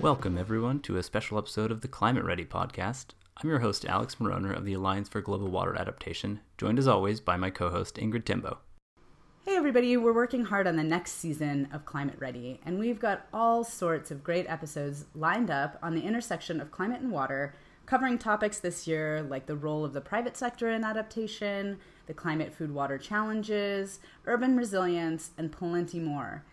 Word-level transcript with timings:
Welcome, 0.00 0.38
everyone, 0.38 0.78
to 0.82 0.96
a 0.96 1.02
special 1.02 1.38
episode 1.38 1.72
of 1.72 1.80
the 1.80 1.88
Climate 1.88 2.22
Ready 2.22 2.44
podcast. 2.44 3.06
I'm 3.42 3.50
your 3.50 3.58
host, 3.58 3.84
Alex 3.84 4.14
Mauroner 4.20 4.56
of 4.56 4.64
the 4.64 4.74
Alliance 4.74 5.08
for 5.08 5.20
Global 5.20 5.48
Water 5.48 5.74
Adaptation, 5.74 6.38
joined 6.56 6.78
as 6.78 6.86
always 6.86 7.18
by 7.18 7.36
my 7.36 7.50
co 7.50 7.68
host, 7.68 7.96
Ingrid 7.96 8.24
Timboe. 8.24 8.58
Hey, 9.44 9.56
everybody, 9.56 9.96
we're 9.96 10.14
working 10.14 10.44
hard 10.44 10.68
on 10.68 10.76
the 10.76 10.84
next 10.84 11.14
season 11.14 11.66
of 11.72 11.84
Climate 11.84 12.14
Ready, 12.20 12.60
and 12.64 12.78
we've 12.78 13.00
got 13.00 13.26
all 13.32 13.64
sorts 13.64 14.12
of 14.12 14.22
great 14.22 14.48
episodes 14.48 15.06
lined 15.16 15.50
up 15.50 15.76
on 15.82 15.96
the 15.96 16.02
intersection 16.02 16.60
of 16.60 16.70
climate 16.70 17.00
and 17.00 17.10
water, 17.10 17.56
covering 17.84 18.18
topics 18.18 18.60
this 18.60 18.86
year 18.86 19.20
like 19.28 19.46
the 19.46 19.56
role 19.56 19.84
of 19.84 19.94
the 19.94 20.00
private 20.00 20.36
sector 20.36 20.70
in 20.70 20.84
adaptation, 20.84 21.76
the 22.06 22.14
climate 22.14 22.54
food 22.54 22.72
water 22.72 22.98
challenges, 22.98 23.98
urban 24.26 24.56
resilience, 24.56 25.32
and 25.36 25.50
plenty 25.50 25.98
more. 25.98 26.44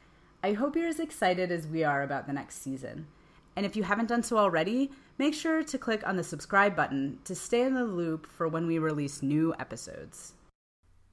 I 0.42 0.54
hope 0.54 0.76
you're 0.76 0.88
as 0.88 1.00
excited 1.00 1.52
as 1.52 1.68
we 1.68 1.84
are 1.84 2.02
about 2.02 2.26
the 2.26 2.34
next 2.34 2.64
season. 2.64 3.06
And 3.56 3.66
if 3.66 3.76
you 3.76 3.84
haven't 3.84 4.10
done 4.10 4.24
so 4.24 4.38
already, 4.38 4.92
make 5.18 5.34
sure 5.34 5.64
to 5.64 5.78
click 5.78 6.06
on 6.06 6.18
the 6.18 6.24
subscribe 6.24 6.76
button 6.76 7.20
to 7.24 7.36
stay 7.36 7.62
in 7.62 7.74
the 7.74 7.86
loop 7.86 8.28
for 8.28 8.48
when 8.48 8.68
we 8.68 8.80
release 8.80 9.24
new 9.24 9.54
episodes. 9.60 10.34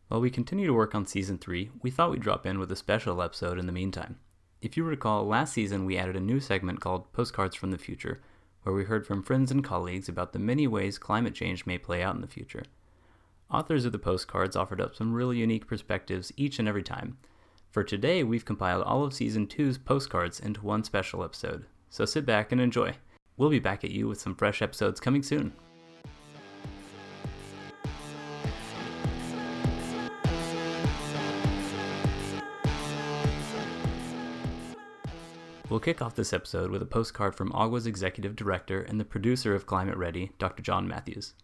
While 0.08 0.20
we 0.20 0.30
continue 0.30 0.66
to 0.66 0.74
work 0.74 0.94
on 0.94 1.06
season 1.06 1.38
3, 1.38 1.70
we 1.82 1.90
thought 1.90 2.10
we'd 2.10 2.20
drop 2.20 2.44
in 2.44 2.58
with 2.58 2.70
a 2.72 2.76
special 2.76 3.22
episode 3.22 3.58
in 3.58 3.66
the 3.66 3.72
meantime. 3.72 4.18
If 4.60 4.76
you 4.76 4.84
recall, 4.84 5.26
last 5.26 5.54
season 5.54 5.86
we 5.86 5.96
added 5.96 6.16
a 6.16 6.20
new 6.20 6.38
segment 6.38 6.80
called 6.80 7.12
Postcards 7.12 7.56
from 7.56 7.70
the 7.70 7.78
Future, 7.78 8.20
where 8.62 8.74
we 8.74 8.84
heard 8.84 9.06
from 9.06 9.22
friends 9.22 9.50
and 9.50 9.64
colleagues 9.64 10.08
about 10.08 10.32
the 10.32 10.38
many 10.38 10.66
ways 10.66 10.98
climate 10.98 11.34
change 11.34 11.66
may 11.66 11.78
play 11.78 12.02
out 12.02 12.14
in 12.14 12.20
the 12.20 12.28
future. 12.28 12.64
Authors 13.50 13.84
of 13.84 13.92
the 13.92 13.98
postcards 13.98 14.54
offered 14.54 14.80
up 14.80 14.94
some 14.94 15.12
really 15.12 15.38
unique 15.38 15.66
perspectives 15.66 16.32
each 16.36 16.58
and 16.58 16.68
every 16.68 16.82
time. 16.82 17.18
For 17.70 17.82
today, 17.82 18.22
we've 18.22 18.44
compiled 18.44 18.84
all 18.84 19.04
of 19.04 19.14
season 19.14 19.46
2's 19.46 19.78
postcards 19.78 20.38
into 20.38 20.60
one 20.60 20.84
special 20.84 21.24
episode, 21.24 21.64
so 21.92 22.06
sit 22.06 22.24
back 22.24 22.50
and 22.50 22.60
enjoy. 22.60 22.94
We'll 23.36 23.50
be 23.50 23.58
back 23.58 23.84
at 23.84 23.90
you 23.90 24.08
with 24.08 24.18
some 24.18 24.34
fresh 24.34 24.62
episodes 24.62 24.98
coming 24.98 25.22
soon. 25.22 25.52
We'll 35.68 35.80
kick 35.80 36.00
off 36.00 36.14
this 36.14 36.32
episode 36.32 36.70
with 36.70 36.80
a 36.82 36.86
postcard 36.86 37.34
from 37.34 37.52
AGWA's 37.52 37.86
executive 37.86 38.36
director 38.36 38.80
and 38.80 38.98
the 38.98 39.04
producer 39.04 39.54
of 39.54 39.66
Climate 39.66 39.96
Ready, 39.96 40.32
Dr. 40.38 40.62
John 40.62 40.88
Matthews. 40.88 41.34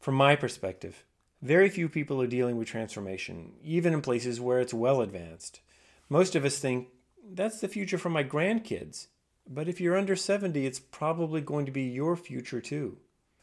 From 0.00 0.16
my 0.16 0.34
perspective, 0.34 1.04
very 1.42 1.68
few 1.68 1.88
people 1.88 2.20
are 2.20 2.26
dealing 2.26 2.56
with 2.56 2.68
transformation, 2.68 3.52
even 3.62 3.92
in 3.92 4.02
places 4.02 4.40
where 4.40 4.60
it's 4.60 4.74
well 4.74 5.00
advanced. 5.00 5.60
Most 6.08 6.34
of 6.34 6.44
us 6.44 6.58
think 6.58 6.88
that's 7.28 7.60
the 7.60 7.68
future 7.68 7.98
for 7.98 8.10
my 8.10 8.24
grandkids. 8.24 9.08
But 9.48 9.68
if 9.68 9.80
you're 9.80 9.96
under 9.96 10.16
70, 10.16 10.66
it's 10.66 10.78
probably 10.78 11.40
going 11.40 11.66
to 11.66 11.72
be 11.72 11.82
your 11.82 12.16
future 12.16 12.60
too. 12.60 12.98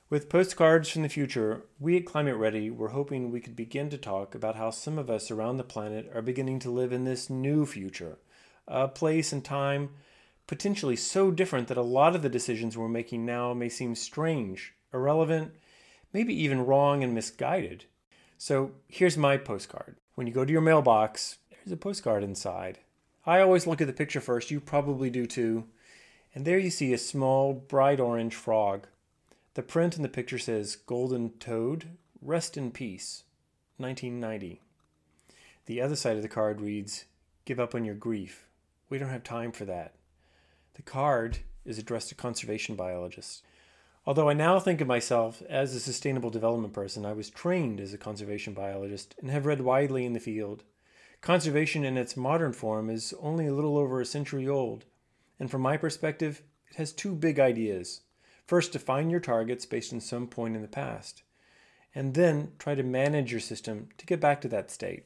With 0.10 0.30
postcards 0.30 0.90
from 0.90 1.02
the 1.02 1.10
future, 1.10 1.66
we 1.80 1.98
at 1.98 2.06
Climate 2.06 2.38
Ready 2.38 2.70
were 2.70 2.90
hoping 2.90 3.30
we 3.30 3.42
could 3.42 3.58
begin 3.58 3.90
to 3.90 3.98
talk 3.98 4.34
about 4.34 4.56
how 4.56 4.70
some 4.70 4.98
of 4.98 5.10
us 5.10 5.30
around 5.30 5.58
the 5.58 5.64
planet 5.64 6.10
are 6.16 6.22
beginning 6.22 6.60
to 6.60 6.72
live 6.72 6.94
in 6.94 7.04
this 7.04 7.30
new 7.30 7.66
future, 7.66 8.18
a 8.68 8.88
place 8.88 9.34
and 9.34 9.44
time 9.44 9.90
potentially 10.48 10.96
so 10.96 11.30
different 11.30 11.68
that 11.68 11.78
a 11.78 11.82
lot 11.82 12.16
of 12.16 12.22
the 12.22 12.30
decisions 12.30 12.78
we're 12.78 12.88
making 12.88 13.26
now 13.26 13.54
may 13.54 13.68
seem 13.68 13.94
strange, 13.94 14.74
irrelevant, 14.94 15.52
maybe 16.14 16.34
even 16.34 16.66
wrong 16.66 17.04
and 17.04 17.14
misguided. 17.14 17.84
So 18.38 18.72
here's 18.88 19.18
my 19.18 19.36
postcard. 19.36 19.98
When 20.16 20.26
you 20.26 20.34
go 20.34 20.46
to 20.46 20.52
your 20.52 20.62
mailbox, 20.62 21.38
there's 21.52 21.74
a 21.74 21.78
postcard 21.78 22.24
inside. 22.24 22.80
I 23.28 23.42
always 23.42 23.68
look 23.68 23.82
at 23.82 23.88
the 23.88 23.94
picture 23.94 24.22
first, 24.22 24.52
you 24.52 24.62
probably 24.62 25.10
do 25.10 25.26
too. 25.26 25.66
And 26.34 26.46
there 26.46 26.58
you 26.58 26.70
see 26.70 26.94
a 26.94 26.98
small, 26.98 27.54
bright 27.54 28.00
orange 28.00 28.34
frog. 28.34 28.88
The 29.56 29.64
print 29.64 29.98
in 29.98 30.02
the 30.02 30.08
picture 30.08 30.40
says 30.40 30.78
Golden 30.78 31.32
Toad, 31.32 31.90
Rest 32.22 32.56
in 32.56 32.72
Peace, 32.72 33.24
1990. 33.76 34.62
The 35.66 35.82
other 35.82 35.98
side 35.98 36.16
of 36.16 36.22
the 36.22 36.30
card 36.30 36.62
reads 36.62 37.04
Give 37.44 37.60
up 37.60 37.76
on 37.76 37.84
your 37.84 37.96
grief. 37.96 38.48
We 38.90 38.98
don't 38.98 39.10
have 39.10 39.24
time 39.24 39.52
for 39.52 39.66
that. 39.66 39.96
The 40.76 40.82
card 40.82 41.40
is 41.66 41.78
addressed 41.78 42.08
to 42.10 42.16
conservation 42.16 42.76
biologists. 42.76 43.42
Although 44.06 44.30
I 44.30 44.34
now 44.34 44.58
think 44.62 44.80
of 44.80 44.88
myself 44.88 45.44
as 45.50 45.76
a 45.76 45.82
sustainable 45.82 46.30
development 46.30 46.74
person, 46.74 47.06
I 47.06 47.12
was 47.12 47.30
trained 47.30 47.82
as 47.82 47.94
a 47.94 47.98
conservation 47.98 48.54
biologist 48.54 49.16
and 49.20 49.30
have 49.30 49.46
read 49.46 49.60
widely 49.60 50.06
in 50.06 50.14
the 50.14 50.22
field. 50.22 50.64
Conservation 51.28 51.84
in 51.84 51.98
its 51.98 52.16
modern 52.16 52.54
form 52.54 52.90
is 52.90 53.14
only 53.20 53.48
a 53.48 53.54
little 53.54 53.78
over 53.78 54.00
a 54.00 54.06
century 54.06 54.48
old, 54.48 54.86
and 55.38 55.52
from 55.52 55.62
my 55.62 55.76
perspective, 55.76 56.42
it 56.72 56.78
has 56.78 56.94
two 56.94 57.14
big 57.14 57.38
ideas. 57.38 58.00
First, 58.46 58.72
define 58.72 59.10
your 59.10 59.20
targets 59.20 59.66
based 59.66 59.92
on 59.92 60.00
some 60.00 60.28
point 60.28 60.56
in 60.56 60.62
the 60.62 60.70
past, 60.70 61.24
and 61.94 62.14
then 62.14 62.54
try 62.58 62.76
to 62.76 62.82
manage 62.82 63.30
your 63.30 63.42
system 63.42 63.90
to 63.98 64.06
get 64.06 64.22
back 64.22 64.40
to 64.40 64.48
that 64.48 64.72
state. 64.72 65.04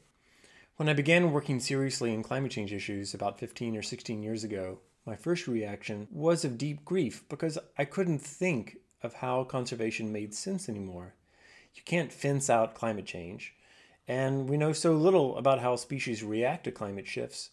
When 0.75 0.87
I 0.87 0.93
began 0.93 1.31
working 1.31 1.59
seriously 1.59 2.13
in 2.13 2.21
climate 2.21 2.51
change 2.51 2.71
issues 2.71 3.15
about 3.15 3.39
15 3.39 3.75
or 3.75 3.81
16 3.81 4.21
years 4.21 4.43
ago, 4.43 4.77
my 5.07 5.15
first 5.15 5.47
reaction 5.47 6.07
was 6.11 6.45
of 6.45 6.59
deep 6.59 6.85
grief 6.85 7.23
because 7.29 7.57
I 7.79 7.85
couldn't 7.85 8.19
think 8.19 8.77
of 9.01 9.15
how 9.15 9.43
conservation 9.43 10.11
made 10.11 10.35
sense 10.35 10.69
anymore. 10.69 11.15
You 11.73 11.81
can't 11.83 12.13
fence 12.13 12.47
out 12.47 12.75
climate 12.75 13.07
change 13.07 13.55
and 14.11 14.49
we 14.49 14.57
know 14.57 14.73
so 14.73 14.91
little 14.91 15.37
about 15.37 15.61
how 15.61 15.77
species 15.77 16.21
react 16.21 16.65
to 16.65 16.71
climate 16.71 17.07
shifts 17.07 17.51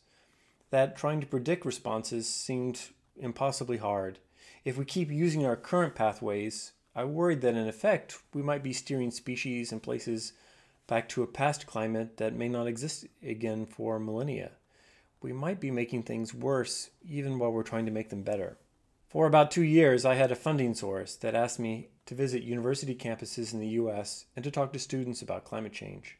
that 0.70 0.96
trying 0.96 1.20
to 1.20 1.26
predict 1.26 1.64
responses 1.64 2.28
seemed 2.28 2.88
impossibly 3.16 3.76
hard. 3.76 4.18
If 4.64 4.76
we 4.76 4.84
keep 4.84 5.08
using 5.08 5.46
our 5.46 5.54
current 5.54 5.94
pathways, 5.94 6.72
I 6.96 7.04
worried 7.04 7.42
that 7.42 7.54
in 7.54 7.68
effect 7.68 8.18
we 8.34 8.42
might 8.42 8.64
be 8.64 8.72
steering 8.72 9.12
species 9.12 9.70
and 9.70 9.80
places 9.80 10.32
back 10.88 11.08
to 11.10 11.22
a 11.22 11.28
past 11.28 11.68
climate 11.68 12.16
that 12.16 12.34
may 12.34 12.48
not 12.48 12.66
exist 12.66 13.06
again 13.22 13.64
for 13.64 14.00
millennia. 14.00 14.50
We 15.22 15.32
might 15.32 15.60
be 15.60 15.70
making 15.70 16.02
things 16.02 16.34
worse 16.34 16.90
even 17.08 17.38
while 17.38 17.52
we're 17.52 17.62
trying 17.62 17.86
to 17.86 17.92
make 17.92 18.08
them 18.08 18.22
better. 18.22 18.58
For 19.06 19.28
about 19.28 19.52
two 19.52 19.62
years, 19.62 20.04
I 20.04 20.16
had 20.16 20.32
a 20.32 20.36
funding 20.36 20.74
source 20.74 21.14
that 21.14 21.36
asked 21.36 21.60
me 21.60 21.90
to 22.06 22.16
visit 22.16 22.42
university 22.42 22.96
campuses 22.96 23.52
in 23.52 23.60
the 23.60 23.78
US 23.82 24.24
and 24.34 24.44
to 24.44 24.50
talk 24.50 24.72
to 24.72 24.80
students 24.80 25.22
about 25.22 25.44
climate 25.44 25.72
change. 25.72 26.18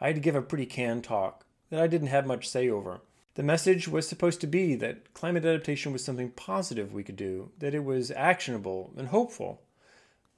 I 0.00 0.08
had 0.08 0.16
to 0.16 0.20
give 0.20 0.34
a 0.34 0.42
pretty 0.42 0.66
canned 0.66 1.04
talk 1.04 1.46
that 1.70 1.80
I 1.80 1.86
didn't 1.86 2.08
have 2.08 2.26
much 2.26 2.48
say 2.48 2.68
over. 2.68 3.00
The 3.34 3.42
message 3.42 3.88
was 3.88 4.08
supposed 4.08 4.40
to 4.42 4.46
be 4.46 4.74
that 4.76 5.14
climate 5.14 5.44
adaptation 5.44 5.92
was 5.92 6.04
something 6.04 6.30
positive 6.30 6.92
we 6.92 7.02
could 7.02 7.16
do, 7.16 7.50
that 7.58 7.74
it 7.74 7.84
was 7.84 8.10
actionable 8.10 8.92
and 8.96 9.08
hopeful. 9.08 9.62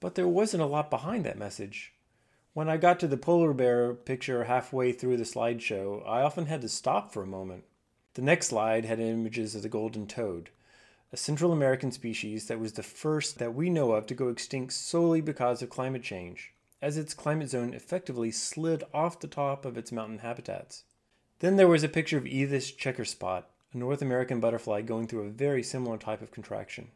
But 0.00 0.14
there 0.14 0.28
wasn't 0.28 0.62
a 0.62 0.66
lot 0.66 0.90
behind 0.90 1.24
that 1.24 1.38
message. 1.38 1.92
When 2.54 2.68
I 2.68 2.76
got 2.76 2.98
to 3.00 3.08
the 3.08 3.16
polar 3.16 3.52
bear 3.52 3.94
picture 3.94 4.44
halfway 4.44 4.92
through 4.92 5.16
the 5.16 5.24
slideshow, 5.24 6.02
I 6.08 6.22
often 6.22 6.46
had 6.46 6.60
to 6.62 6.68
stop 6.68 7.12
for 7.12 7.22
a 7.22 7.26
moment. 7.26 7.64
The 8.14 8.22
next 8.22 8.48
slide 8.48 8.84
had 8.84 9.00
images 9.00 9.54
of 9.54 9.62
the 9.62 9.68
golden 9.68 10.06
toad, 10.06 10.50
a 11.12 11.16
Central 11.16 11.52
American 11.52 11.92
species 11.92 12.46
that 12.46 12.60
was 12.60 12.72
the 12.72 12.82
first 12.82 13.38
that 13.38 13.54
we 13.54 13.70
know 13.70 13.92
of 13.92 14.06
to 14.06 14.14
go 14.14 14.28
extinct 14.28 14.72
solely 14.72 15.20
because 15.20 15.62
of 15.62 15.70
climate 15.70 16.02
change 16.02 16.52
as 16.80 16.96
its 16.96 17.14
climate 17.14 17.50
zone 17.50 17.74
effectively 17.74 18.30
slid 18.30 18.84
off 18.94 19.20
the 19.20 19.26
top 19.26 19.64
of 19.64 19.76
its 19.76 19.92
mountain 19.92 20.18
habitats. 20.18 20.84
Then 21.40 21.56
there 21.56 21.68
was 21.68 21.84
a 21.84 21.88
picture 21.88 22.18
of 22.18 22.26
Edith's 22.26 22.72
checkerspot, 22.72 23.44
a 23.72 23.76
North 23.78 24.02
American 24.02 24.40
butterfly 24.40 24.82
going 24.82 25.06
through 25.06 25.26
a 25.26 25.30
very 25.30 25.62
similar 25.62 25.98
type 25.98 26.22
of 26.22 26.30
contraction. 26.30 26.88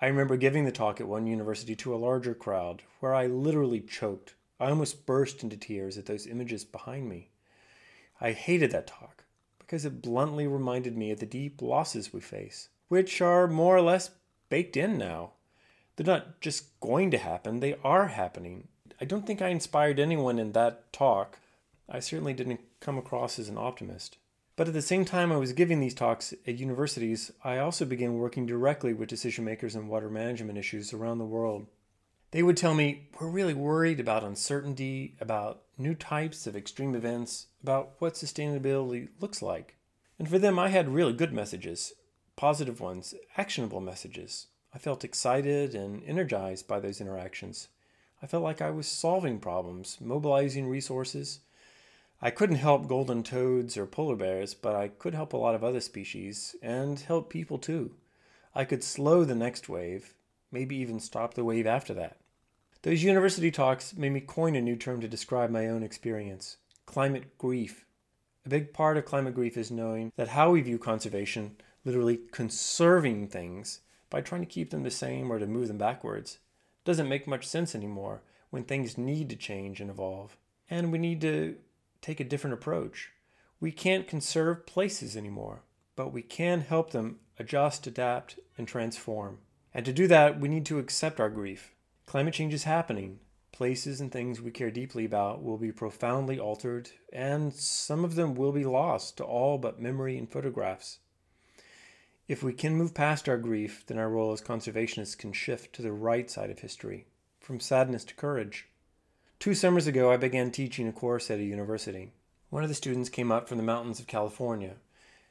I 0.00 0.06
remember 0.06 0.36
giving 0.36 0.64
the 0.64 0.72
talk 0.72 1.00
at 1.00 1.08
one 1.08 1.26
university 1.26 1.74
to 1.76 1.94
a 1.94 1.96
larger 1.96 2.34
crowd, 2.34 2.82
where 3.00 3.14
I 3.14 3.26
literally 3.26 3.80
choked. 3.80 4.34
I 4.60 4.68
almost 4.68 5.06
burst 5.06 5.42
into 5.42 5.56
tears 5.56 5.96
at 5.96 6.06
those 6.06 6.26
images 6.26 6.64
behind 6.64 7.08
me. 7.08 7.30
I 8.20 8.32
hated 8.32 8.70
that 8.72 8.86
talk 8.86 9.24
because 9.58 9.84
it 9.84 10.02
bluntly 10.02 10.46
reminded 10.46 10.96
me 10.96 11.10
of 11.10 11.20
the 11.20 11.26
deep 11.26 11.60
losses 11.60 12.12
we 12.12 12.20
face, 12.20 12.68
which 12.88 13.20
are 13.20 13.48
more 13.48 13.76
or 13.76 13.82
less 13.82 14.10
baked 14.48 14.76
in 14.76 14.96
now. 14.96 15.32
They're 15.96 16.06
not 16.06 16.40
just 16.40 16.78
going 16.80 17.10
to 17.10 17.18
happen, 17.18 17.60
they 17.60 17.76
are 17.82 18.08
happening, 18.08 18.68
I 19.00 19.04
don't 19.04 19.26
think 19.26 19.42
I 19.42 19.48
inspired 19.48 19.98
anyone 19.98 20.38
in 20.38 20.52
that 20.52 20.92
talk. 20.92 21.38
I 21.88 22.00
certainly 22.00 22.32
didn't 22.32 22.60
come 22.80 22.98
across 22.98 23.38
as 23.38 23.48
an 23.48 23.58
optimist. 23.58 24.16
But 24.56 24.68
at 24.68 24.74
the 24.74 24.82
same 24.82 25.04
time 25.04 25.30
I 25.30 25.36
was 25.36 25.52
giving 25.52 25.80
these 25.80 25.94
talks 25.94 26.32
at 26.46 26.58
universities, 26.58 27.30
I 27.44 27.58
also 27.58 27.84
began 27.84 28.14
working 28.14 28.46
directly 28.46 28.94
with 28.94 29.10
decision 29.10 29.44
makers 29.44 29.76
on 29.76 29.88
water 29.88 30.08
management 30.08 30.58
issues 30.58 30.94
around 30.94 31.18
the 31.18 31.26
world. 31.26 31.66
They 32.30 32.42
would 32.42 32.56
tell 32.56 32.74
me, 32.74 33.08
We're 33.20 33.28
really 33.28 33.54
worried 33.54 34.00
about 34.00 34.24
uncertainty, 34.24 35.14
about 35.20 35.62
new 35.76 35.94
types 35.94 36.46
of 36.46 36.56
extreme 36.56 36.94
events, 36.94 37.48
about 37.62 37.92
what 37.98 38.14
sustainability 38.14 39.08
looks 39.20 39.42
like. 39.42 39.76
And 40.18 40.28
for 40.28 40.38
them, 40.38 40.58
I 40.58 40.68
had 40.68 40.88
really 40.88 41.12
good 41.12 41.34
messages, 41.34 41.92
positive 42.34 42.80
ones, 42.80 43.14
actionable 43.36 43.80
messages. 43.80 44.46
I 44.74 44.78
felt 44.78 45.04
excited 45.04 45.74
and 45.74 46.02
energized 46.04 46.66
by 46.66 46.80
those 46.80 47.00
interactions. 47.00 47.68
I 48.22 48.26
felt 48.26 48.42
like 48.42 48.62
I 48.62 48.70
was 48.70 48.88
solving 48.88 49.38
problems, 49.38 49.98
mobilizing 50.00 50.68
resources. 50.68 51.40
I 52.22 52.30
couldn't 52.30 52.56
help 52.56 52.88
golden 52.88 53.22
toads 53.22 53.76
or 53.76 53.86
polar 53.86 54.16
bears, 54.16 54.54
but 54.54 54.74
I 54.74 54.88
could 54.88 55.14
help 55.14 55.32
a 55.32 55.36
lot 55.36 55.54
of 55.54 55.62
other 55.62 55.80
species 55.80 56.56
and 56.62 56.98
help 56.98 57.28
people 57.28 57.58
too. 57.58 57.94
I 58.54 58.64
could 58.64 58.82
slow 58.82 59.24
the 59.24 59.34
next 59.34 59.68
wave, 59.68 60.14
maybe 60.50 60.76
even 60.76 60.98
stop 60.98 61.34
the 61.34 61.44
wave 61.44 61.66
after 61.66 61.92
that. 61.94 62.16
Those 62.82 63.02
university 63.02 63.50
talks 63.50 63.96
made 63.96 64.12
me 64.12 64.20
coin 64.20 64.56
a 64.56 64.62
new 64.62 64.76
term 64.76 65.00
to 65.02 65.08
describe 65.08 65.50
my 65.50 65.66
own 65.66 65.82
experience 65.82 66.56
climate 66.86 67.36
grief. 67.36 67.84
A 68.46 68.48
big 68.48 68.72
part 68.72 68.96
of 68.96 69.04
climate 69.04 69.34
grief 69.34 69.56
is 69.56 69.70
knowing 69.70 70.12
that 70.16 70.28
how 70.28 70.52
we 70.52 70.62
view 70.62 70.78
conservation, 70.78 71.56
literally 71.84 72.20
conserving 72.30 73.28
things 73.28 73.80
by 74.08 74.20
trying 74.20 74.40
to 74.40 74.46
keep 74.46 74.70
them 74.70 74.84
the 74.84 74.90
same 74.90 75.30
or 75.30 75.38
to 75.38 75.46
move 75.46 75.66
them 75.68 75.78
backwards, 75.78 76.38
doesn't 76.86 77.08
make 77.08 77.26
much 77.26 77.46
sense 77.46 77.74
anymore 77.74 78.22
when 78.48 78.64
things 78.64 78.96
need 78.96 79.28
to 79.28 79.36
change 79.36 79.80
and 79.80 79.90
evolve. 79.90 80.38
And 80.70 80.90
we 80.90 80.98
need 80.98 81.20
to 81.20 81.56
take 82.00 82.20
a 82.20 82.24
different 82.24 82.54
approach. 82.54 83.10
We 83.60 83.72
can't 83.72 84.08
conserve 84.08 84.66
places 84.66 85.16
anymore, 85.16 85.62
but 85.96 86.12
we 86.12 86.22
can 86.22 86.62
help 86.62 86.90
them 86.90 87.18
adjust, 87.38 87.86
adapt, 87.86 88.38
and 88.56 88.66
transform. 88.66 89.38
And 89.74 89.84
to 89.84 89.92
do 89.92 90.06
that, 90.06 90.40
we 90.40 90.48
need 90.48 90.64
to 90.66 90.78
accept 90.78 91.20
our 91.20 91.28
grief. 91.28 91.74
Climate 92.06 92.34
change 92.34 92.54
is 92.54 92.64
happening. 92.64 93.18
Places 93.52 94.00
and 94.00 94.12
things 94.12 94.40
we 94.40 94.50
care 94.50 94.70
deeply 94.70 95.04
about 95.04 95.42
will 95.42 95.58
be 95.58 95.72
profoundly 95.72 96.38
altered, 96.38 96.90
and 97.12 97.52
some 97.52 98.04
of 98.04 98.14
them 98.14 98.34
will 98.34 98.52
be 98.52 98.64
lost 98.64 99.16
to 99.16 99.24
all 99.24 99.58
but 99.58 99.80
memory 99.80 100.16
and 100.18 100.30
photographs. 100.30 100.98
If 102.28 102.42
we 102.42 102.52
can 102.52 102.74
move 102.74 102.92
past 102.92 103.28
our 103.28 103.38
grief, 103.38 103.84
then 103.86 103.98
our 103.98 104.10
role 104.10 104.32
as 104.32 104.40
conservationists 104.40 105.16
can 105.16 105.32
shift 105.32 105.72
to 105.74 105.82
the 105.82 105.92
right 105.92 106.28
side 106.28 106.50
of 106.50 106.58
history, 106.58 107.06
from 107.38 107.60
sadness 107.60 108.02
to 108.06 108.16
courage. 108.16 108.66
Two 109.38 109.54
summers 109.54 109.86
ago, 109.86 110.10
I 110.10 110.16
began 110.16 110.50
teaching 110.50 110.88
a 110.88 110.92
course 110.92 111.30
at 111.30 111.38
a 111.38 111.44
university. 111.44 112.10
One 112.50 112.64
of 112.64 112.68
the 112.68 112.74
students 112.74 113.10
came 113.10 113.30
up 113.30 113.48
from 113.48 113.58
the 113.58 113.62
mountains 113.62 114.00
of 114.00 114.08
California. 114.08 114.74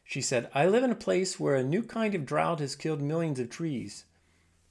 She 0.05 0.21
said, 0.21 0.49
I 0.53 0.67
live 0.67 0.85
in 0.85 0.91
a 0.91 0.95
place 0.95 1.37
where 1.37 1.55
a 1.55 1.63
new 1.63 1.83
kind 1.83 2.15
of 2.15 2.25
drought 2.25 2.59
has 2.61 2.77
killed 2.77 3.01
millions 3.01 3.41
of 3.41 3.49
trees. 3.49 4.05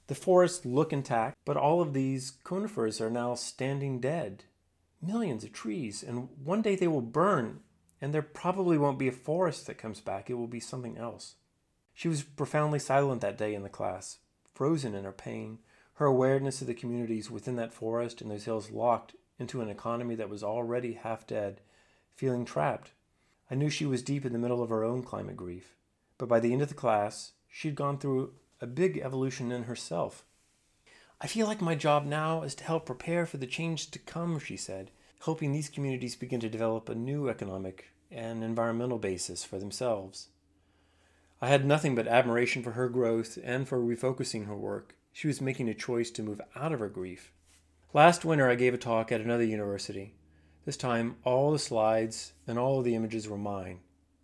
The 0.07 0.15
forests 0.15 0.65
look 0.65 0.91
intact, 0.91 1.35
but 1.45 1.57
all 1.57 1.79
of 1.79 1.93
these 1.93 2.31
conifers 2.43 2.99
are 2.99 3.11
now 3.11 3.35
standing 3.35 3.99
dead. 3.99 4.45
Millions 4.99 5.43
of 5.43 5.53
trees, 5.53 6.01
and 6.01 6.29
one 6.43 6.63
day 6.63 6.75
they 6.75 6.87
will 6.87 7.01
burn, 7.01 7.59
and 8.01 8.15
there 8.15 8.23
probably 8.23 8.79
won't 8.79 8.97
be 8.97 9.07
a 9.07 9.11
forest 9.11 9.67
that 9.67 9.77
comes 9.77 10.01
back. 10.01 10.27
It 10.27 10.35
will 10.35 10.47
be 10.47 10.59
something 10.59 10.97
else. 10.97 11.35
She 11.95 12.09
was 12.09 12.23
profoundly 12.23 12.79
silent 12.79 13.21
that 13.21 13.37
day 13.37 13.55
in 13.55 13.63
the 13.63 13.69
class, 13.69 14.19
frozen 14.53 14.93
in 14.93 15.05
her 15.05 15.13
pain, 15.13 15.59
her 15.93 16.05
awareness 16.05 16.59
of 16.59 16.67
the 16.67 16.73
communities 16.73 17.31
within 17.31 17.55
that 17.55 17.73
forest 17.73 18.21
and 18.21 18.29
those 18.29 18.43
hills 18.43 18.69
locked 18.69 19.15
into 19.39 19.61
an 19.61 19.69
economy 19.69 20.13
that 20.15 20.29
was 20.29 20.43
already 20.43 20.93
half 20.93 21.25
dead, 21.25 21.61
feeling 22.13 22.43
trapped. 22.43 22.91
I 23.49 23.55
knew 23.55 23.69
she 23.69 23.85
was 23.85 24.01
deep 24.01 24.25
in 24.25 24.33
the 24.33 24.39
middle 24.39 24.61
of 24.61 24.69
her 24.69 24.83
own 24.83 25.03
climate 25.03 25.37
grief, 25.37 25.77
but 26.17 26.27
by 26.27 26.41
the 26.41 26.51
end 26.51 26.61
of 26.61 26.67
the 26.67 26.75
class, 26.75 27.31
she'd 27.47 27.75
gone 27.75 27.97
through 27.97 28.33
a 28.59 28.67
big 28.67 28.97
evolution 28.97 29.53
in 29.53 29.63
herself. 29.63 30.25
I 31.21 31.27
feel 31.27 31.47
like 31.47 31.61
my 31.61 31.75
job 31.75 32.05
now 32.05 32.43
is 32.43 32.55
to 32.55 32.65
help 32.65 32.85
prepare 32.85 33.25
for 33.25 33.37
the 33.37 33.47
change 33.47 33.89
to 33.91 33.99
come, 33.99 34.37
she 34.37 34.57
said, 34.57 34.91
helping 35.23 35.53
these 35.53 35.69
communities 35.69 36.17
begin 36.17 36.41
to 36.41 36.49
develop 36.49 36.89
a 36.89 36.95
new 36.95 37.29
economic 37.29 37.91
and 38.11 38.43
environmental 38.43 38.99
basis 38.99 39.45
for 39.45 39.59
themselves. 39.59 40.27
I 41.45 41.49
had 41.49 41.63
nothing 41.63 41.93
but 41.93 42.07
admiration 42.07 42.63
for 42.63 42.71
her 42.71 42.89
growth 42.89 43.37
and 43.43 43.67
for 43.67 43.77
refocusing 43.77 44.47
her 44.47 44.55
work. 44.55 44.95
She 45.13 45.27
was 45.27 45.41
making 45.41 45.69
a 45.69 45.75
choice 45.75 46.09
to 46.09 46.23
move 46.23 46.41
out 46.55 46.71
of 46.71 46.79
her 46.79 46.89
grief. 46.89 47.31
Last 47.93 48.25
winter, 48.25 48.49
I 48.49 48.55
gave 48.55 48.73
a 48.73 48.79
talk 48.79 49.11
at 49.11 49.21
another 49.21 49.43
university. 49.43 50.15
This 50.65 50.75
time, 50.75 51.17
all 51.23 51.51
the 51.51 51.59
slides 51.59 52.33
and 52.47 52.57
all 52.57 52.79
of 52.79 52.83
the 52.83 52.95
images 52.95 53.29
were 53.29 53.37
mine. 53.37 53.81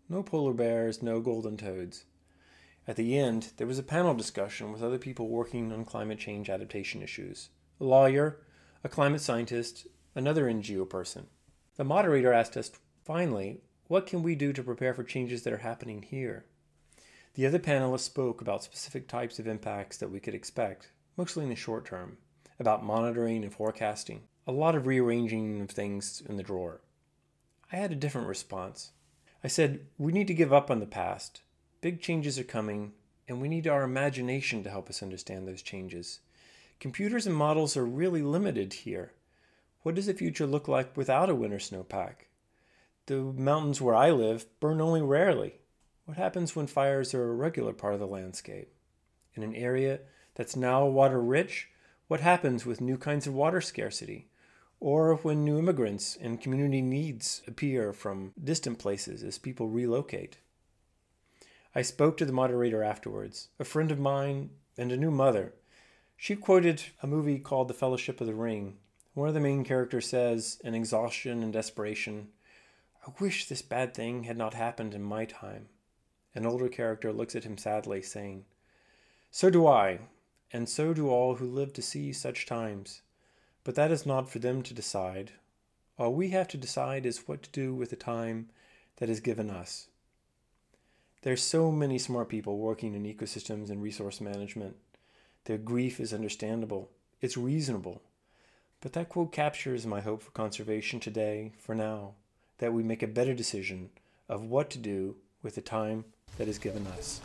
No 0.10 0.24
polar 0.24 0.56
bears, 0.56 1.04
no 1.04 1.20
golden 1.20 1.58
toads. 1.58 2.06
At 2.88 2.96
the 2.96 3.16
end, 3.20 3.52
there 3.58 3.68
was 3.68 3.78
a 3.78 3.84
panel 3.84 4.16
discussion 4.16 4.72
with 4.72 4.82
other 4.82 4.98
people 4.98 5.28
working 5.28 5.72
on 5.72 5.86
climate 5.86 6.18
change 6.18 6.50
adaptation 6.50 7.04
issues 7.04 7.50
a 7.80 7.84
lawyer, 7.84 8.42
a 8.84 8.90
climate 8.90 9.22
scientist, 9.22 9.86
another 10.16 10.46
NGO 10.46 10.90
person. 10.90 11.28
The 11.76 11.84
moderator 11.84 12.34
asked 12.34 12.58
us, 12.58 12.72
finally, 13.06 13.62
what 13.88 14.08
can 14.08 14.24
we 14.24 14.34
do 14.34 14.54
to 14.54 14.64
prepare 14.64 14.96
for 14.96 15.04
changes 15.04 15.44
that 15.44 15.54
are 15.54 15.58
happening 15.58 16.02
here? 16.02 16.46
The 17.34 17.46
other 17.46 17.60
panelists 17.60 18.02
spoke 18.02 18.42
about 18.42 18.64
specific 18.64 19.08
types 19.08 19.40
of 19.40 19.48
impacts 19.48 19.98
that 19.98 20.12
we 20.12 20.20
could 20.20 20.36
expect, 20.36 20.92
mostly 21.16 21.44
in 21.44 21.50
the 21.50 21.56
short 21.56 21.86
term, 21.86 22.18
about 22.60 22.84
monitoring 22.84 23.44
and 23.44 23.54
forecasting, 23.54 24.24
a 24.46 24.52
lot 24.52 24.76
of 24.76 24.86
rearranging 24.86 25.62
of 25.62 25.70
things 25.70 26.22
in 26.28 26.36
the 26.36 26.44
drawer. 26.44 26.82
I 27.72 27.78
had 27.78 27.94
a 27.94 27.96
different 27.96 28.28
response. 28.28 28.92
I 29.44 29.48
said, 29.48 29.86
We 29.98 30.12
need 30.12 30.28
to 30.28 30.34
give 30.34 30.52
up 30.52 30.70
on 30.70 30.82
the 30.82 30.86
past. 30.86 31.42
Big 31.80 32.02
changes 32.02 32.38
are 32.38 32.44
coming, 32.44 32.92
and 33.30 33.42
we 33.42 33.48
need 33.48 33.66
our 33.66 33.84
imagination 33.84 34.62
to 34.64 34.70
help 34.70 34.90
us 34.90 35.02
understand 35.02 35.48
those 35.48 35.62
changes. 35.62 36.20
Computers 36.82 37.26
and 37.26 37.36
models 37.36 37.78
are 37.78 37.86
really 37.86 38.22
limited 38.22 38.74
here. 38.74 39.14
What 39.84 39.96
does 39.96 40.08
the 40.08 40.14
future 40.14 40.46
look 40.46 40.68
like 40.68 40.98
without 40.98 41.30
a 41.30 41.36
winter 41.36 41.60
snowpack? 41.60 42.28
The 43.06 43.22
mountains 43.22 43.80
where 43.80 43.96
I 43.96 44.12
live 44.12 44.46
burn 44.60 44.82
only 44.82 45.02
rarely. 45.02 45.61
What 46.06 46.18
happens 46.18 46.56
when 46.56 46.68
fires 46.68 47.14
are 47.14 47.30
a 47.30 47.34
regular 47.34 47.74
part 47.74 47.94
of 47.94 48.00
the 48.00 48.08
landscape? 48.08 48.74
In 49.36 49.44
an 49.44 49.56
area 49.56 50.00
that's 50.36 50.56
now 50.56 50.86
water 50.86 51.22
rich, 51.22 51.70
what 52.08 52.20
happens 52.20 52.66
with 52.66 52.82
new 52.82 52.98
kinds 52.98 53.28
of 53.28 53.34
water 53.34 53.62
scarcity? 53.62 54.28
Or 54.80 55.16
when 55.18 55.46
new 55.46 55.60
immigrants 55.60 56.18
and 56.20 56.42
community 56.42 56.82
needs 56.82 57.44
appear 57.48 57.94
from 57.94 58.34
distant 58.44 58.80
places 58.80 59.24
as 59.24 59.38
people 59.38 59.70
relocate? 59.70 60.40
I 61.74 61.84
spoke 61.84 62.18
to 62.18 62.26
the 62.26 62.34
moderator 62.34 62.84
afterwards, 62.84 63.50
a 63.60 63.64
friend 63.64 63.92
of 63.92 64.00
mine 64.00 64.50
and 64.78 64.92
a 64.92 64.98
new 64.98 65.12
mother. 65.12 65.54
She 66.18 66.36
quoted 66.36 66.84
a 67.02 67.08
movie 67.08 67.40
called 67.40 67.68
The 67.68 67.74
Fellowship 67.74 68.20
of 68.20 68.28
the 68.28 68.34
Ring. 68.34 68.78
One 69.14 69.28
of 69.28 69.34
the 69.34 69.40
main 69.40 69.64
characters 69.64 70.10
says, 70.10 70.60
in 70.64 70.76
exhaustion 70.76 71.44
and 71.44 71.54
desperation, 71.54 72.30
I 73.08 73.12
wish 73.20 73.46
this 73.46 73.62
bad 73.62 73.94
thing 73.94 74.24
had 74.24 74.38
not 74.38 74.56
happened 74.56 74.94
in 74.94 75.04
my 75.04 75.26
time. 75.26 75.70
An 76.34 76.46
older 76.46 76.70
character 76.70 77.12
looks 77.12 77.36
at 77.36 77.44
him 77.44 77.58
sadly, 77.58 78.02
saying, 78.02 78.46
So 79.32 79.50
do 79.50 79.68
I, 79.68 80.00
and 80.54 80.68
so 80.68 80.94
do 80.94 81.10
all 81.10 81.36
who 81.36 81.46
live 81.46 81.74
to 81.74 81.82
see 81.82 82.14
such 82.14 82.46
times. 82.46 83.02
But 83.64 83.76
that 83.76 83.92
is 83.92 84.06
not 84.06 84.30
for 84.30 84.40
them 84.40 84.64
to 84.64 84.74
decide. 84.74 85.34
All 85.98 86.14
we 86.14 86.30
have 86.30 86.48
to 86.50 86.58
decide 86.58 87.06
is 87.06 87.28
what 87.28 87.44
to 87.44 87.50
do 87.52 87.76
with 87.76 87.90
the 87.90 87.96
time 87.96 88.50
that 88.98 89.10
is 89.10 89.20
given 89.20 89.50
us. 89.50 89.88
There's 91.22 91.44
so 91.44 91.72
many 91.72 92.00
smart 92.00 92.30
people 92.30 92.58
working 92.58 92.96
in 92.96 93.04
ecosystems 93.04 93.70
and 93.70 93.82
resource 93.82 94.20
management. 94.20 94.78
Their 95.46 95.60
grief 95.60 96.00
is 96.00 96.14
understandable, 96.14 96.90
it's 97.20 97.38
reasonable. 97.38 98.02
But 98.80 98.94
that 98.94 99.10
quote 99.10 99.32
captures 99.32 99.86
my 99.86 100.02
hope 100.02 100.24
for 100.24 100.32
conservation 100.32 101.00
today, 101.00 101.52
for 101.60 101.76
now, 101.76 102.14
that 102.58 102.74
we 102.74 102.82
make 102.82 103.04
a 103.04 103.08
better 103.08 103.36
decision 103.36 103.92
of 104.28 104.46
what 104.46 104.72
to 104.72 104.80
do 104.80 105.18
with 105.44 105.54
the 105.54 105.62
time 105.62 106.06
that 106.38 106.48
is 106.48 106.58
given 106.58 106.86
us. 106.88 107.22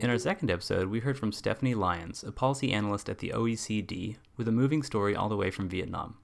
In 0.00 0.08
our 0.08 0.18
second 0.18 0.50
episode, 0.50 0.88
we 0.88 1.00
heard 1.00 1.18
from 1.18 1.32
Stephanie 1.32 1.74
Lyons, 1.74 2.24
a 2.24 2.32
policy 2.32 2.72
analyst 2.72 3.08
at 3.08 3.18
the 3.18 3.32
OECD, 3.34 4.16
with 4.36 4.48
a 4.48 4.52
moving 4.52 4.82
story 4.82 5.14
all 5.14 5.28
the 5.28 5.36
way 5.36 5.50
from 5.50 5.68
Vietnam. 5.68 6.16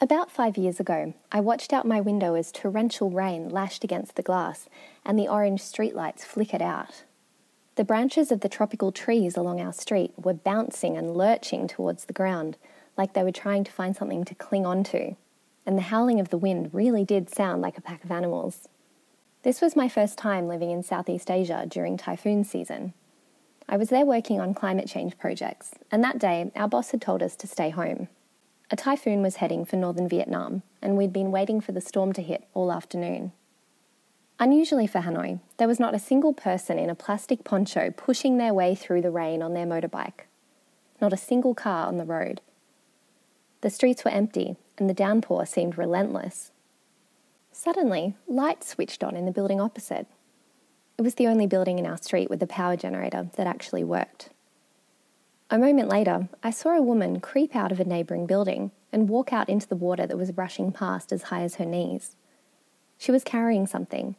About 0.00 0.30
five 0.30 0.56
years 0.56 0.80
ago, 0.80 1.14
I 1.30 1.40
watched 1.40 1.72
out 1.72 1.86
my 1.86 2.00
window 2.00 2.34
as 2.34 2.50
torrential 2.50 3.10
rain 3.10 3.48
lashed 3.48 3.84
against 3.84 4.16
the 4.16 4.22
glass 4.22 4.68
and 5.04 5.18
the 5.18 5.28
orange 5.28 5.60
streetlights 5.60 6.20
flickered 6.20 6.62
out. 6.62 7.04
The 7.76 7.84
branches 7.84 8.32
of 8.32 8.40
the 8.40 8.48
tropical 8.48 8.90
trees 8.90 9.36
along 9.36 9.60
our 9.60 9.72
street 9.72 10.12
were 10.16 10.34
bouncing 10.34 10.96
and 10.96 11.16
lurching 11.16 11.68
towards 11.68 12.06
the 12.06 12.12
ground, 12.12 12.56
like 12.98 13.12
they 13.12 13.22
were 13.22 13.32
trying 13.32 13.64
to 13.64 13.72
find 13.72 13.96
something 13.96 14.24
to 14.24 14.34
cling 14.34 14.66
onto 14.66 15.14
and 15.66 15.76
the 15.76 15.82
howling 15.82 16.20
of 16.20 16.30
the 16.30 16.38
wind 16.38 16.70
really 16.72 17.04
did 17.04 17.32
sound 17.32 17.62
like 17.62 17.78
a 17.78 17.82
pack 17.82 18.04
of 18.04 18.10
animals. 18.10 18.68
This 19.42 19.60
was 19.60 19.76
my 19.76 19.88
first 19.88 20.18
time 20.18 20.46
living 20.46 20.70
in 20.70 20.82
Southeast 20.82 21.30
Asia 21.30 21.66
during 21.68 21.96
typhoon 21.96 22.44
season. 22.44 22.94
I 23.68 23.76
was 23.76 23.88
there 23.88 24.06
working 24.06 24.40
on 24.40 24.54
climate 24.54 24.88
change 24.88 25.18
projects, 25.18 25.72
and 25.90 26.02
that 26.02 26.18
day 26.18 26.50
our 26.54 26.68
boss 26.68 26.90
had 26.90 27.00
told 27.00 27.22
us 27.22 27.36
to 27.36 27.46
stay 27.46 27.70
home. 27.70 28.08
A 28.70 28.76
typhoon 28.76 29.22
was 29.22 29.36
heading 29.36 29.64
for 29.64 29.76
northern 29.76 30.08
Vietnam, 30.08 30.62
and 30.80 30.96
we'd 30.96 31.12
been 31.12 31.30
waiting 31.30 31.60
for 31.60 31.72
the 31.72 31.80
storm 31.80 32.12
to 32.14 32.22
hit 32.22 32.44
all 32.54 32.72
afternoon. 32.72 33.32
Unusually 34.38 34.86
for 34.86 35.00
Hanoi, 35.00 35.40
there 35.58 35.68
was 35.68 35.78
not 35.78 35.94
a 35.94 35.98
single 35.98 36.32
person 36.32 36.78
in 36.78 36.90
a 36.90 36.94
plastic 36.94 37.44
poncho 37.44 37.90
pushing 37.90 38.38
their 38.38 38.54
way 38.54 38.74
through 38.74 39.02
the 39.02 39.10
rain 39.10 39.42
on 39.42 39.54
their 39.54 39.66
motorbike. 39.66 40.26
Not 41.00 41.12
a 41.12 41.18
single 41.18 41.54
car 41.54 41.86
on 41.86 41.96
the 41.96 42.04
road. 42.04 42.40
The 43.60 43.70
streets 43.70 44.04
were 44.04 44.10
empty, 44.10 44.56
and 44.82 44.90
the 44.90 44.94
downpour 44.94 45.46
seemed 45.46 45.78
relentless. 45.78 46.50
Suddenly, 47.52 48.16
lights 48.26 48.66
switched 48.66 49.04
on 49.04 49.14
in 49.14 49.26
the 49.26 49.30
building 49.30 49.60
opposite. 49.60 50.08
It 50.98 51.02
was 51.02 51.14
the 51.14 51.28
only 51.28 51.46
building 51.46 51.78
in 51.78 51.86
our 51.86 51.98
street 51.98 52.28
with 52.28 52.42
a 52.42 52.48
power 52.48 52.76
generator 52.76 53.30
that 53.36 53.46
actually 53.46 53.84
worked. 53.84 54.30
A 55.50 55.58
moment 55.58 55.88
later, 55.88 56.28
I 56.42 56.50
saw 56.50 56.76
a 56.76 56.82
woman 56.82 57.20
creep 57.20 57.54
out 57.54 57.70
of 57.70 57.78
a 57.78 57.84
neighbouring 57.84 58.26
building 58.26 58.72
and 58.90 59.08
walk 59.08 59.32
out 59.32 59.48
into 59.48 59.68
the 59.68 59.76
water 59.76 60.04
that 60.04 60.18
was 60.18 60.36
rushing 60.36 60.72
past 60.72 61.12
as 61.12 61.24
high 61.24 61.42
as 61.42 61.54
her 61.54 61.64
knees. 61.64 62.16
She 62.98 63.12
was 63.12 63.22
carrying 63.22 63.68
something. 63.68 64.16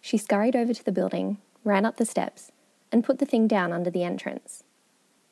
She 0.00 0.16
scurried 0.16 0.56
over 0.56 0.72
to 0.72 0.84
the 0.84 0.92
building, 0.92 1.36
ran 1.62 1.84
up 1.84 1.98
the 1.98 2.06
steps, 2.06 2.52
and 2.90 3.04
put 3.04 3.18
the 3.18 3.26
thing 3.26 3.46
down 3.46 3.74
under 3.74 3.90
the 3.90 4.02
entrance. 4.02 4.64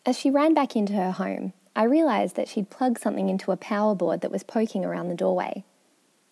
As 0.05 0.19
she 0.19 0.31
ran 0.31 0.53
back 0.53 0.77
into 0.77 0.93
her 0.93 1.13
home, 1.13 1.55
I 1.77 1.85
realised 1.85 2.37
that 2.37 2.49
she'd 2.49 2.71
plugged 2.71 2.99
something 2.99 3.29
into 3.29 3.53
a 3.53 3.57
power 3.59 3.95
board 3.95 4.23
that 4.23 4.31
was 4.33 4.43
poking 4.43 4.83
around 4.83 5.09
the 5.09 5.15
doorway. 5.15 5.63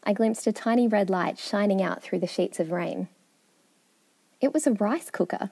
I 0.02 0.14
glimpsed 0.14 0.46
a 0.46 0.52
tiny 0.52 0.88
red 0.88 1.10
light 1.10 1.38
shining 1.38 1.82
out 1.82 2.02
through 2.02 2.20
the 2.20 2.26
sheets 2.26 2.58
of 2.58 2.72
rain. 2.72 3.08
It 4.40 4.54
was 4.54 4.66
a 4.66 4.72
rice 4.72 5.10
cooker. 5.10 5.50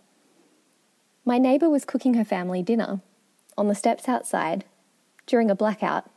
My 1.26 1.36
neighbour 1.36 1.68
was 1.68 1.84
cooking 1.84 2.14
her 2.14 2.24
family 2.24 2.62
dinner 2.62 3.00
on 3.58 3.68
the 3.68 3.74
steps 3.74 4.08
outside 4.08 4.64
during 5.26 5.50
a 5.50 5.54
blackout 5.54 6.10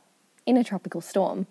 in 0.45 0.55
a 0.55 0.63
tropical 0.63 1.01
storm. 1.01 1.45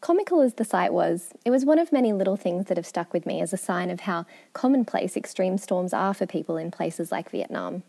Comical 0.00 0.40
as 0.40 0.54
the 0.54 0.64
sight 0.64 0.92
was, 0.92 1.32
it 1.44 1.50
was 1.50 1.64
one 1.64 1.78
of 1.78 1.92
many 1.92 2.12
little 2.12 2.36
things 2.36 2.66
that 2.66 2.76
have 2.76 2.86
stuck 2.86 3.12
with 3.12 3.26
me 3.26 3.40
as 3.40 3.52
a 3.52 3.56
sign 3.56 3.90
of 3.90 4.00
how 4.00 4.26
commonplace 4.54 5.16
extreme 5.16 5.56
storms 5.56 5.94
are 5.94 6.14
for 6.14 6.26
people 6.26 6.56
in 6.56 6.72
places 6.72 7.12
like 7.12 7.30
Vietnam. 7.30 7.84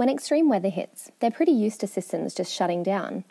When 0.00 0.08
extreme 0.08 0.48
weather 0.48 0.70
hits, 0.70 1.12
they're 1.20 1.30
pretty 1.30 1.52
used 1.52 1.80
to 1.80 1.86
systems 1.86 2.32
just 2.32 2.50
shutting 2.50 2.82
down, 2.82 3.24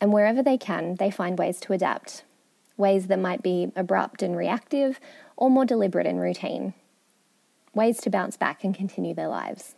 and 0.00 0.12
wherever 0.12 0.44
they 0.44 0.56
can, 0.56 0.94
they 0.94 1.10
find 1.10 1.36
ways 1.36 1.58
to 1.62 1.72
adapt, 1.72 2.22
ways 2.76 3.08
that 3.08 3.18
might 3.18 3.42
be 3.42 3.72
abrupt 3.74 4.22
and 4.22 4.36
reactive 4.36 5.00
or 5.36 5.50
more 5.50 5.64
deliberate 5.64 6.06
and 6.06 6.20
routine, 6.20 6.72
ways 7.74 8.00
to 8.02 8.10
bounce 8.10 8.36
back 8.36 8.62
and 8.62 8.76
continue 8.76 9.12
their 9.12 9.26
lives. 9.26 9.74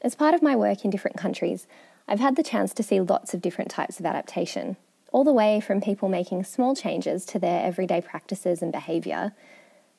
As 0.00 0.16
part 0.16 0.34
of 0.34 0.42
my 0.42 0.56
work 0.56 0.84
in 0.84 0.90
different 0.90 1.18
countries, 1.18 1.68
I've 2.08 2.18
had 2.18 2.34
the 2.34 2.42
chance 2.42 2.74
to 2.74 2.82
see 2.82 3.00
lots 3.00 3.32
of 3.32 3.40
different 3.40 3.70
types 3.70 4.00
of 4.00 4.06
adaptation, 4.06 4.76
all 5.12 5.22
the 5.22 5.32
way 5.32 5.60
from 5.60 5.80
people 5.80 6.08
making 6.08 6.42
small 6.42 6.74
changes 6.74 7.24
to 7.26 7.38
their 7.38 7.64
everyday 7.64 8.00
practices 8.00 8.60
and 8.60 8.72
behaviour, 8.72 9.34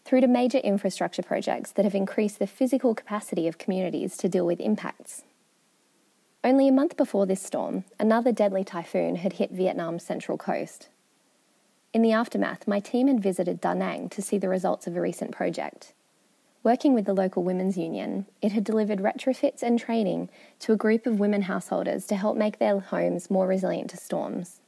through 0.06 0.22
to 0.22 0.28
major 0.28 0.58
infrastructure 0.60 1.24
projects 1.24 1.72
that 1.72 1.86
have 1.86 1.96
increased 1.96 2.40
the 2.40 2.48
physical 2.48 2.94
capacity 2.94 3.48
of 3.48 3.58
communities 3.58 4.18
to 4.18 4.30
deal 4.30 4.46
with 4.46 4.60
impacts. 4.60 5.24
Only 6.44 6.68
a 6.68 6.74
month 6.74 6.98
before 6.98 7.26
this 7.26 7.42
storm, 7.42 7.86
another 8.00 8.34
deadly 8.34 8.66
typhoon 8.66 9.16
had 9.16 9.34
hit 9.34 9.52
Vietnam's 9.52 10.04
central 10.04 10.38
coast. 10.38 10.90
In 11.94 12.02
the 12.02 12.12
aftermath, 12.12 12.68
my 12.68 12.80
team 12.80 13.08
had 13.08 13.22
visited 13.22 13.62
Da 13.62 13.74
Nang 13.74 14.10
to 14.10 14.22
see 14.22 14.38
the 14.38 14.50
results 14.50 14.88
of 14.88 14.98
a 14.98 15.02
recent 15.02 15.32
project. 15.32 15.94
Working 16.64 16.94
with 16.94 17.06
the 17.06 17.14
local 17.14 17.44
women's 17.44 17.78
union, 17.78 18.26
it 18.42 18.52
had 18.52 18.64
delivered 18.64 19.00
retrofits 19.00 19.62
and 19.62 19.78
training 19.78 20.30
to 20.60 20.74
a 20.74 20.78
group 20.78 21.06
of 21.06 21.20
women 21.20 21.44
householders 21.44 22.06
to 22.08 22.16
help 22.16 22.36
make 22.36 22.58
their 22.58 22.80
homes 22.80 23.30
more 23.30 23.48
resilient 23.48 23.90
to 23.92 23.98
storms. 23.98 24.60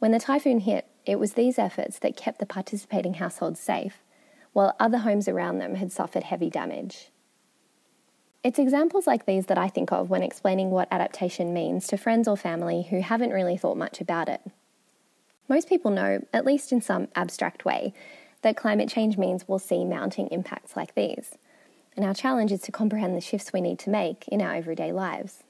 When 0.00 0.10
the 0.10 0.20
typhoon 0.20 0.60
hit, 0.60 0.86
it 1.06 1.18
was 1.18 1.32
these 1.32 1.58
efforts 1.58 1.98
that 2.00 2.16
kept 2.16 2.40
the 2.40 2.46
participating 2.46 3.14
households 3.14 3.60
safe, 3.60 3.98
while 4.52 4.76
other 4.78 4.98
homes 4.98 5.28
around 5.28 5.58
them 5.58 5.76
had 5.76 5.92
suffered 5.92 6.24
heavy 6.24 6.50
damage. 6.50 7.10
It's 8.44 8.58
examples 8.58 9.06
like 9.06 9.24
these 9.24 9.46
that 9.46 9.58
I 9.58 9.68
think 9.68 9.92
of 9.92 10.10
when 10.10 10.22
explaining 10.22 10.70
what 10.70 10.88
adaptation 10.90 11.54
means 11.54 11.86
to 11.86 11.96
friends 11.96 12.26
or 12.26 12.36
family 12.36 12.82
who 12.90 13.00
haven't 13.00 13.30
really 13.30 13.56
thought 13.56 13.76
much 13.76 14.00
about 14.00 14.28
it. 14.28 14.40
Most 15.48 15.68
people 15.68 15.90
know, 15.90 16.26
at 16.32 16.44
least 16.44 16.72
in 16.72 16.80
some 16.80 17.08
abstract 17.14 17.64
way, 17.64 17.94
that 18.42 18.56
climate 18.56 18.88
change 18.88 19.16
means 19.16 19.46
we'll 19.46 19.60
see 19.60 19.84
mounting 19.84 20.26
impacts 20.28 20.76
like 20.76 20.94
these. 20.94 21.36
And 21.96 22.04
our 22.04 22.14
challenge 22.14 22.50
is 22.50 22.62
to 22.62 22.72
comprehend 22.72 23.16
the 23.16 23.20
shifts 23.20 23.52
we 23.52 23.60
need 23.60 23.78
to 23.80 23.90
make 23.90 24.26
in 24.28 24.42
our 24.42 24.54
everyday 24.54 24.92
lives. 24.92 25.44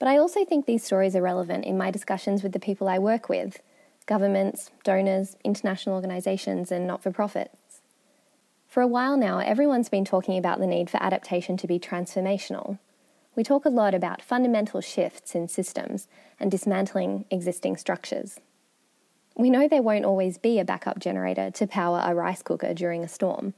But 0.00 0.08
I 0.08 0.18
also 0.18 0.44
think 0.44 0.66
these 0.66 0.82
stories 0.82 1.14
are 1.14 1.22
relevant 1.22 1.64
in 1.64 1.78
my 1.78 1.92
discussions 1.92 2.42
with 2.42 2.50
the 2.50 2.58
people 2.58 2.88
I 2.88 2.98
work 2.98 3.28
with 3.28 3.60
governments, 4.06 4.72
donors, 4.82 5.36
international 5.44 5.94
organisations, 5.94 6.72
and 6.72 6.88
not 6.88 7.04
for 7.04 7.12
profits. 7.12 7.61
For 8.72 8.80
a 8.80 8.86
while 8.86 9.18
now, 9.18 9.38
everyone's 9.38 9.90
been 9.90 10.06
talking 10.06 10.38
about 10.38 10.58
the 10.58 10.66
need 10.66 10.88
for 10.88 10.96
adaptation 10.96 11.58
to 11.58 11.66
be 11.66 11.78
transformational. 11.78 12.78
We 13.36 13.44
talk 13.44 13.66
a 13.66 13.68
lot 13.68 13.92
about 13.92 14.22
fundamental 14.22 14.80
shifts 14.80 15.34
in 15.34 15.48
systems 15.48 16.08
and 16.40 16.50
dismantling 16.50 17.26
existing 17.30 17.76
structures. 17.76 18.40
We 19.36 19.50
know 19.50 19.68
there 19.68 19.82
won't 19.82 20.06
always 20.06 20.38
be 20.38 20.58
a 20.58 20.64
backup 20.64 21.00
generator 21.00 21.50
to 21.50 21.66
power 21.66 22.00
a 22.02 22.14
rice 22.14 22.40
cooker 22.40 22.72
during 22.72 23.04
a 23.04 23.08
storm. 23.08 23.52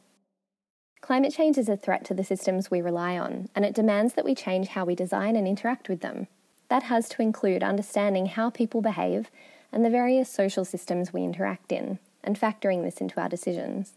Climate 1.00 1.32
change 1.32 1.58
is 1.58 1.68
a 1.68 1.76
threat 1.76 2.04
to 2.06 2.14
the 2.14 2.24
systems 2.24 2.68
we 2.68 2.82
rely 2.82 3.16
on, 3.16 3.48
and 3.54 3.64
it 3.64 3.72
demands 3.72 4.14
that 4.14 4.24
we 4.24 4.34
change 4.34 4.66
how 4.66 4.84
we 4.84 4.96
design 4.96 5.36
and 5.36 5.46
interact 5.46 5.88
with 5.88 6.00
them. 6.00 6.26
That 6.70 6.82
has 6.82 7.08
to 7.10 7.22
include 7.22 7.62
understanding 7.62 8.26
how 8.26 8.50
people 8.50 8.82
behave 8.82 9.30
and 9.70 9.84
the 9.84 9.90
various 9.90 10.28
social 10.28 10.64
systems 10.64 11.12
we 11.12 11.22
interact 11.22 11.70
in, 11.70 12.00
and 12.24 12.36
factoring 12.36 12.82
this 12.82 13.00
into 13.00 13.20
our 13.20 13.28
decisions. 13.28 13.92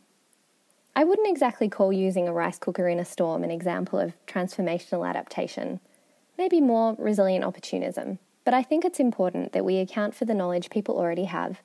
I 0.97 1.03
wouldn't 1.03 1.27
exactly 1.27 1.69
call 1.69 1.93
using 1.93 2.27
a 2.27 2.33
rice 2.33 2.57
cooker 2.57 2.87
in 2.87 2.99
a 2.99 3.05
storm 3.05 3.43
an 3.43 3.51
example 3.51 3.99
of 3.99 4.13
transformational 4.25 5.07
adaptation, 5.07 5.79
maybe 6.39 6.59
more 6.59 6.95
resilient 6.97 7.45
opportunism. 7.45 8.17
But 8.43 8.55
I 8.55 8.63
think 8.63 8.83
it's 8.83 8.99
important 8.99 9.51
that 9.51 9.63
we 9.63 9.77
account 9.77 10.15
for 10.15 10.25
the 10.25 10.33
knowledge 10.33 10.71
people 10.71 10.97
already 10.97 11.25
have 11.25 11.61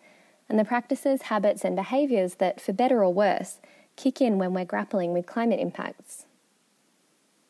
and 0.50 0.58
the 0.58 0.66
practices, 0.66 1.22
habits, 1.22 1.64
and 1.64 1.74
behaviours 1.74 2.34
that, 2.34 2.60
for 2.60 2.74
better 2.74 3.02
or 3.02 3.14
worse, 3.14 3.58
kick 3.96 4.20
in 4.20 4.36
when 4.36 4.52
we're 4.52 4.66
grappling 4.66 5.14
with 5.14 5.24
climate 5.24 5.60
impacts. 5.60 6.26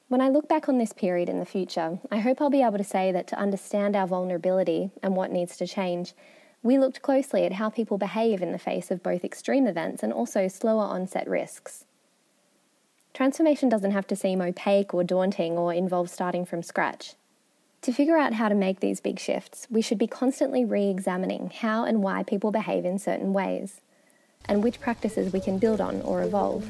When 0.06 0.20
I 0.20 0.28
look 0.28 0.48
back 0.48 0.68
on 0.68 0.78
this 0.78 0.92
period 0.92 1.28
in 1.28 1.40
the 1.40 1.44
future, 1.44 1.98
I 2.12 2.20
hope 2.20 2.40
I'll 2.40 2.48
be 2.48 2.62
able 2.62 2.78
to 2.78 2.84
say 2.84 3.10
that 3.10 3.26
to 3.26 3.38
understand 3.40 3.96
our 3.96 4.06
vulnerability 4.06 4.92
and 5.02 5.16
what 5.16 5.32
needs 5.32 5.56
to 5.56 5.66
change, 5.66 6.12
we 6.62 6.78
looked 6.78 7.02
closely 7.02 7.44
at 7.44 7.54
how 7.54 7.70
people 7.70 7.98
behave 7.98 8.40
in 8.42 8.52
the 8.52 8.58
face 8.58 8.90
of 8.90 9.02
both 9.02 9.24
extreme 9.24 9.66
events 9.66 10.02
and 10.02 10.12
also 10.12 10.48
slower 10.48 10.84
onset 10.84 11.28
risks. 11.28 11.84
Transformation 13.14 13.68
doesn't 13.68 13.90
have 13.90 14.06
to 14.06 14.16
seem 14.16 14.40
opaque 14.40 14.94
or 14.94 15.04
daunting 15.04 15.58
or 15.58 15.74
involve 15.74 16.08
starting 16.08 16.44
from 16.44 16.62
scratch. 16.62 17.14
To 17.82 17.92
figure 17.92 18.16
out 18.16 18.34
how 18.34 18.48
to 18.48 18.54
make 18.54 18.80
these 18.80 19.00
big 19.00 19.18
shifts, 19.18 19.66
we 19.68 19.82
should 19.82 19.98
be 19.98 20.06
constantly 20.06 20.64
re 20.64 20.88
examining 20.88 21.50
how 21.50 21.84
and 21.84 22.02
why 22.02 22.22
people 22.22 22.52
behave 22.52 22.84
in 22.84 22.98
certain 22.98 23.32
ways, 23.32 23.80
and 24.48 24.62
which 24.62 24.80
practices 24.80 25.32
we 25.32 25.40
can 25.40 25.58
build 25.58 25.80
on 25.80 26.00
or 26.02 26.22
evolve. 26.22 26.62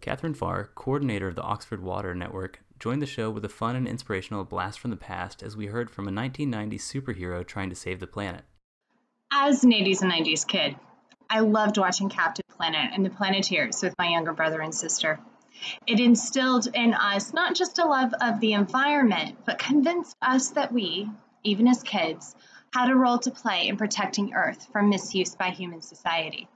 Kathryn 0.00 0.34
Pharr, 0.34 0.68
coordinator 0.74 1.28
of 1.28 1.34
the 1.34 1.42
Oxford 1.42 1.82
Water 1.82 2.14
Network, 2.14 2.60
joined 2.78 3.02
the 3.02 3.06
show 3.06 3.30
with 3.30 3.44
a 3.44 3.48
fun 3.48 3.76
and 3.76 3.88
inspirational 3.88 4.44
blast 4.44 4.78
from 4.78 4.90
the 4.90 4.96
past 4.96 5.42
as 5.42 5.56
we 5.56 5.66
heard 5.66 5.90
from 5.90 6.08
a 6.08 6.10
1990s 6.10 6.80
superhero 6.80 7.46
trying 7.46 7.70
to 7.70 7.76
save 7.76 8.00
the 8.00 8.06
planet. 8.06 8.44
As 9.30 9.64
an 9.64 9.72
80s 9.72 10.02
and 10.02 10.12
90s 10.12 10.46
kid, 10.46 10.76
I 11.28 11.40
loved 11.40 11.78
watching 11.78 12.08
Captain 12.08 12.44
Planet 12.48 12.90
and 12.92 13.04
the 13.04 13.10
Planeteers 13.10 13.82
with 13.82 13.94
my 13.98 14.08
younger 14.08 14.32
brother 14.32 14.60
and 14.60 14.74
sister. 14.74 15.18
It 15.86 16.00
instilled 16.00 16.68
in 16.74 16.94
us 16.94 17.32
not 17.32 17.54
just 17.54 17.78
a 17.78 17.84
love 17.84 18.12
of 18.20 18.40
the 18.40 18.52
environment, 18.52 19.38
but 19.44 19.58
convinced 19.58 20.16
us 20.20 20.50
that 20.50 20.72
we, 20.72 21.10
even 21.42 21.66
as 21.66 21.82
kids, 21.82 22.36
had 22.72 22.90
a 22.90 22.94
role 22.94 23.18
to 23.20 23.30
play 23.30 23.68
in 23.68 23.76
protecting 23.76 24.34
Earth 24.34 24.68
from 24.70 24.90
misuse 24.90 25.34
by 25.34 25.50
human 25.50 25.80
society. 25.80 26.48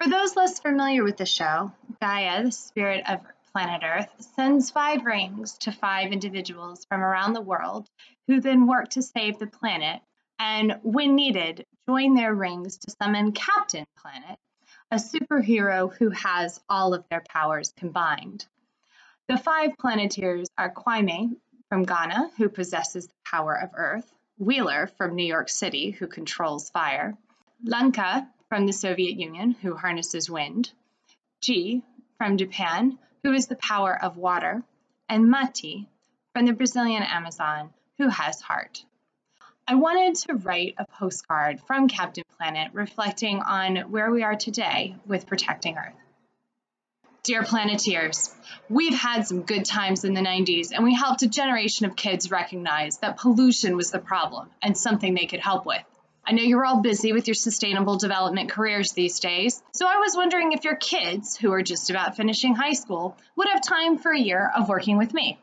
For 0.00 0.08
those 0.08 0.36
less 0.36 0.60
familiar 0.60 1.02
with 1.02 1.16
the 1.16 1.26
show, 1.26 1.72
Gaia, 2.00 2.44
the 2.44 2.52
spirit 2.52 3.02
of 3.08 3.20
planet 3.52 3.82
Earth, 3.84 4.08
sends 4.36 4.70
five 4.70 5.04
rings 5.04 5.58
to 5.58 5.72
five 5.72 6.12
individuals 6.12 6.84
from 6.84 7.02
around 7.02 7.32
the 7.32 7.40
world 7.40 7.88
who 8.26 8.40
then 8.40 8.66
work 8.66 8.88
to 8.90 9.02
save 9.02 9.38
the 9.38 9.46
planet 9.46 10.00
and, 10.38 10.78
when 10.82 11.14
needed, 11.14 11.66
join 11.88 12.14
their 12.14 12.34
rings 12.34 12.78
to 12.78 12.94
summon 13.02 13.32
Captain 13.32 13.86
Planet, 13.96 14.38
a 14.90 14.96
superhero 14.96 15.92
who 15.92 16.10
has 16.10 16.60
all 16.68 16.94
of 16.94 17.04
their 17.08 17.24
powers 17.28 17.72
combined. 17.76 18.46
The 19.28 19.36
five 19.36 19.72
Planeteers 19.78 20.48
are 20.56 20.72
Kwame 20.72 21.36
from 21.68 21.84
Ghana, 21.84 22.30
who 22.36 22.48
possesses 22.48 23.06
the 23.06 23.14
power 23.24 23.54
of 23.54 23.70
Earth, 23.74 24.10
Wheeler 24.38 24.86
from 24.96 25.16
New 25.16 25.26
York 25.26 25.48
City, 25.48 25.90
who 25.90 26.06
controls 26.06 26.70
fire, 26.70 27.16
Linka 27.62 28.28
from 28.48 28.66
the 28.66 28.72
Soviet 28.72 29.18
Union, 29.18 29.50
who 29.50 29.74
harnesses 29.74 30.30
wind, 30.30 30.72
Gi 31.42 31.82
from 32.16 32.36
Japan, 32.38 32.98
who 33.22 33.32
is 33.32 33.46
the 33.46 33.56
power 33.56 33.98
of 34.02 34.16
water, 34.16 34.62
and 35.08 35.30
Ma-Ti 35.30 35.88
from 36.32 36.46
the 36.46 36.52
Brazilian 36.52 37.02
Amazon, 37.02 37.70
who 37.98 38.08
has 38.08 38.40
heart. 38.40 38.84
I 39.66 39.74
wanted 39.74 40.14
to 40.26 40.34
write 40.34 40.76
a 40.78 40.86
postcard 40.86 41.60
from 41.66 41.88
Captain 41.88 42.24
Planet 42.38 42.70
reflecting 42.72 43.40
on 43.40 43.90
where 43.90 44.10
we 44.10 44.22
are 44.22 44.36
today 44.36 44.96
with 45.06 45.26
protecting 45.26 45.76
Earth. 45.76 45.94
Dear 47.22 47.42
Planeteers, 47.42 48.34
we've 48.70 48.94
had 48.94 49.26
some 49.26 49.42
good 49.42 49.66
times 49.66 50.04
in 50.04 50.14
the 50.14 50.22
90s, 50.22 50.70
and 50.72 50.84
we 50.84 50.94
helped 50.94 51.22
a 51.22 51.28
generation 51.28 51.84
of 51.84 51.96
kids 51.96 52.30
recognize 52.30 52.98
that 52.98 53.18
pollution 53.18 53.76
was 53.76 53.90
the 53.90 53.98
problem 53.98 54.48
and 54.62 54.78
something 54.78 55.14
they 55.14 55.26
could 55.26 55.40
help 55.40 55.66
with. 55.66 55.82
I 56.28 56.32
know 56.32 56.42
you're 56.42 56.66
all 56.66 56.82
busy 56.82 57.14
with 57.14 57.26
your 57.26 57.34
sustainable 57.34 57.96
development 57.96 58.50
careers 58.50 58.92
these 58.92 59.18
days, 59.18 59.62
so 59.72 59.86
I 59.86 59.96
was 59.96 60.14
wondering 60.14 60.52
if 60.52 60.62
your 60.62 60.76
kids, 60.76 61.38
who 61.38 61.50
are 61.52 61.62
just 61.62 61.88
about 61.88 62.16
finishing 62.16 62.54
high 62.54 62.74
school, 62.74 63.16
would 63.36 63.48
have 63.48 63.62
time 63.62 63.96
for 63.96 64.12
a 64.12 64.20
year 64.20 64.52
of 64.54 64.68
working 64.68 64.98
with 64.98 65.14
me. 65.14 65.38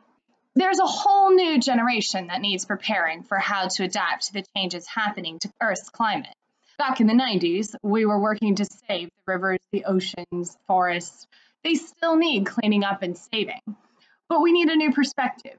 There's 0.54 0.78
a 0.78 0.86
whole 0.86 1.34
new 1.34 1.60
generation 1.60 2.28
that 2.28 2.40
needs 2.40 2.66
preparing 2.66 3.24
for 3.24 3.40
how 3.40 3.68
to 3.68 3.84
adapt 3.84 4.28
to 4.28 4.34
the 4.34 4.46
changes 4.56 4.86
happening 4.86 5.40
to 5.40 5.50
Earth's 5.60 5.90
climate. 5.90 6.36
Back 6.78 7.02
in 7.02 7.08
the 7.08 7.14
90s, 7.14 7.74
we 7.82 8.06
were 8.06 8.20
working 8.20 8.54
to 8.58 8.66
save 8.88 9.10
the 9.10 9.34
rivers, 9.34 9.60
the 9.72 9.86
oceans, 9.86 10.56
forests. 10.68 11.26
They 11.64 11.74
still 11.74 12.16
need 12.16 12.46
cleaning 12.46 12.84
up 12.84 13.02
and 13.02 13.18
saving. 13.18 13.62
But 14.30 14.44
we 14.44 14.52
need 14.52 14.70
a 14.70 14.76
new 14.76 14.94
perspective. 14.94 15.58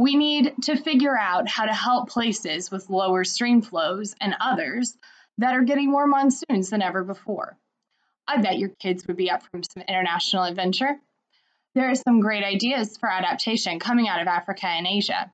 We 0.00 0.16
need 0.16 0.54
to 0.62 0.76
figure 0.76 1.14
out 1.14 1.46
how 1.46 1.66
to 1.66 1.74
help 1.74 2.08
places 2.08 2.70
with 2.70 2.88
lower 2.88 3.22
stream 3.22 3.60
flows 3.60 4.14
and 4.18 4.34
others 4.40 4.96
that 5.36 5.52
are 5.52 5.62
getting 5.62 5.90
more 5.90 6.06
monsoons 6.06 6.70
than 6.70 6.80
ever 6.80 7.04
before. 7.04 7.58
I 8.26 8.40
bet 8.40 8.58
your 8.58 8.70
kids 8.70 9.06
would 9.06 9.18
be 9.18 9.30
up 9.30 9.42
for 9.42 9.60
some 9.74 9.82
international 9.86 10.44
adventure. 10.44 10.96
There 11.74 11.90
are 11.90 11.94
some 11.94 12.20
great 12.20 12.42
ideas 12.42 12.96
for 12.96 13.12
adaptation 13.12 13.78
coming 13.78 14.08
out 14.08 14.22
of 14.22 14.26
Africa 14.26 14.68
and 14.68 14.86
Asia. 14.86 15.30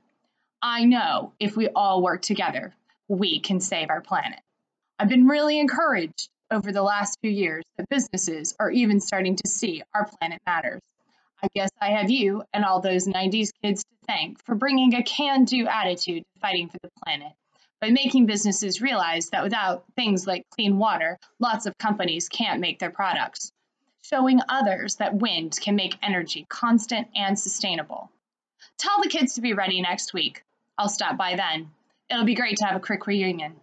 I 0.60 0.84
know 0.84 1.32
if 1.38 1.56
we 1.56 1.68
all 1.68 2.02
work 2.02 2.22
together, 2.22 2.74
we 3.06 3.38
can 3.38 3.60
save 3.60 3.88
our 3.88 4.00
planet. 4.00 4.40
I've 4.98 5.08
been 5.08 5.28
really 5.28 5.60
encouraged 5.60 6.28
over 6.50 6.72
the 6.72 6.82
last 6.82 7.20
few 7.20 7.30
years 7.30 7.62
that 7.76 7.88
businesses 7.88 8.56
are 8.58 8.72
even 8.72 8.98
starting 8.98 9.36
to 9.36 9.48
see 9.48 9.84
our 9.94 10.08
planet 10.18 10.40
matters. 10.44 10.80
I 11.42 11.48
guess 11.54 11.70
I 11.80 11.90
have 11.90 12.10
you 12.10 12.42
and 12.52 12.64
all 12.64 12.80
those 12.80 13.06
90s 13.06 13.50
kids 13.62 13.84
to 13.84 13.90
thank 14.06 14.44
for 14.44 14.54
bringing 14.54 14.94
a 14.94 15.02
can 15.02 15.44
do 15.44 15.66
attitude 15.66 16.22
to 16.22 16.40
fighting 16.40 16.68
for 16.68 16.78
the 16.82 16.90
planet 17.04 17.32
by 17.80 17.90
making 17.90 18.26
businesses 18.26 18.80
realize 18.80 19.28
that 19.30 19.42
without 19.42 19.84
things 19.96 20.26
like 20.26 20.46
clean 20.50 20.78
water, 20.78 21.18
lots 21.38 21.66
of 21.66 21.76
companies 21.78 22.28
can't 22.28 22.60
make 22.60 22.78
their 22.78 22.90
products. 22.90 23.52
Showing 24.02 24.40
others 24.48 24.96
that 24.96 25.14
wind 25.14 25.58
can 25.60 25.76
make 25.76 25.96
energy 26.02 26.46
constant 26.48 27.08
and 27.14 27.38
sustainable. 27.38 28.10
Tell 28.78 29.02
the 29.02 29.08
kids 29.08 29.34
to 29.34 29.40
be 29.40 29.52
ready 29.52 29.82
next 29.82 30.14
week. 30.14 30.42
I'll 30.78 30.88
stop 30.88 31.16
by 31.16 31.36
then. 31.36 31.70
It'll 32.08 32.24
be 32.24 32.34
great 32.34 32.58
to 32.58 32.64
have 32.64 32.76
a 32.76 32.80
quick 32.80 33.06
reunion. 33.06 33.56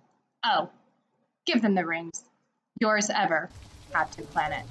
Oh, 0.43 0.69
give 1.45 1.61
them 1.61 1.75
the 1.75 1.85
rings. 1.85 2.23
Yours 2.79 3.09
ever, 3.09 3.49
Captain 3.91 4.25
Planet. 4.27 4.65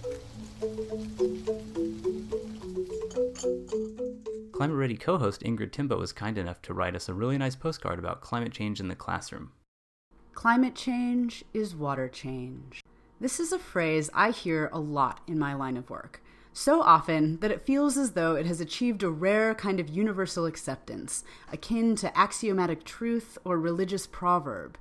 Climate 4.62 4.76
Ready 4.76 4.96
co 4.96 5.18
host 5.18 5.42
Ingrid 5.42 5.72
Timboe 5.72 5.98
was 5.98 6.12
kind 6.12 6.38
enough 6.38 6.62
to 6.62 6.72
write 6.72 6.94
us 6.94 7.08
a 7.08 7.14
really 7.14 7.36
nice 7.36 7.56
postcard 7.56 7.98
about 7.98 8.20
climate 8.20 8.52
change 8.52 8.78
in 8.78 8.86
the 8.86 8.94
classroom. 8.94 9.50
Climate 10.34 10.76
change 10.76 11.44
is 11.52 11.74
water 11.74 12.06
change. 12.06 12.80
This 13.20 13.40
is 13.40 13.50
a 13.50 13.58
phrase 13.58 14.08
I 14.14 14.30
hear 14.30 14.70
a 14.72 14.78
lot 14.78 15.20
in 15.26 15.36
my 15.36 15.52
line 15.52 15.76
of 15.76 15.90
work, 15.90 16.22
so 16.52 16.80
often 16.80 17.40
that 17.40 17.50
it 17.50 17.62
feels 17.62 17.96
as 17.96 18.12
though 18.12 18.36
it 18.36 18.46
has 18.46 18.60
achieved 18.60 19.02
a 19.02 19.10
rare 19.10 19.52
kind 19.52 19.80
of 19.80 19.88
universal 19.88 20.46
acceptance, 20.46 21.24
akin 21.52 21.96
to 21.96 22.16
axiomatic 22.16 22.84
truth 22.84 23.38
or 23.44 23.58
religious 23.58 24.06
proverb. 24.06 24.78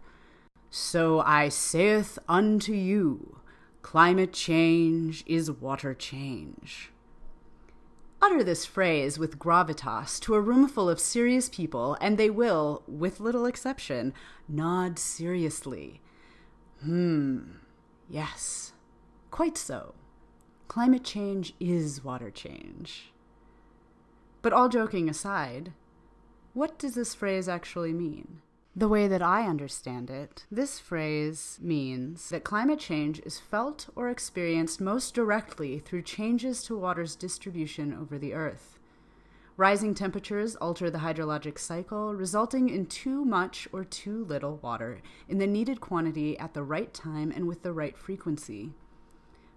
So 0.70 1.22
I 1.22 1.50
saith 1.50 2.20
unto 2.30 2.74
you, 2.74 3.40
climate 3.82 4.32
change 4.32 5.24
is 5.26 5.50
water 5.50 5.96
change. 5.96 6.92
Utter 8.24 8.44
this 8.44 8.66
phrase 8.66 9.18
with 9.18 9.40
gravitas 9.40 10.20
to 10.22 10.36
a 10.36 10.42
room 10.42 10.68
full 10.68 10.88
of 10.88 11.00
serious 11.00 11.50
people, 11.50 11.98
and 12.00 12.18
they 12.18 12.30
will, 12.30 12.84
with 12.88 13.20
little 13.20 13.48
exception, 13.48 14.14
nod 14.48 15.00
seriously. 15.00 16.02
Hmm, 16.82 17.40
yes, 18.08 18.74
quite 19.32 19.58
so. 19.58 19.96
Climate 20.68 21.04
change 21.04 21.56
is 21.60 22.04
water 22.04 22.30
change. 22.30 23.12
But 24.44 24.54
all 24.54 24.70
joking 24.70 25.10
aside, 25.10 25.74
what 26.54 26.78
does 26.78 26.94
this 26.94 27.16
phrase 27.16 27.50
actually 27.50 27.94
mean? 27.94 28.42
The 28.74 28.88
way 28.88 29.10
that 29.10 29.22
I 29.22 29.48
understand 29.48 30.10
it, 30.10 30.46
this 30.50 30.80
phrase 30.80 31.60
means 31.62 32.30
that 32.30 32.46
climate 32.46 32.80
change 32.80 33.20
is 33.26 33.38
felt 33.38 33.90
or 33.98 34.08
experienced 34.08 34.80
most 34.80 35.14
directly 35.14 35.80
through 35.80 36.04
changes 36.04 36.64
to 36.64 36.78
water's 36.78 37.18
distribution 37.18 37.94
over 37.94 38.18
the 38.18 38.34
Earth. 38.34 38.80
Rising 39.58 39.94
temperatures 39.94 40.56
alter 40.56 40.90
the 40.90 41.00
hydrologic 41.00 41.60
cycle, 41.60 42.16
resulting 42.16 42.70
in 42.70 42.86
too 42.86 43.26
much 43.26 43.68
or 43.74 43.84
too 43.84 44.24
little 44.24 44.56
water 44.64 45.02
in 45.28 45.38
the 45.38 45.48
needed 45.48 45.82
quantity 45.82 46.40
at 46.40 46.54
the 46.54 46.64
right 46.64 46.94
time 46.94 47.30
and 47.30 47.50
with 47.50 47.64
the 47.64 47.74
right 47.74 47.98
frequency. 47.98 48.72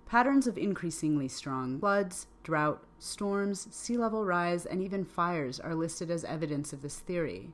Patterns 0.07 0.49
of 0.49 0.59
increasingly 0.59 1.29
strong 1.29 1.79
floods, 1.79 2.27
drought, 2.43 2.83
storms, 2.99 3.69
sea 3.71 3.97
level 3.97 4.25
rise, 4.25 4.67
and 4.67 4.83
even 4.83 5.05
fires 5.05 5.61
are 5.61 5.77
listed 5.77 6.11
as 6.11 6.25
evidence 6.25 6.73
of 6.73 6.83
this 6.83 6.99
theory. 6.99 7.53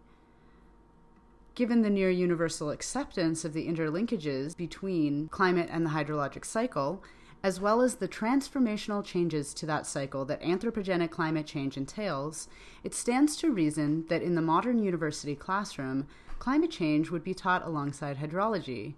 Given 1.55 1.83
the 1.83 1.91
near 1.91 2.11
universal 2.11 2.71
acceptance 2.71 3.45
of 3.45 3.53
the 3.53 3.67
interlinkages 3.67 4.57
between 4.57 5.29
climate 5.29 5.69
and 5.71 5.85
the 5.85 5.91
hydrologic 5.91 6.45
cycle, 6.45 7.03
as 7.43 7.61
well 7.61 7.81
as 7.81 7.97
the 7.97 8.09
transformational 8.09 9.05
changes 9.05 9.53
to 9.55 9.67
that 9.67 9.87
cycle 9.87 10.25
that 10.27 10.43
anthropogenic 10.43 11.11
climate 11.11 11.47
change 11.47 11.77
entails, 11.77 12.49
it 12.85 12.95
stands 12.95 13.37
to 13.37 13.51
reason 13.51 14.05
that 14.09 14.23
in 14.23 14.35
the 14.35 14.43
modern 14.43 14.79
university 14.83 15.35
classroom, 15.35 16.07
climate 16.39 16.71
change 16.71 17.11
would 17.11 17.25
be 17.25 17.35
taught 17.35 17.67
alongside 17.67 18.19
hydrology. 18.19 18.95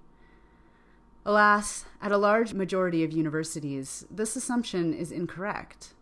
Alas, 1.24 1.84
at 2.00 2.12
a 2.12 2.18
large 2.18 2.52
majority 2.52 3.04
of 3.04 3.12
universities, 3.12 4.04
this 4.10 4.34
assumption 4.34 4.92
is 4.92 5.12
incorrect. 5.12 5.94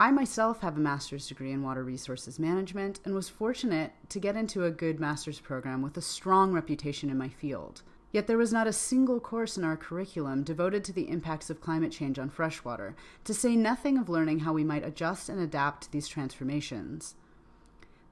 I 0.00 0.12
myself 0.12 0.60
have 0.60 0.76
a 0.76 0.80
master's 0.80 1.26
degree 1.26 1.50
in 1.50 1.64
water 1.64 1.82
resources 1.82 2.38
management 2.38 3.00
and 3.04 3.16
was 3.16 3.28
fortunate 3.28 3.94
to 4.10 4.20
get 4.20 4.36
into 4.36 4.64
a 4.64 4.70
good 4.70 5.00
master's 5.00 5.40
program 5.40 5.82
with 5.82 5.96
a 5.96 6.00
strong 6.00 6.52
reputation 6.52 7.10
in 7.10 7.18
my 7.18 7.28
field. 7.28 7.82
Yet 8.12 8.28
there 8.28 8.38
was 8.38 8.52
not 8.52 8.68
a 8.68 8.72
single 8.72 9.18
course 9.18 9.58
in 9.58 9.64
our 9.64 9.76
curriculum 9.76 10.44
devoted 10.44 10.84
to 10.84 10.92
the 10.92 11.08
impacts 11.08 11.50
of 11.50 11.60
climate 11.60 11.90
change 11.90 12.16
on 12.16 12.30
freshwater, 12.30 12.94
to 13.24 13.34
say 13.34 13.56
nothing 13.56 13.98
of 13.98 14.08
learning 14.08 14.38
how 14.40 14.52
we 14.52 14.62
might 14.62 14.86
adjust 14.86 15.28
and 15.28 15.40
adapt 15.40 15.82
to 15.82 15.92
these 15.92 16.06
transformations. 16.06 17.16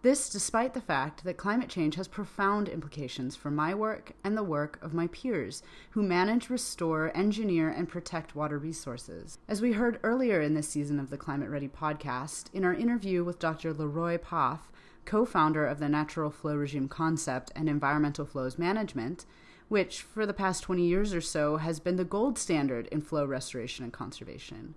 This 0.06 0.28
despite 0.28 0.72
the 0.72 0.80
fact 0.80 1.24
that 1.24 1.36
climate 1.36 1.68
change 1.68 1.96
has 1.96 2.06
profound 2.06 2.68
implications 2.68 3.34
for 3.34 3.50
my 3.50 3.74
work 3.74 4.12
and 4.22 4.36
the 4.36 4.44
work 4.44 4.78
of 4.80 4.94
my 4.94 5.08
peers 5.08 5.64
who 5.90 6.02
manage, 6.04 6.48
restore, 6.48 7.10
engineer, 7.12 7.68
and 7.68 7.88
protect 7.88 8.36
water 8.36 8.56
resources. 8.56 9.38
As 9.48 9.60
we 9.60 9.72
heard 9.72 9.98
earlier 10.04 10.40
in 10.40 10.54
this 10.54 10.68
season 10.68 11.00
of 11.00 11.10
the 11.10 11.16
Climate 11.16 11.50
Ready 11.50 11.66
podcast, 11.66 12.54
in 12.54 12.64
our 12.64 12.72
interview 12.72 13.24
with 13.24 13.40
Dr. 13.40 13.72
Leroy 13.72 14.16
Poff, 14.16 14.70
co 15.04 15.24
founder 15.24 15.66
of 15.66 15.80
the 15.80 15.88
Natural 15.88 16.30
Flow 16.30 16.54
Regime 16.54 16.86
Concept 16.86 17.50
and 17.56 17.68
Environmental 17.68 18.26
Flows 18.26 18.56
Management, 18.56 19.26
which 19.66 20.02
for 20.02 20.24
the 20.24 20.32
past 20.32 20.62
20 20.62 20.86
years 20.86 21.12
or 21.14 21.20
so 21.20 21.56
has 21.56 21.80
been 21.80 21.96
the 21.96 22.04
gold 22.04 22.38
standard 22.38 22.86
in 22.92 23.00
flow 23.00 23.24
restoration 23.24 23.82
and 23.82 23.92
conservation 23.92 24.76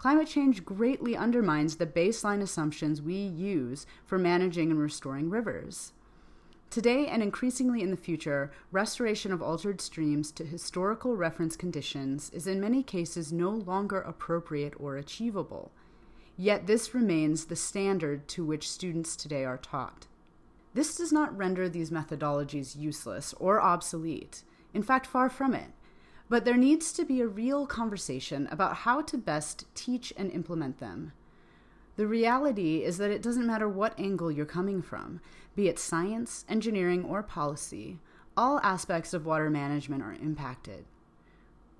climate 0.00 0.26
change 0.26 0.64
greatly 0.64 1.14
undermines 1.14 1.76
the 1.76 1.86
baseline 1.86 2.40
assumptions 2.40 3.02
we 3.02 3.12
use 3.12 3.84
for 4.06 4.16
managing 4.16 4.70
and 4.70 4.80
restoring 4.80 5.28
rivers. 5.28 5.92
Today 6.70 7.06
and 7.06 7.22
increasingly 7.22 7.82
in 7.82 7.90
the 7.90 7.98
future, 7.98 8.50
restoration 8.72 9.30
of 9.30 9.42
altered 9.42 9.78
streams 9.78 10.32
to 10.32 10.46
historical 10.46 11.16
reference 11.16 11.54
conditions 11.54 12.30
is 12.30 12.46
in 12.46 12.62
many 12.62 12.82
cases 12.82 13.30
no 13.30 13.50
longer 13.50 14.00
appropriate 14.00 14.72
or 14.78 14.96
achievable. 14.96 15.70
Yet 16.34 16.66
this 16.66 16.94
remains 16.94 17.44
the 17.44 17.54
standard 17.54 18.26
to 18.28 18.42
which 18.42 18.70
students 18.70 19.14
today 19.14 19.44
are 19.44 19.58
taught. 19.58 20.06
This 20.72 20.96
does 20.96 21.12
not 21.12 21.36
render 21.36 21.68
these 21.68 21.90
methodologies 21.90 22.74
useless 22.74 23.34
or 23.38 23.60
obsolete. 23.60 24.44
In 24.72 24.82
fact, 24.82 25.06
far 25.06 25.28
from 25.28 25.52
it. 25.52 25.72
But 26.30 26.44
there 26.44 26.56
needs 26.56 26.92
to 26.92 27.04
be 27.04 27.20
a 27.20 27.26
real 27.26 27.66
conversation 27.66 28.48
about 28.52 28.76
how 28.76 29.02
to 29.02 29.18
best 29.18 29.66
teach 29.74 30.12
and 30.16 30.30
implement 30.30 30.78
them. 30.78 31.12
The 31.96 32.06
reality 32.06 32.84
is 32.84 32.98
that 32.98 33.10
it 33.10 33.20
doesn't 33.20 33.48
matter 33.48 33.68
what 33.68 33.98
angle 33.98 34.30
you're 34.30 34.46
coming 34.46 34.80
from, 34.80 35.20
be 35.56 35.68
it 35.68 35.78
science, 35.78 36.44
engineering, 36.48 37.04
or 37.04 37.24
policy, 37.24 37.98
all 38.36 38.60
aspects 38.60 39.12
of 39.12 39.26
water 39.26 39.50
management 39.50 40.04
are 40.04 40.14
impacted. 40.14 40.84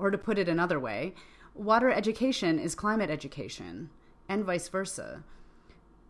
Or 0.00 0.10
to 0.10 0.18
put 0.18 0.36
it 0.36 0.48
another 0.48 0.80
way, 0.80 1.14
water 1.54 1.90
education 1.90 2.58
is 2.58 2.74
climate 2.74 3.08
education, 3.08 3.88
and 4.28 4.44
vice 4.44 4.68
versa. 4.68 5.22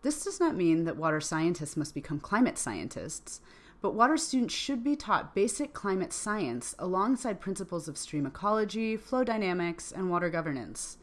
This 0.01 0.23
does 0.23 0.39
not 0.39 0.55
mean 0.55 0.85
that 0.85 0.97
water 0.97 1.21
scientists 1.21 1.77
must 1.77 1.93
become 1.93 2.19
climate 2.19 2.57
scientists, 2.57 3.39
but 3.81 3.95
water 3.95 4.15
students 4.15 4.53
should 4.53 4.83
be 4.83 4.95
taught 4.95 5.33
basic 5.33 5.73
climate 5.73 6.13
science 6.13 6.75
alongside 6.77 7.41
principles 7.41 7.87
of 7.87 7.97
stream 7.97 8.25
ecology, 8.25 8.95
flow 8.95 9.23
dynamics, 9.23 9.91
and 9.91 10.09
water 10.09 10.29
governance. 10.29 10.97